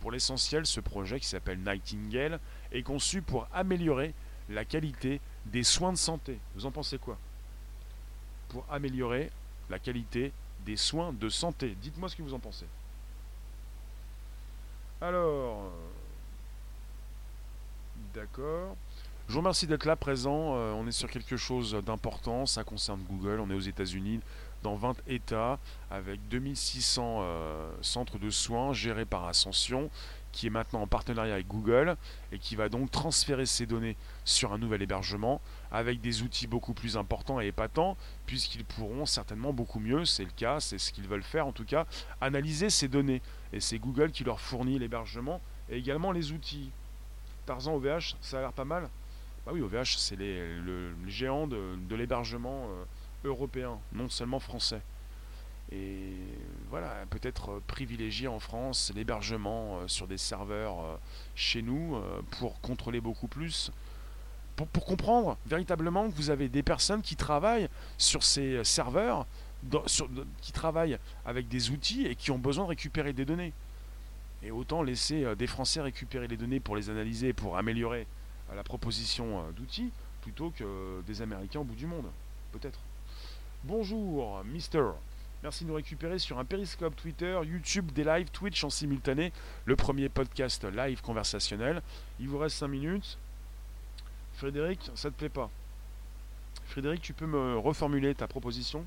Pour 0.00 0.10
l'essentiel, 0.10 0.66
ce 0.66 0.80
projet 0.80 1.20
qui 1.20 1.26
s'appelle 1.26 1.60
Nightingale 1.60 2.40
est 2.72 2.82
conçu 2.82 3.22
pour 3.22 3.46
améliorer 3.52 4.14
la 4.48 4.64
qualité 4.64 5.20
des 5.46 5.62
soins 5.62 5.92
de 5.92 5.98
santé. 5.98 6.38
Vous 6.54 6.66
en 6.66 6.70
pensez 6.70 6.98
quoi 6.98 7.18
Pour 8.48 8.64
améliorer 8.70 9.30
la 9.68 9.78
qualité 9.78 10.32
des 10.64 10.76
soins 10.76 11.12
de 11.12 11.28
santé? 11.28 11.76
Dites-moi 11.80 12.08
ce 12.08 12.16
que 12.16 12.22
vous 12.22 12.34
en 12.34 12.38
pensez. 12.38 12.66
Alors, 15.00 15.62
euh, 15.62 15.70
d'accord. 18.14 18.76
Je 19.28 19.34
vous 19.34 19.40
remercie 19.40 19.66
d'être 19.66 19.84
là 19.84 19.96
présent. 19.96 20.56
Euh, 20.56 20.72
on 20.72 20.86
est 20.88 20.92
sur 20.92 21.08
quelque 21.08 21.36
chose 21.36 21.72
d'important. 21.86 22.46
Ça 22.46 22.64
concerne 22.64 23.00
Google. 23.08 23.40
On 23.40 23.48
est 23.48 23.54
aux 23.54 23.60
États-Unis, 23.60 24.20
dans 24.62 24.74
20 24.74 24.96
États, 25.06 25.58
avec 25.90 26.20
2600 26.28 27.20
euh, 27.20 27.70
centres 27.80 28.18
de 28.18 28.28
soins 28.28 28.72
gérés 28.72 29.04
par 29.04 29.26
Ascension, 29.26 29.88
qui 30.32 30.46
est 30.46 30.50
maintenant 30.50 30.82
en 30.82 30.86
partenariat 30.86 31.34
avec 31.34 31.46
Google 31.46 31.96
et 32.32 32.38
qui 32.38 32.56
va 32.56 32.68
donc 32.68 32.90
transférer 32.90 33.46
ces 33.46 33.66
données 33.66 33.96
sur 34.24 34.52
un 34.52 34.58
nouvel 34.58 34.82
hébergement 34.82 35.40
avec 35.70 36.00
des 36.00 36.22
outils 36.22 36.46
beaucoup 36.46 36.74
plus 36.74 36.96
importants 36.96 37.40
et 37.40 37.48
épatants, 37.48 37.96
puisqu'ils 38.26 38.64
pourront 38.64 39.06
certainement 39.06 39.52
beaucoup 39.52 39.80
mieux, 39.80 40.04
c'est 40.04 40.24
le 40.24 40.30
cas, 40.30 40.60
c'est 40.60 40.78
ce 40.78 40.92
qu'ils 40.92 41.08
veulent 41.08 41.22
faire 41.22 41.46
en 41.46 41.52
tout 41.52 41.64
cas, 41.64 41.86
analyser 42.20 42.70
ces 42.70 42.88
données. 42.88 43.22
Et 43.52 43.60
c'est 43.60 43.78
Google 43.78 44.10
qui 44.10 44.24
leur 44.24 44.40
fournit 44.40 44.78
l'hébergement 44.78 45.40
et 45.68 45.76
également 45.76 46.12
les 46.12 46.32
outils. 46.32 46.70
Tarzan 47.46 47.74
OVH, 47.74 48.16
ça 48.20 48.38
a 48.38 48.40
l'air 48.42 48.52
pas 48.52 48.64
mal 48.64 48.88
Bah 49.44 49.52
oui, 49.54 49.60
OVH, 49.60 49.96
c'est 49.96 50.16
le, 50.16 50.92
géant 51.06 51.46
de, 51.46 51.94
l'hébergement 51.94 52.66
euh, 52.68 52.84
européen, 53.24 53.78
non 53.92 54.08
seulement 54.08 54.40
français. 54.40 54.82
Et 55.72 56.14
voilà, 56.68 56.94
peut-être 57.10 57.60
privilégier 57.66 58.28
en 58.28 58.40
France 58.40 58.92
l'hébergement 58.94 59.78
euh, 59.78 59.88
sur 59.88 60.06
des 60.06 60.18
serveurs 60.18 60.80
euh, 60.80 60.96
chez 61.34 61.62
nous 61.62 62.00
pour 62.30 62.60
contrôler 62.60 63.00
beaucoup 63.00 63.28
plus 63.28 63.72
pour, 64.66 64.84
comprendre 64.84 65.36
véritablement 65.46 66.10
que 66.10 66.14
vous 66.14 66.30
avez 66.30 66.48
des 66.48 66.62
personnes 66.62 67.02
qui 67.02 67.16
travaillent 67.16 67.68
sur 67.98 68.22
ces 68.22 68.56
euh, 68.56 68.64
serveurs, 68.64 69.26
qui 70.40 70.52
travaillent 70.52 70.98
avec 71.24 71.48
des 71.48 71.70
outils 71.70 72.06
et 72.06 72.14
qui 72.14 72.30
ont 72.30 72.38
besoin 72.38 72.64
de 72.64 72.70
récupérer 72.70 73.12
des 73.12 73.24
données. 73.24 73.52
Et 74.42 74.50
autant 74.50 74.82
laisser 74.82 75.24
euh, 75.24 75.34
des 75.34 75.46
Français 75.46 75.80
récupérer 75.80 76.28
les 76.28 76.36
données 76.36 76.60
pour 76.60 76.76
les 76.76 76.90
analyser, 76.90 77.32
pour 77.32 77.56
améliorer 77.56 78.06
euh, 78.50 78.54
la 78.54 78.62
proposition 78.62 79.50
d'outils, 79.52 79.90
plutôt 80.22 80.50
que 80.50 81.02
des 81.06 81.22
Américains 81.22 81.60
au 81.60 81.64
bout 81.64 81.74
du 81.74 81.86
monde, 81.86 82.06
peut-être. 82.52 82.80
Bonjour, 83.64 84.42
Mister. 84.44 84.84
Merci 85.42 85.64
de 85.64 85.70
nous 85.70 85.76
récupérer 85.76 86.18
sur 86.18 86.38
un 86.38 86.44
périscope 86.44 86.94
Twitter, 86.96 87.38
YouTube, 87.44 87.92
des 87.92 88.04
lives, 88.04 88.28
Twitch 88.30 88.62
en 88.62 88.68
simultané, 88.68 89.32
le 89.64 89.74
premier 89.74 90.10
podcast 90.10 90.64
live 90.64 91.00
conversationnel. 91.00 91.80
Il 92.18 92.28
vous 92.28 92.36
reste 92.36 92.58
5 92.58 92.68
minutes. 92.68 93.16
Frédéric, 94.34 94.90
ça 94.94 95.10
te 95.10 95.16
plaît 95.16 95.30
pas 95.30 95.48
Frédéric, 96.66 97.00
tu 97.00 97.14
peux 97.14 97.26
me 97.26 97.56
reformuler 97.56 98.14
ta 98.14 98.26
proposition 98.26 98.84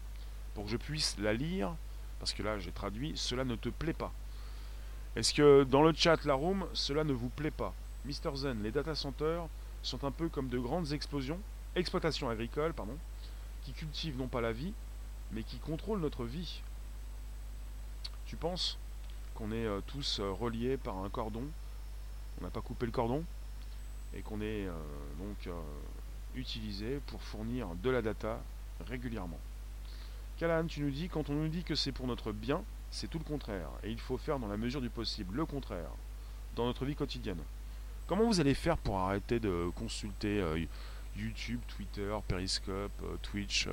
pour 0.54 0.66
que 0.66 0.70
je 0.70 0.78
puisse 0.78 1.18
la 1.18 1.34
lire 1.34 1.74
Parce 2.20 2.34
que 2.34 2.44
là, 2.44 2.60
j'ai 2.60 2.72
traduit, 2.72 3.14
cela 3.16 3.46
ne 3.46 3.56
te 3.56 3.70
plaît 3.70 3.94
pas. 3.94 4.14
Est-ce 5.16 5.34
que 5.34 5.64
dans 5.64 5.82
le 5.82 5.92
chat, 5.92 6.24
la 6.24 6.36
room, 6.36 6.68
cela 6.74 7.04
ne 7.04 7.14
vous 7.14 7.30
plaît 7.30 7.50
pas? 7.50 7.74
Mister 8.06 8.30
Zen, 8.36 8.62
les 8.62 8.72
data 8.72 8.94
centers 8.94 9.48
sont 9.82 10.04
un 10.04 10.12
peu 10.12 10.30
comme 10.30 10.50
de 10.50 10.60
grandes 10.60 10.94
explosions, 10.94 11.40
exploitations 11.76 12.30
agricoles, 12.30 12.74
pardon, 12.74 12.98
qui 13.64 13.74
cultivent 13.74 14.20
non 14.20 14.28
pas 14.28 14.40
la 14.40 14.52
vie, 14.52 14.74
mais 15.34 15.44
qui 15.44 15.58
contrôlent 15.58 16.00
notre 16.00 16.26
vie. 16.26 16.62
Tu 18.26 18.36
penses 18.36 18.78
qu'on 19.36 19.52
est 19.52 19.66
euh, 19.66 19.82
tous 19.86 20.20
euh, 20.20 20.32
reliés 20.32 20.78
par 20.78 20.98
un 20.98 21.10
cordon? 21.10 21.44
On 22.40 22.44
n'a 22.44 22.50
pas 22.50 22.62
coupé 22.62 22.86
le 22.86 22.92
cordon? 22.92 23.24
Et 24.16 24.22
qu'on 24.22 24.42
est 24.42 24.68
euh, 24.68 24.72
donc 25.20 25.48
euh, 25.48 25.54
utilisé 26.36 27.00
pour 27.08 27.22
fournir 27.22 27.68
de 27.82 27.90
la 27.90 28.02
data 28.02 28.40
régulièrement. 28.88 29.40
Callahan, 30.38 30.68
tu 30.68 30.82
nous 30.82 30.92
dis, 30.92 31.10
quand 31.10 31.30
on 31.30 31.34
nous 31.34 31.48
dit 31.48 31.64
que 31.64 31.76
c'est 31.76 31.92
pour 31.92 32.08
notre 32.08 32.32
bien, 32.32 32.64
c'est 32.92 33.10
tout 33.10 33.20
le 33.20 33.24
contraire. 33.24 33.70
Et 33.84 33.92
il 33.92 34.00
faut 34.00 34.18
faire 34.18 34.40
dans 34.40 34.48
la 34.48 34.58
mesure 34.58 34.82
du 34.82 34.90
possible 34.90 35.36
le 35.36 35.46
contraire 35.46 35.90
dans 36.56 36.66
notre 36.66 36.86
vie 36.86 36.96
quotidienne. 36.96 37.42
Comment 38.08 38.26
vous 38.26 38.40
allez 38.40 38.54
faire 38.54 38.78
pour 38.78 39.00
arrêter 39.00 39.40
de 39.40 39.72
consulter 39.76 40.44
YouTube, 41.16 41.62
Twitter, 41.68 42.16
Periscope, 42.28 43.22
Twitch, 43.22 43.68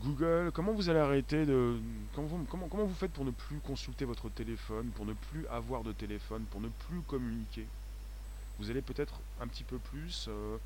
Google 0.00 0.50
Comment 0.52 0.72
vous 0.72 0.90
allez 0.90 0.98
arrêter 0.98 1.46
de... 1.46 1.78
Comment 2.14 2.44
comment, 2.50 2.68
comment 2.68 2.84
vous 2.84 2.94
faites 2.94 3.12
pour 3.12 3.24
ne 3.24 3.30
plus 3.30 3.58
consulter 3.60 4.04
votre 4.04 4.28
téléphone, 4.28 4.90
pour 4.90 5.06
ne 5.06 5.12
plus 5.12 5.46
avoir 5.48 5.82
de 5.82 5.92
téléphone, 5.92 6.44
pour 6.50 6.60
ne 6.60 6.68
plus 6.68 7.00
communiquer? 7.02 7.66
Vous 8.58 8.70
allez 8.70 8.82
peut-être 8.82 9.20
un 9.40 9.46
petit 9.46 9.64
peu 9.64 9.78
plus 9.78 10.26
euh, 10.28 10.58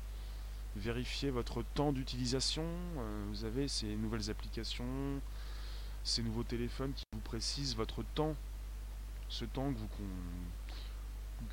vérifier 0.75 1.29
votre 1.29 1.63
temps 1.73 1.91
d'utilisation. 1.91 2.63
Euh, 2.97 3.25
vous 3.29 3.45
avez 3.45 3.67
ces 3.67 3.95
nouvelles 3.95 4.29
applications, 4.29 4.85
ces 6.03 6.21
nouveaux 6.23 6.43
téléphones 6.43 6.93
qui 6.93 7.05
vous 7.13 7.19
précisent 7.19 7.75
votre 7.75 8.03
temps, 8.15 8.35
ce 9.27 9.45
temps 9.45 9.71
que 9.71 9.77
vous, 9.77 9.87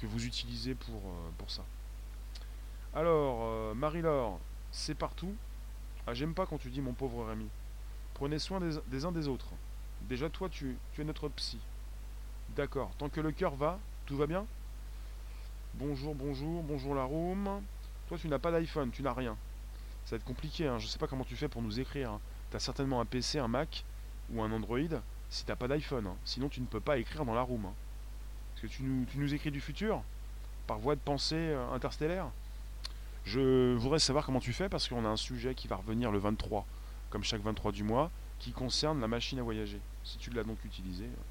que 0.00 0.06
vous 0.06 0.24
utilisez 0.24 0.74
pour, 0.74 0.96
euh, 0.96 1.30
pour 1.38 1.50
ça. 1.50 1.64
Alors, 2.94 3.74
Marie-Laure, 3.74 4.40
c'est 4.72 4.94
partout. 4.94 5.34
Ah, 6.06 6.14
j'aime 6.14 6.32
pas 6.32 6.46
quand 6.46 6.56
tu 6.56 6.70
dis 6.70 6.80
mon 6.80 6.94
pauvre 6.94 7.26
Rémi. 7.26 7.48
Prenez 8.16 8.38
soin 8.38 8.60
des, 8.60 9.04
uns 9.04 9.12
des 9.12 9.28
autres. 9.28 9.48
Déjà, 10.08 10.30
toi, 10.30 10.48
tu, 10.48 10.78
es 10.98 11.04
notre 11.04 11.28
psy. 11.28 11.58
D'accord. 12.56 12.90
Tant 12.96 13.10
que 13.10 13.20
le 13.20 13.30
cœur 13.30 13.54
va, 13.56 13.78
tout 14.06 14.16
va 14.16 14.26
bien? 14.26 14.46
Bonjour, 15.74 16.14
bonjour, 16.14 16.62
bonjour 16.62 16.94
la 16.94 17.04
room. 17.04 17.60
Toi, 18.08 18.16
tu 18.16 18.28
n'as 18.28 18.38
pas 18.38 18.50
d'iPhone, 18.50 18.90
tu 18.90 19.02
n'as 19.02 19.12
rien. 19.12 19.36
Ça 20.06 20.12
va 20.12 20.16
être 20.16 20.24
compliqué, 20.24 20.66
hein. 20.66 20.78
je 20.78 20.86
ne 20.86 20.88
sais 20.88 20.98
pas 20.98 21.08
comment 21.08 21.24
tu 21.24 21.36
fais 21.36 21.48
pour 21.48 21.60
nous 21.60 21.78
écrire. 21.78 22.12
Hein. 22.12 22.20
Tu 22.50 22.56
as 22.56 22.60
certainement 22.60 23.02
un 23.02 23.04
PC, 23.04 23.38
un 23.38 23.48
Mac 23.48 23.84
ou 24.32 24.42
un 24.42 24.50
Android 24.50 24.78
si 25.28 25.44
tu 25.44 25.50
n'as 25.50 25.56
pas 25.56 25.68
d'iPhone. 25.68 26.06
Hein. 26.06 26.16
Sinon, 26.24 26.48
tu 26.48 26.62
ne 26.62 26.66
peux 26.66 26.80
pas 26.80 26.96
écrire 26.96 27.26
dans 27.26 27.34
la 27.34 27.42
room. 27.42 27.66
Est-ce 27.66 28.62
que 28.62 28.66
tu 28.66 28.82
nous, 28.82 29.34
écris 29.34 29.50
du 29.50 29.60
futur? 29.60 30.02
Par 30.66 30.78
voie 30.78 30.94
de 30.94 31.00
pensée 31.00 31.36
euh, 31.36 31.70
interstellaire? 31.70 32.30
Je 33.26 33.74
voudrais 33.74 33.98
savoir 33.98 34.24
comment 34.24 34.40
tu 34.40 34.54
fais 34.54 34.70
parce 34.70 34.88
qu'on 34.88 35.04
a 35.04 35.08
un 35.08 35.16
sujet 35.16 35.54
qui 35.54 35.68
va 35.68 35.76
revenir 35.76 36.10
le 36.10 36.18
23, 36.18 36.64
comme 37.10 37.24
chaque 37.24 37.42
23 37.42 37.72
du 37.72 37.82
mois, 37.82 38.10
qui 38.38 38.52
concerne 38.52 39.00
la 39.00 39.08
machine 39.08 39.38
à 39.38 39.42
voyager. 39.42 39.80
Si 40.04 40.18
tu 40.18 40.30
l'as 40.30 40.44
donc 40.44 40.64
utilisé. 40.64 41.04
Euh. 41.04 41.22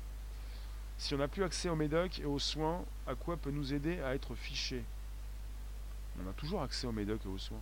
Si 0.97 1.13
on 1.13 1.17
n'a 1.17 1.27
plus 1.27 1.43
accès 1.43 1.69
aux 1.69 1.75
médocs 1.75 2.19
et 2.19 2.25
aux 2.25 2.39
soins, 2.39 2.83
à 3.05 3.15
quoi 3.15 3.37
peut 3.37 3.51
nous 3.51 3.73
aider 3.73 3.99
à 4.01 4.15
être 4.15 4.33
fiché 4.35 4.83
On 6.23 6.29
a 6.29 6.33
toujours 6.33 6.61
accès 6.61 6.87
aux 6.87 6.91
médocs 6.91 7.25
et 7.25 7.29
aux 7.29 7.37
soins. 7.37 7.59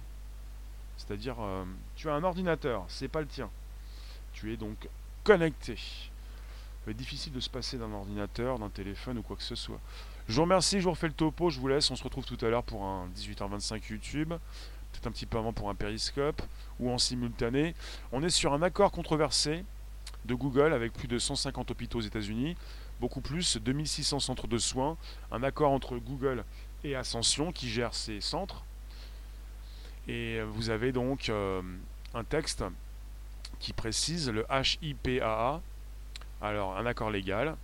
C'est-à-dire, 0.97 1.35
euh, 1.39 1.65
tu 1.95 2.09
as 2.09 2.13
un 2.13 2.23
ordinateur, 2.23 2.85
c'est 2.87 3.07
pas 3.07 3.21
le 3.21 3.27
tien. 3.27 3.49
Tu 4.33 4.53
es 4.53 4.57
donc 4.57 4.87
connecté. 5.23 5.77
C'est 6.85 6.93
difficile 6.93 7.33
de 7.33 7.39
se 7.39 7.49
passer 7.49 7.77
d'un 7.77 7.91
ordinateur, 7.91 8.59
d'un 8.59 8.69
téléphone 8.69 9.17
ou 9.17 9.21
quoi 9.21 9.35
que 9.35 9.43
ce 9.43 9.55
soit. 9.55 9.79
Je 10.27 10.35
vous 10.35 10.41
remercie, 10.41 10.79
je 10.79 10.83
vous 10.83 10.91
refais 10.91 11.07
le 11.07 11.13
topo, 11.13 11.49
je 11.49 11.59
vous 11.59 11.67
laisse. 11.67 11.89
On 11.91 11.95
se 11.95 12.03
retrouve 12.03 12.25
tout 12.25 12.37
à 12.45 12.49
l'heure 12.49 12.63
pour 12.63 12.83
un 12.83 13.07
18h25 13.15 13.91
YouTube, 13.91 14.33
peut-être 14.93 15.07
un 15.07 15.11
petit 15.11 15.25
peu 15.25 15.37
avant 15.37 15.51
pour 15.53 15.69
un 15.69 15.75
périscope 15.75 16.41
ou 16.79 16.89
en 16.89 16.97
simultané. 16.97 17.75
On 18.11 18.23
est 18.23 18.29
sur 18.29 18.53
un 18.53 18.61
accord 18.61 18.91
controversé 18.91 19.65
de 20.25 20.35
Google 20.35 20.73
avec 20.73 20.93
plus 20.93 21.07
de 21.07 21.19
150 21.19 21.71
hôpitaux 21.71 21.99
aux 21.99 22.01
États-Unis 22.01 22.55
beaucoup 23.03 23.19
plus, 23.19 23.57
2600 23.57 24.21
centres 24.21 24.47
de 24.47 24.57
soins, 24.57 24.95
un 25.29 25.43
accord 25.43 25.71
entre 25.71 25.97
Google 25.97 26.45
et 26.85 26.95
Ascension 26.95 27.51
qui 27.51 27.69
gère 27.69 27.93
ces 27.93 28.21
centres. 28.21 28.63
Et 30.07 30.41
vous 30.41 30.69
avez 30.69 30.93
donc 30.93 31.27
euh, 31.27 31.61
un 32.13 32.23
texte 32.23 32.63
qui 33.59 33.73
précise 33.73 34.29
le 34.29 34.45
HIPAA, 34.81 35.61
alors 36.41 36.77
un 36.77 36.85
accord 36.85 37.09
légal, 37.09 37.57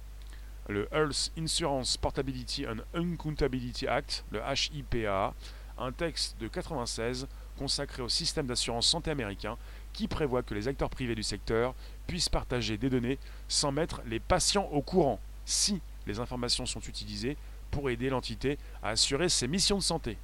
le 0.67 0.87
Health 0.91 1.31
Insurance 1.37 1.95
Portability 1.95 2.65
and 2.67 2.79
Accountability 2.93 3.87
Act, 3.87 4.25
le 4.31 4.41
HIPAA, 4.41 5.33
un 5.79 5.91
texte 5.91 6.35
de 6.39 6.47
96 6.47 7.27
consacré 7.57 8.01
au 8.01 8.09
système 8.09 8.47
d'assurance 8.47 8.87
santé 8.87 9.11
américain 9.11 9.57
qui 9.93 10.07
prévoit 10.07 10.43
que 10.43 10.53
les 10.53 10.67
acteurs 10.67 10.89
privés 10.89 11.15
du 11.15 11.23
secteur 11.23 11.73
puissent 12.07 12.29
partager 12.29 12.77
des 12.77 12.89
données 12.89 13.19
sans 13.47 13.71
mettre 13.71 14.01
les 14.05 14.19
patients 14.19 14.69
au 14.71 14.81
courant 14.81 15.19
si 15.45 15.81
les 16.07 16.19
informations 16.19 16.65
sont 16.65 16.79
utilisées 16.81 17.37
pour 17.71 17.89
aider 17.89 18.09
l'entité 18.09 18.57
à 18.81 18.89
assurer 18.89 19.29
ses 19.29 19.47
missions 19.47 19.77
de 19.77 19.83
santé. 19.83 20.17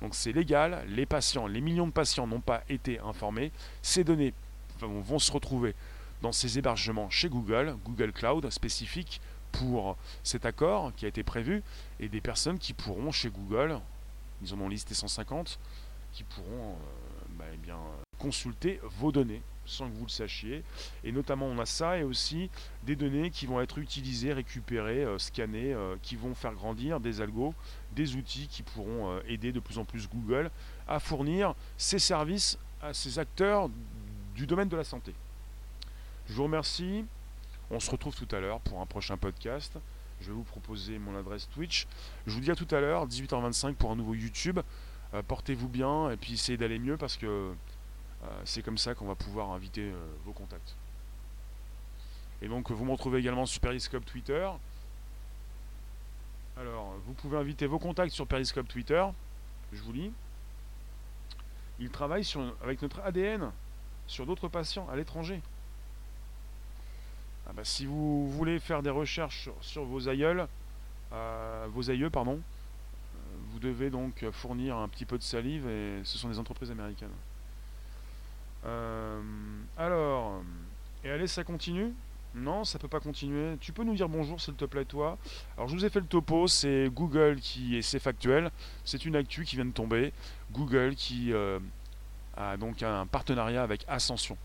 Donc 0.00 0.14
c'est 0.14 0.32
légal, 0.32 0.84
les 0.88 1.06
patients, 1.06 1.46
les 1.46 1.60
millions 1.60 1.86
de 1.86 1.92
patients 1.92 2.26
n'ont 2.26 2.40
pas 2.40 2.62
été 2.68 2.98
informés, 3.00 3.52
ces 3.82 4.04
données 4.04 4.34
vont 4.80 5.18
se 5.18 5.32
retrouver 5.32 5.74
dans 6.22 6.32
ces 6.32 6.58
hébergements 6.58 7.10
chez 7.10 7.28
Google, 7.28 7.76
Google 7.84 8.12
Cloud 8.12 8.48
spécifique 8.50 9.20
pour 9.52 9.96
cet 10.22 10.46
accord 10.46 10.92
qui 10.96 11.04
a 11.04 11.08
été 11.08 11.22
prévu, 11.22 11.62
et 12.00 12.08
des 12.08 12.20
personnes 12.20 12.58
qui 12.58 12.72
pourront 12.72 13.12
chez 13.12 13.30
Google, 13.30 13.78
ils 14.44 14.54
en 14.54 14.60
ont 14.60 14.68
listé 14.68 14.94
150, 14.94 15.58
qui 16.12 16.24
pourront 16.24 16.72
euh, 16.72 17.26
bah, 17.38 17.44
eh 17.52 18.18
consulter 18.18 18.80
vos 18.82 19.12
données. 19.12 19.42
sans 19.66 19.88
que 19.88 19.94
vous 19.94 20.04
le 20.04 20.10
sachiez. 20.10 20.62
Et 21.04 21.10
notamment, 21.10 21.46
on 21.46 21.58
a 21.58 21.64
ça 21.64 21.96
et 21.96 22.04
aussi 22.04 22.50
des 22.82 22.96
données 22.96 23.30
qui 23.30 23.46
vont 23.46 23.62
être 23.62 23.78
utilisées, 23.78 24.34
récupérées, 24.34 25.04
euh, 25.04 25.18
scannées, 25.18 25.72
euh, 25.72 25.96
qui 26.02 26.16
vont 26.16 26.34
faire 26.34 26.52
grandir 26.52 27.00
des 27.00 27.22
algos, 27.22 27.54
des 27.92 28.14
outils 28.14 28.46
qui 28.46 28.62
pourront 28.62 29.18
aider 29.26 29.52
de 29.52 29.60
plus 29.60 29.78
en 29.78 29.84
plus 29.86 30.06
Google 30.08 30.50
à 30.86 31.00
fournir 31.00 31.54
ses 31.78 31.98
services 31.98 32.58
à 32.82 32.92
ces 32.92 33.18
acteurs 33.18 33.70
du 34.34 34.46
domaine 34.46 34.68
de 34.68 34.76
la 34.76 34.84
santé. 34.84 35.14
Je 36.28 36.34
vous 36.34 36.44
remercie. 36.44 37.06
On 37.70 37.80
se 37.80 37.90
retrouve 37.90 38.14
tout 38.14 38.28
à 38.36 38.40
l'heure 38.40 38.60
pour 38.60 38.82
un 38.82 38.86
prochain 38.86 39.16
podcast. 39.16 39.78
Je 40.20 40.28
vais 40.28 40.32
vous 40.32 40.44
proposer 40.44 40.98
mon 40.98 41.16
adresse 41.16 41.48
Twitch. 41.50 41.86
Je 42.26 42.32
vous 42.32 42.40
dis 42.40 42.50
à 42.50 42.56
tout 42.56 42.68
à 42.70 42.80
l'heure, 42.80 43.06
18h25 43.06 43.74
pour 43.74 43.90
un 43.90 43.96
nouveau 43.96 44.14
YouTube. 44.14 44.60
Portez-vous 45.28 45.68
bien 45.68 46.10
et 46.10 46.16
puis 46.16 46.34
essayez 46.34 46.58
d'aller 46.58 46.80
mieux 46.80 46.96
parce 46.96 47.16
que 47.16 47.54
euh, 48.24 48.40
c'est 48.44 48.62
comme 48.62 48.78
ça 48.78 48.94
qu'on 48.94 49.06
va 49.06 49.14
pouvoir 49.14 49.50
inviter 49.50 49.82
euh, 49.82 50.14
vos 50.24 50.32
contacts. 50.32 50.74
Et 52.42 52.48
donc 52.48 52.70
vous 52.70 52.84
me 52.84 52.92
retrouvez 52.92 53.18
également 53.18 53.46
sur 53.46 53.60
Periscope 53.60 54.04
Twitter. 54.04 54.48
Alors, 56.56 56.94
vous 57.04 57.14
pouvez 57.14 57.36
inviter 57.36 57.66
vos 57.66 57.78
contacts 57.78 58.12
sur 58.12 58.26
Periscope 58.26 58.68
Twitter. 58.68 59.04
Je 59.72 59.82
vous 59.82 59.92
lis. 59.92 60.12
Il 61.80 61.90
travaille 61.90 62.24
sur, 62.24 62.54
avec 62.62 62.80
notre 62.80 63.00
ADN 63.00 63.50
sur 64.06 64.24
d'autres 64.24 64.48
patients 64.48 64.88
à 64.88 64.96
l'étranger. 64.96 65.42
Ah 67.46 67.52
bah, 67.54 67.64
si 67.64 67.86
vous 67.86 68.30
voulez 68.30 68.58
faire 68.58 68.82
des 68.82 68.90
recherches 68.90 69.48
sur, 69.60 69.84
vos 69.84 70.08
aïeuls, 70.08 70.46
euh, 71.12 71.66
vos 71.70 71.90
aïeux, 71.90 72.10
pardon, 72.10 72.40
vous 73.52 73.58
devez 73.58 73.90
donc 73.90 74.24
fournir 74.32 74.76
un 74.76 74.88
petit 74.88 75.04
peu 75.04 75.18
de 75.18 75.22
salive 75.22 75.68
et 75.68 76.00
ce 76.04 76.18
sont 76.18 76.28
des 76.28 76.38
entreprises 76.38 76.70
américaines. 76.70 77.08
Euh, 78.66 79.20
alors, 79.76 80.42
et 81.04 81.10
allez, 81.10 81.26
ça 81.26 81.44
continue? 81.44 81.92
Non, 82.34 82.64
ça 82.64 82.78
peut 82.78 82.88
pas 82.88 83.00
continuer. 83.00 83.56
Tu 83.60 83.72
peux 83.72 83.84
nous 83.84 83.94
dire 83.94 84.08
bonjour, 84.08 84.40
s'il 84.40 84.54
te 84.54 84.64
plaît, 84.64 84.84
toi? 84.84 85.18
Alors, 85.56 85.68
je 85.68 85.76
vous 85.76 85.84
ai 85.84 85.90
fait 85.90 86.00
le 86.00 86.06
topo. 86.06 86.48
C'est 86.48 86.88
Google 86.92 87.36
qui 87.36 87.76
est 87.76 87.82
c'est 87.82 88.00
factuel. 88.00 88.50
C'est 88.84 89.04
une 89.04 89.14
actu 89.14 89.44
qui 89.44 89.56
vient 89.56 89.64
de 89.64 89.70
tomber. 89.70 90.12
Google 90.50 90.96
qui 90.96 91.32
euh, 91.32 91.60
a 92.36 92.56
donc 92.56 92.82
un 92.82 93.06
partenariat 93.06 93.62
avec 93.62 93.84
Ascension. 93.86 94.36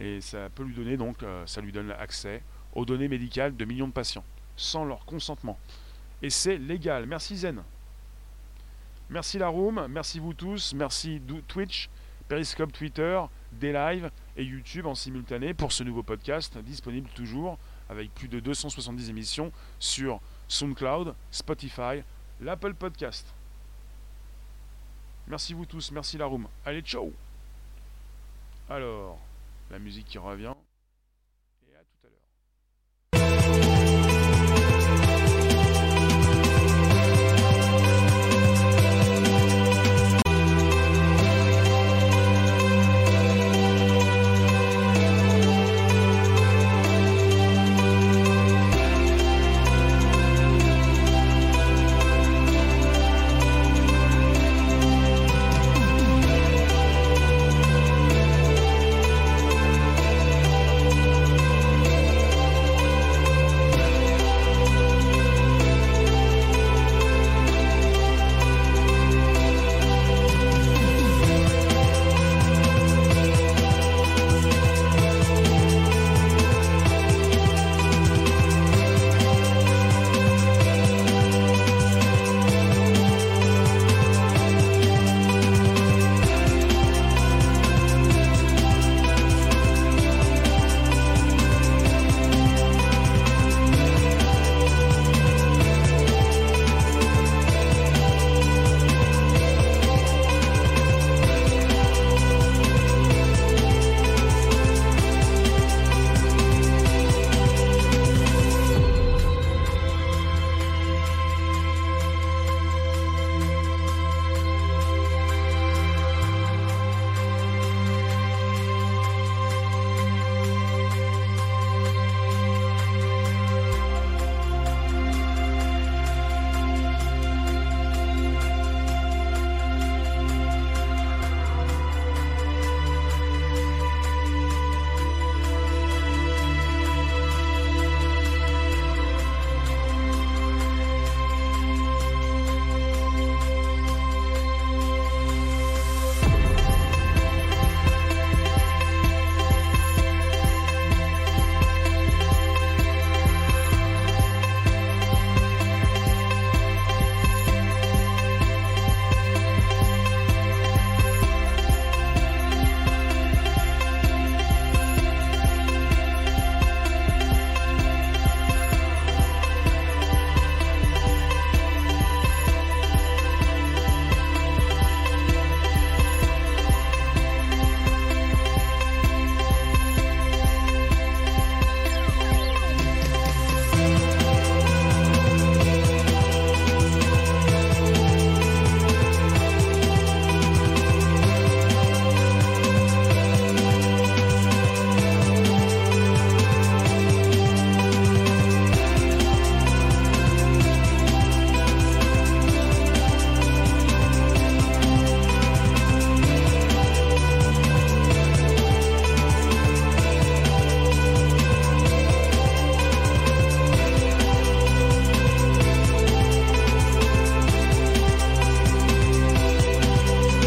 Et 0.00 0.20
ça 0.20 0.48
peut 0.48 0.64
lui 0.64 0.74
donner 0.74 0.96
donc, 0.96 1.22
euh, 1.22 1.46
ça 1.46 1.60
lui 1.60 1.72
donne 1.72 1.92
accès 1.92 2.42
aux 2.74 2.84
données 2.84 3.08
médicales 3.08 3.54
de 3.56 3.64
millions 3.64 3.88
de 3.88 3.92
patients 3.92 4.24
sans 4.56 4.84
leur 4.84 5.04
consentement. 5.04 5.58
Et 6.22 6.30
c'est 6.30 6.58
légal. 6.58 7.06
Merci 7.06 7.36
Zen. 7.36 7.62
Merci 9.08 9.38
la 9.38 9.48
room. 9.48 9.86
Merci 9.88 10.18
vous 10.18 10.34
tous. 10.34 10.74
Merci 10.74 11.20
Twitch. 11.48 11.88
Periscope 12.28 12.72
Twitter, 12.72 13.20
des 13.50 13.72
lives 13.72 14.08
et 14.36 14.44
YouTube 14.44 14.86
en 14.86 14.94
simultané 14.94 15.52
pour 15.52 15.72
ce 15.72 15.82
nouveau 15.82 16.04
podcast 16.04 16.56
disponible 16.58 17.08
toujours 17.08 17.58
avec 17.88 18.14
plus 18.14 18.28
de 18.28 18.38
270 18.38 19.10
émissions 19.10 19.50
sur 19.80 20.20
SoundCloud, 20.46 21.16
Spotify, 21.32 22.04
l'Apple 22.40 22.74
Podcast. 22.74 23.26
Merci 25.26 25.54
vous 25.54 25.66
tous, 25.66 25.90
merci 25.90 26.18
la 26.18 26.26
room. 26.26 26.46
Allez, 26.64 26.82
ciao 26.82 27.12
Alors, 28.68 29.18
la 29.70 29.78
musique 29.78 30.06
qui 30.06 30.18
revient. 30.18 30.54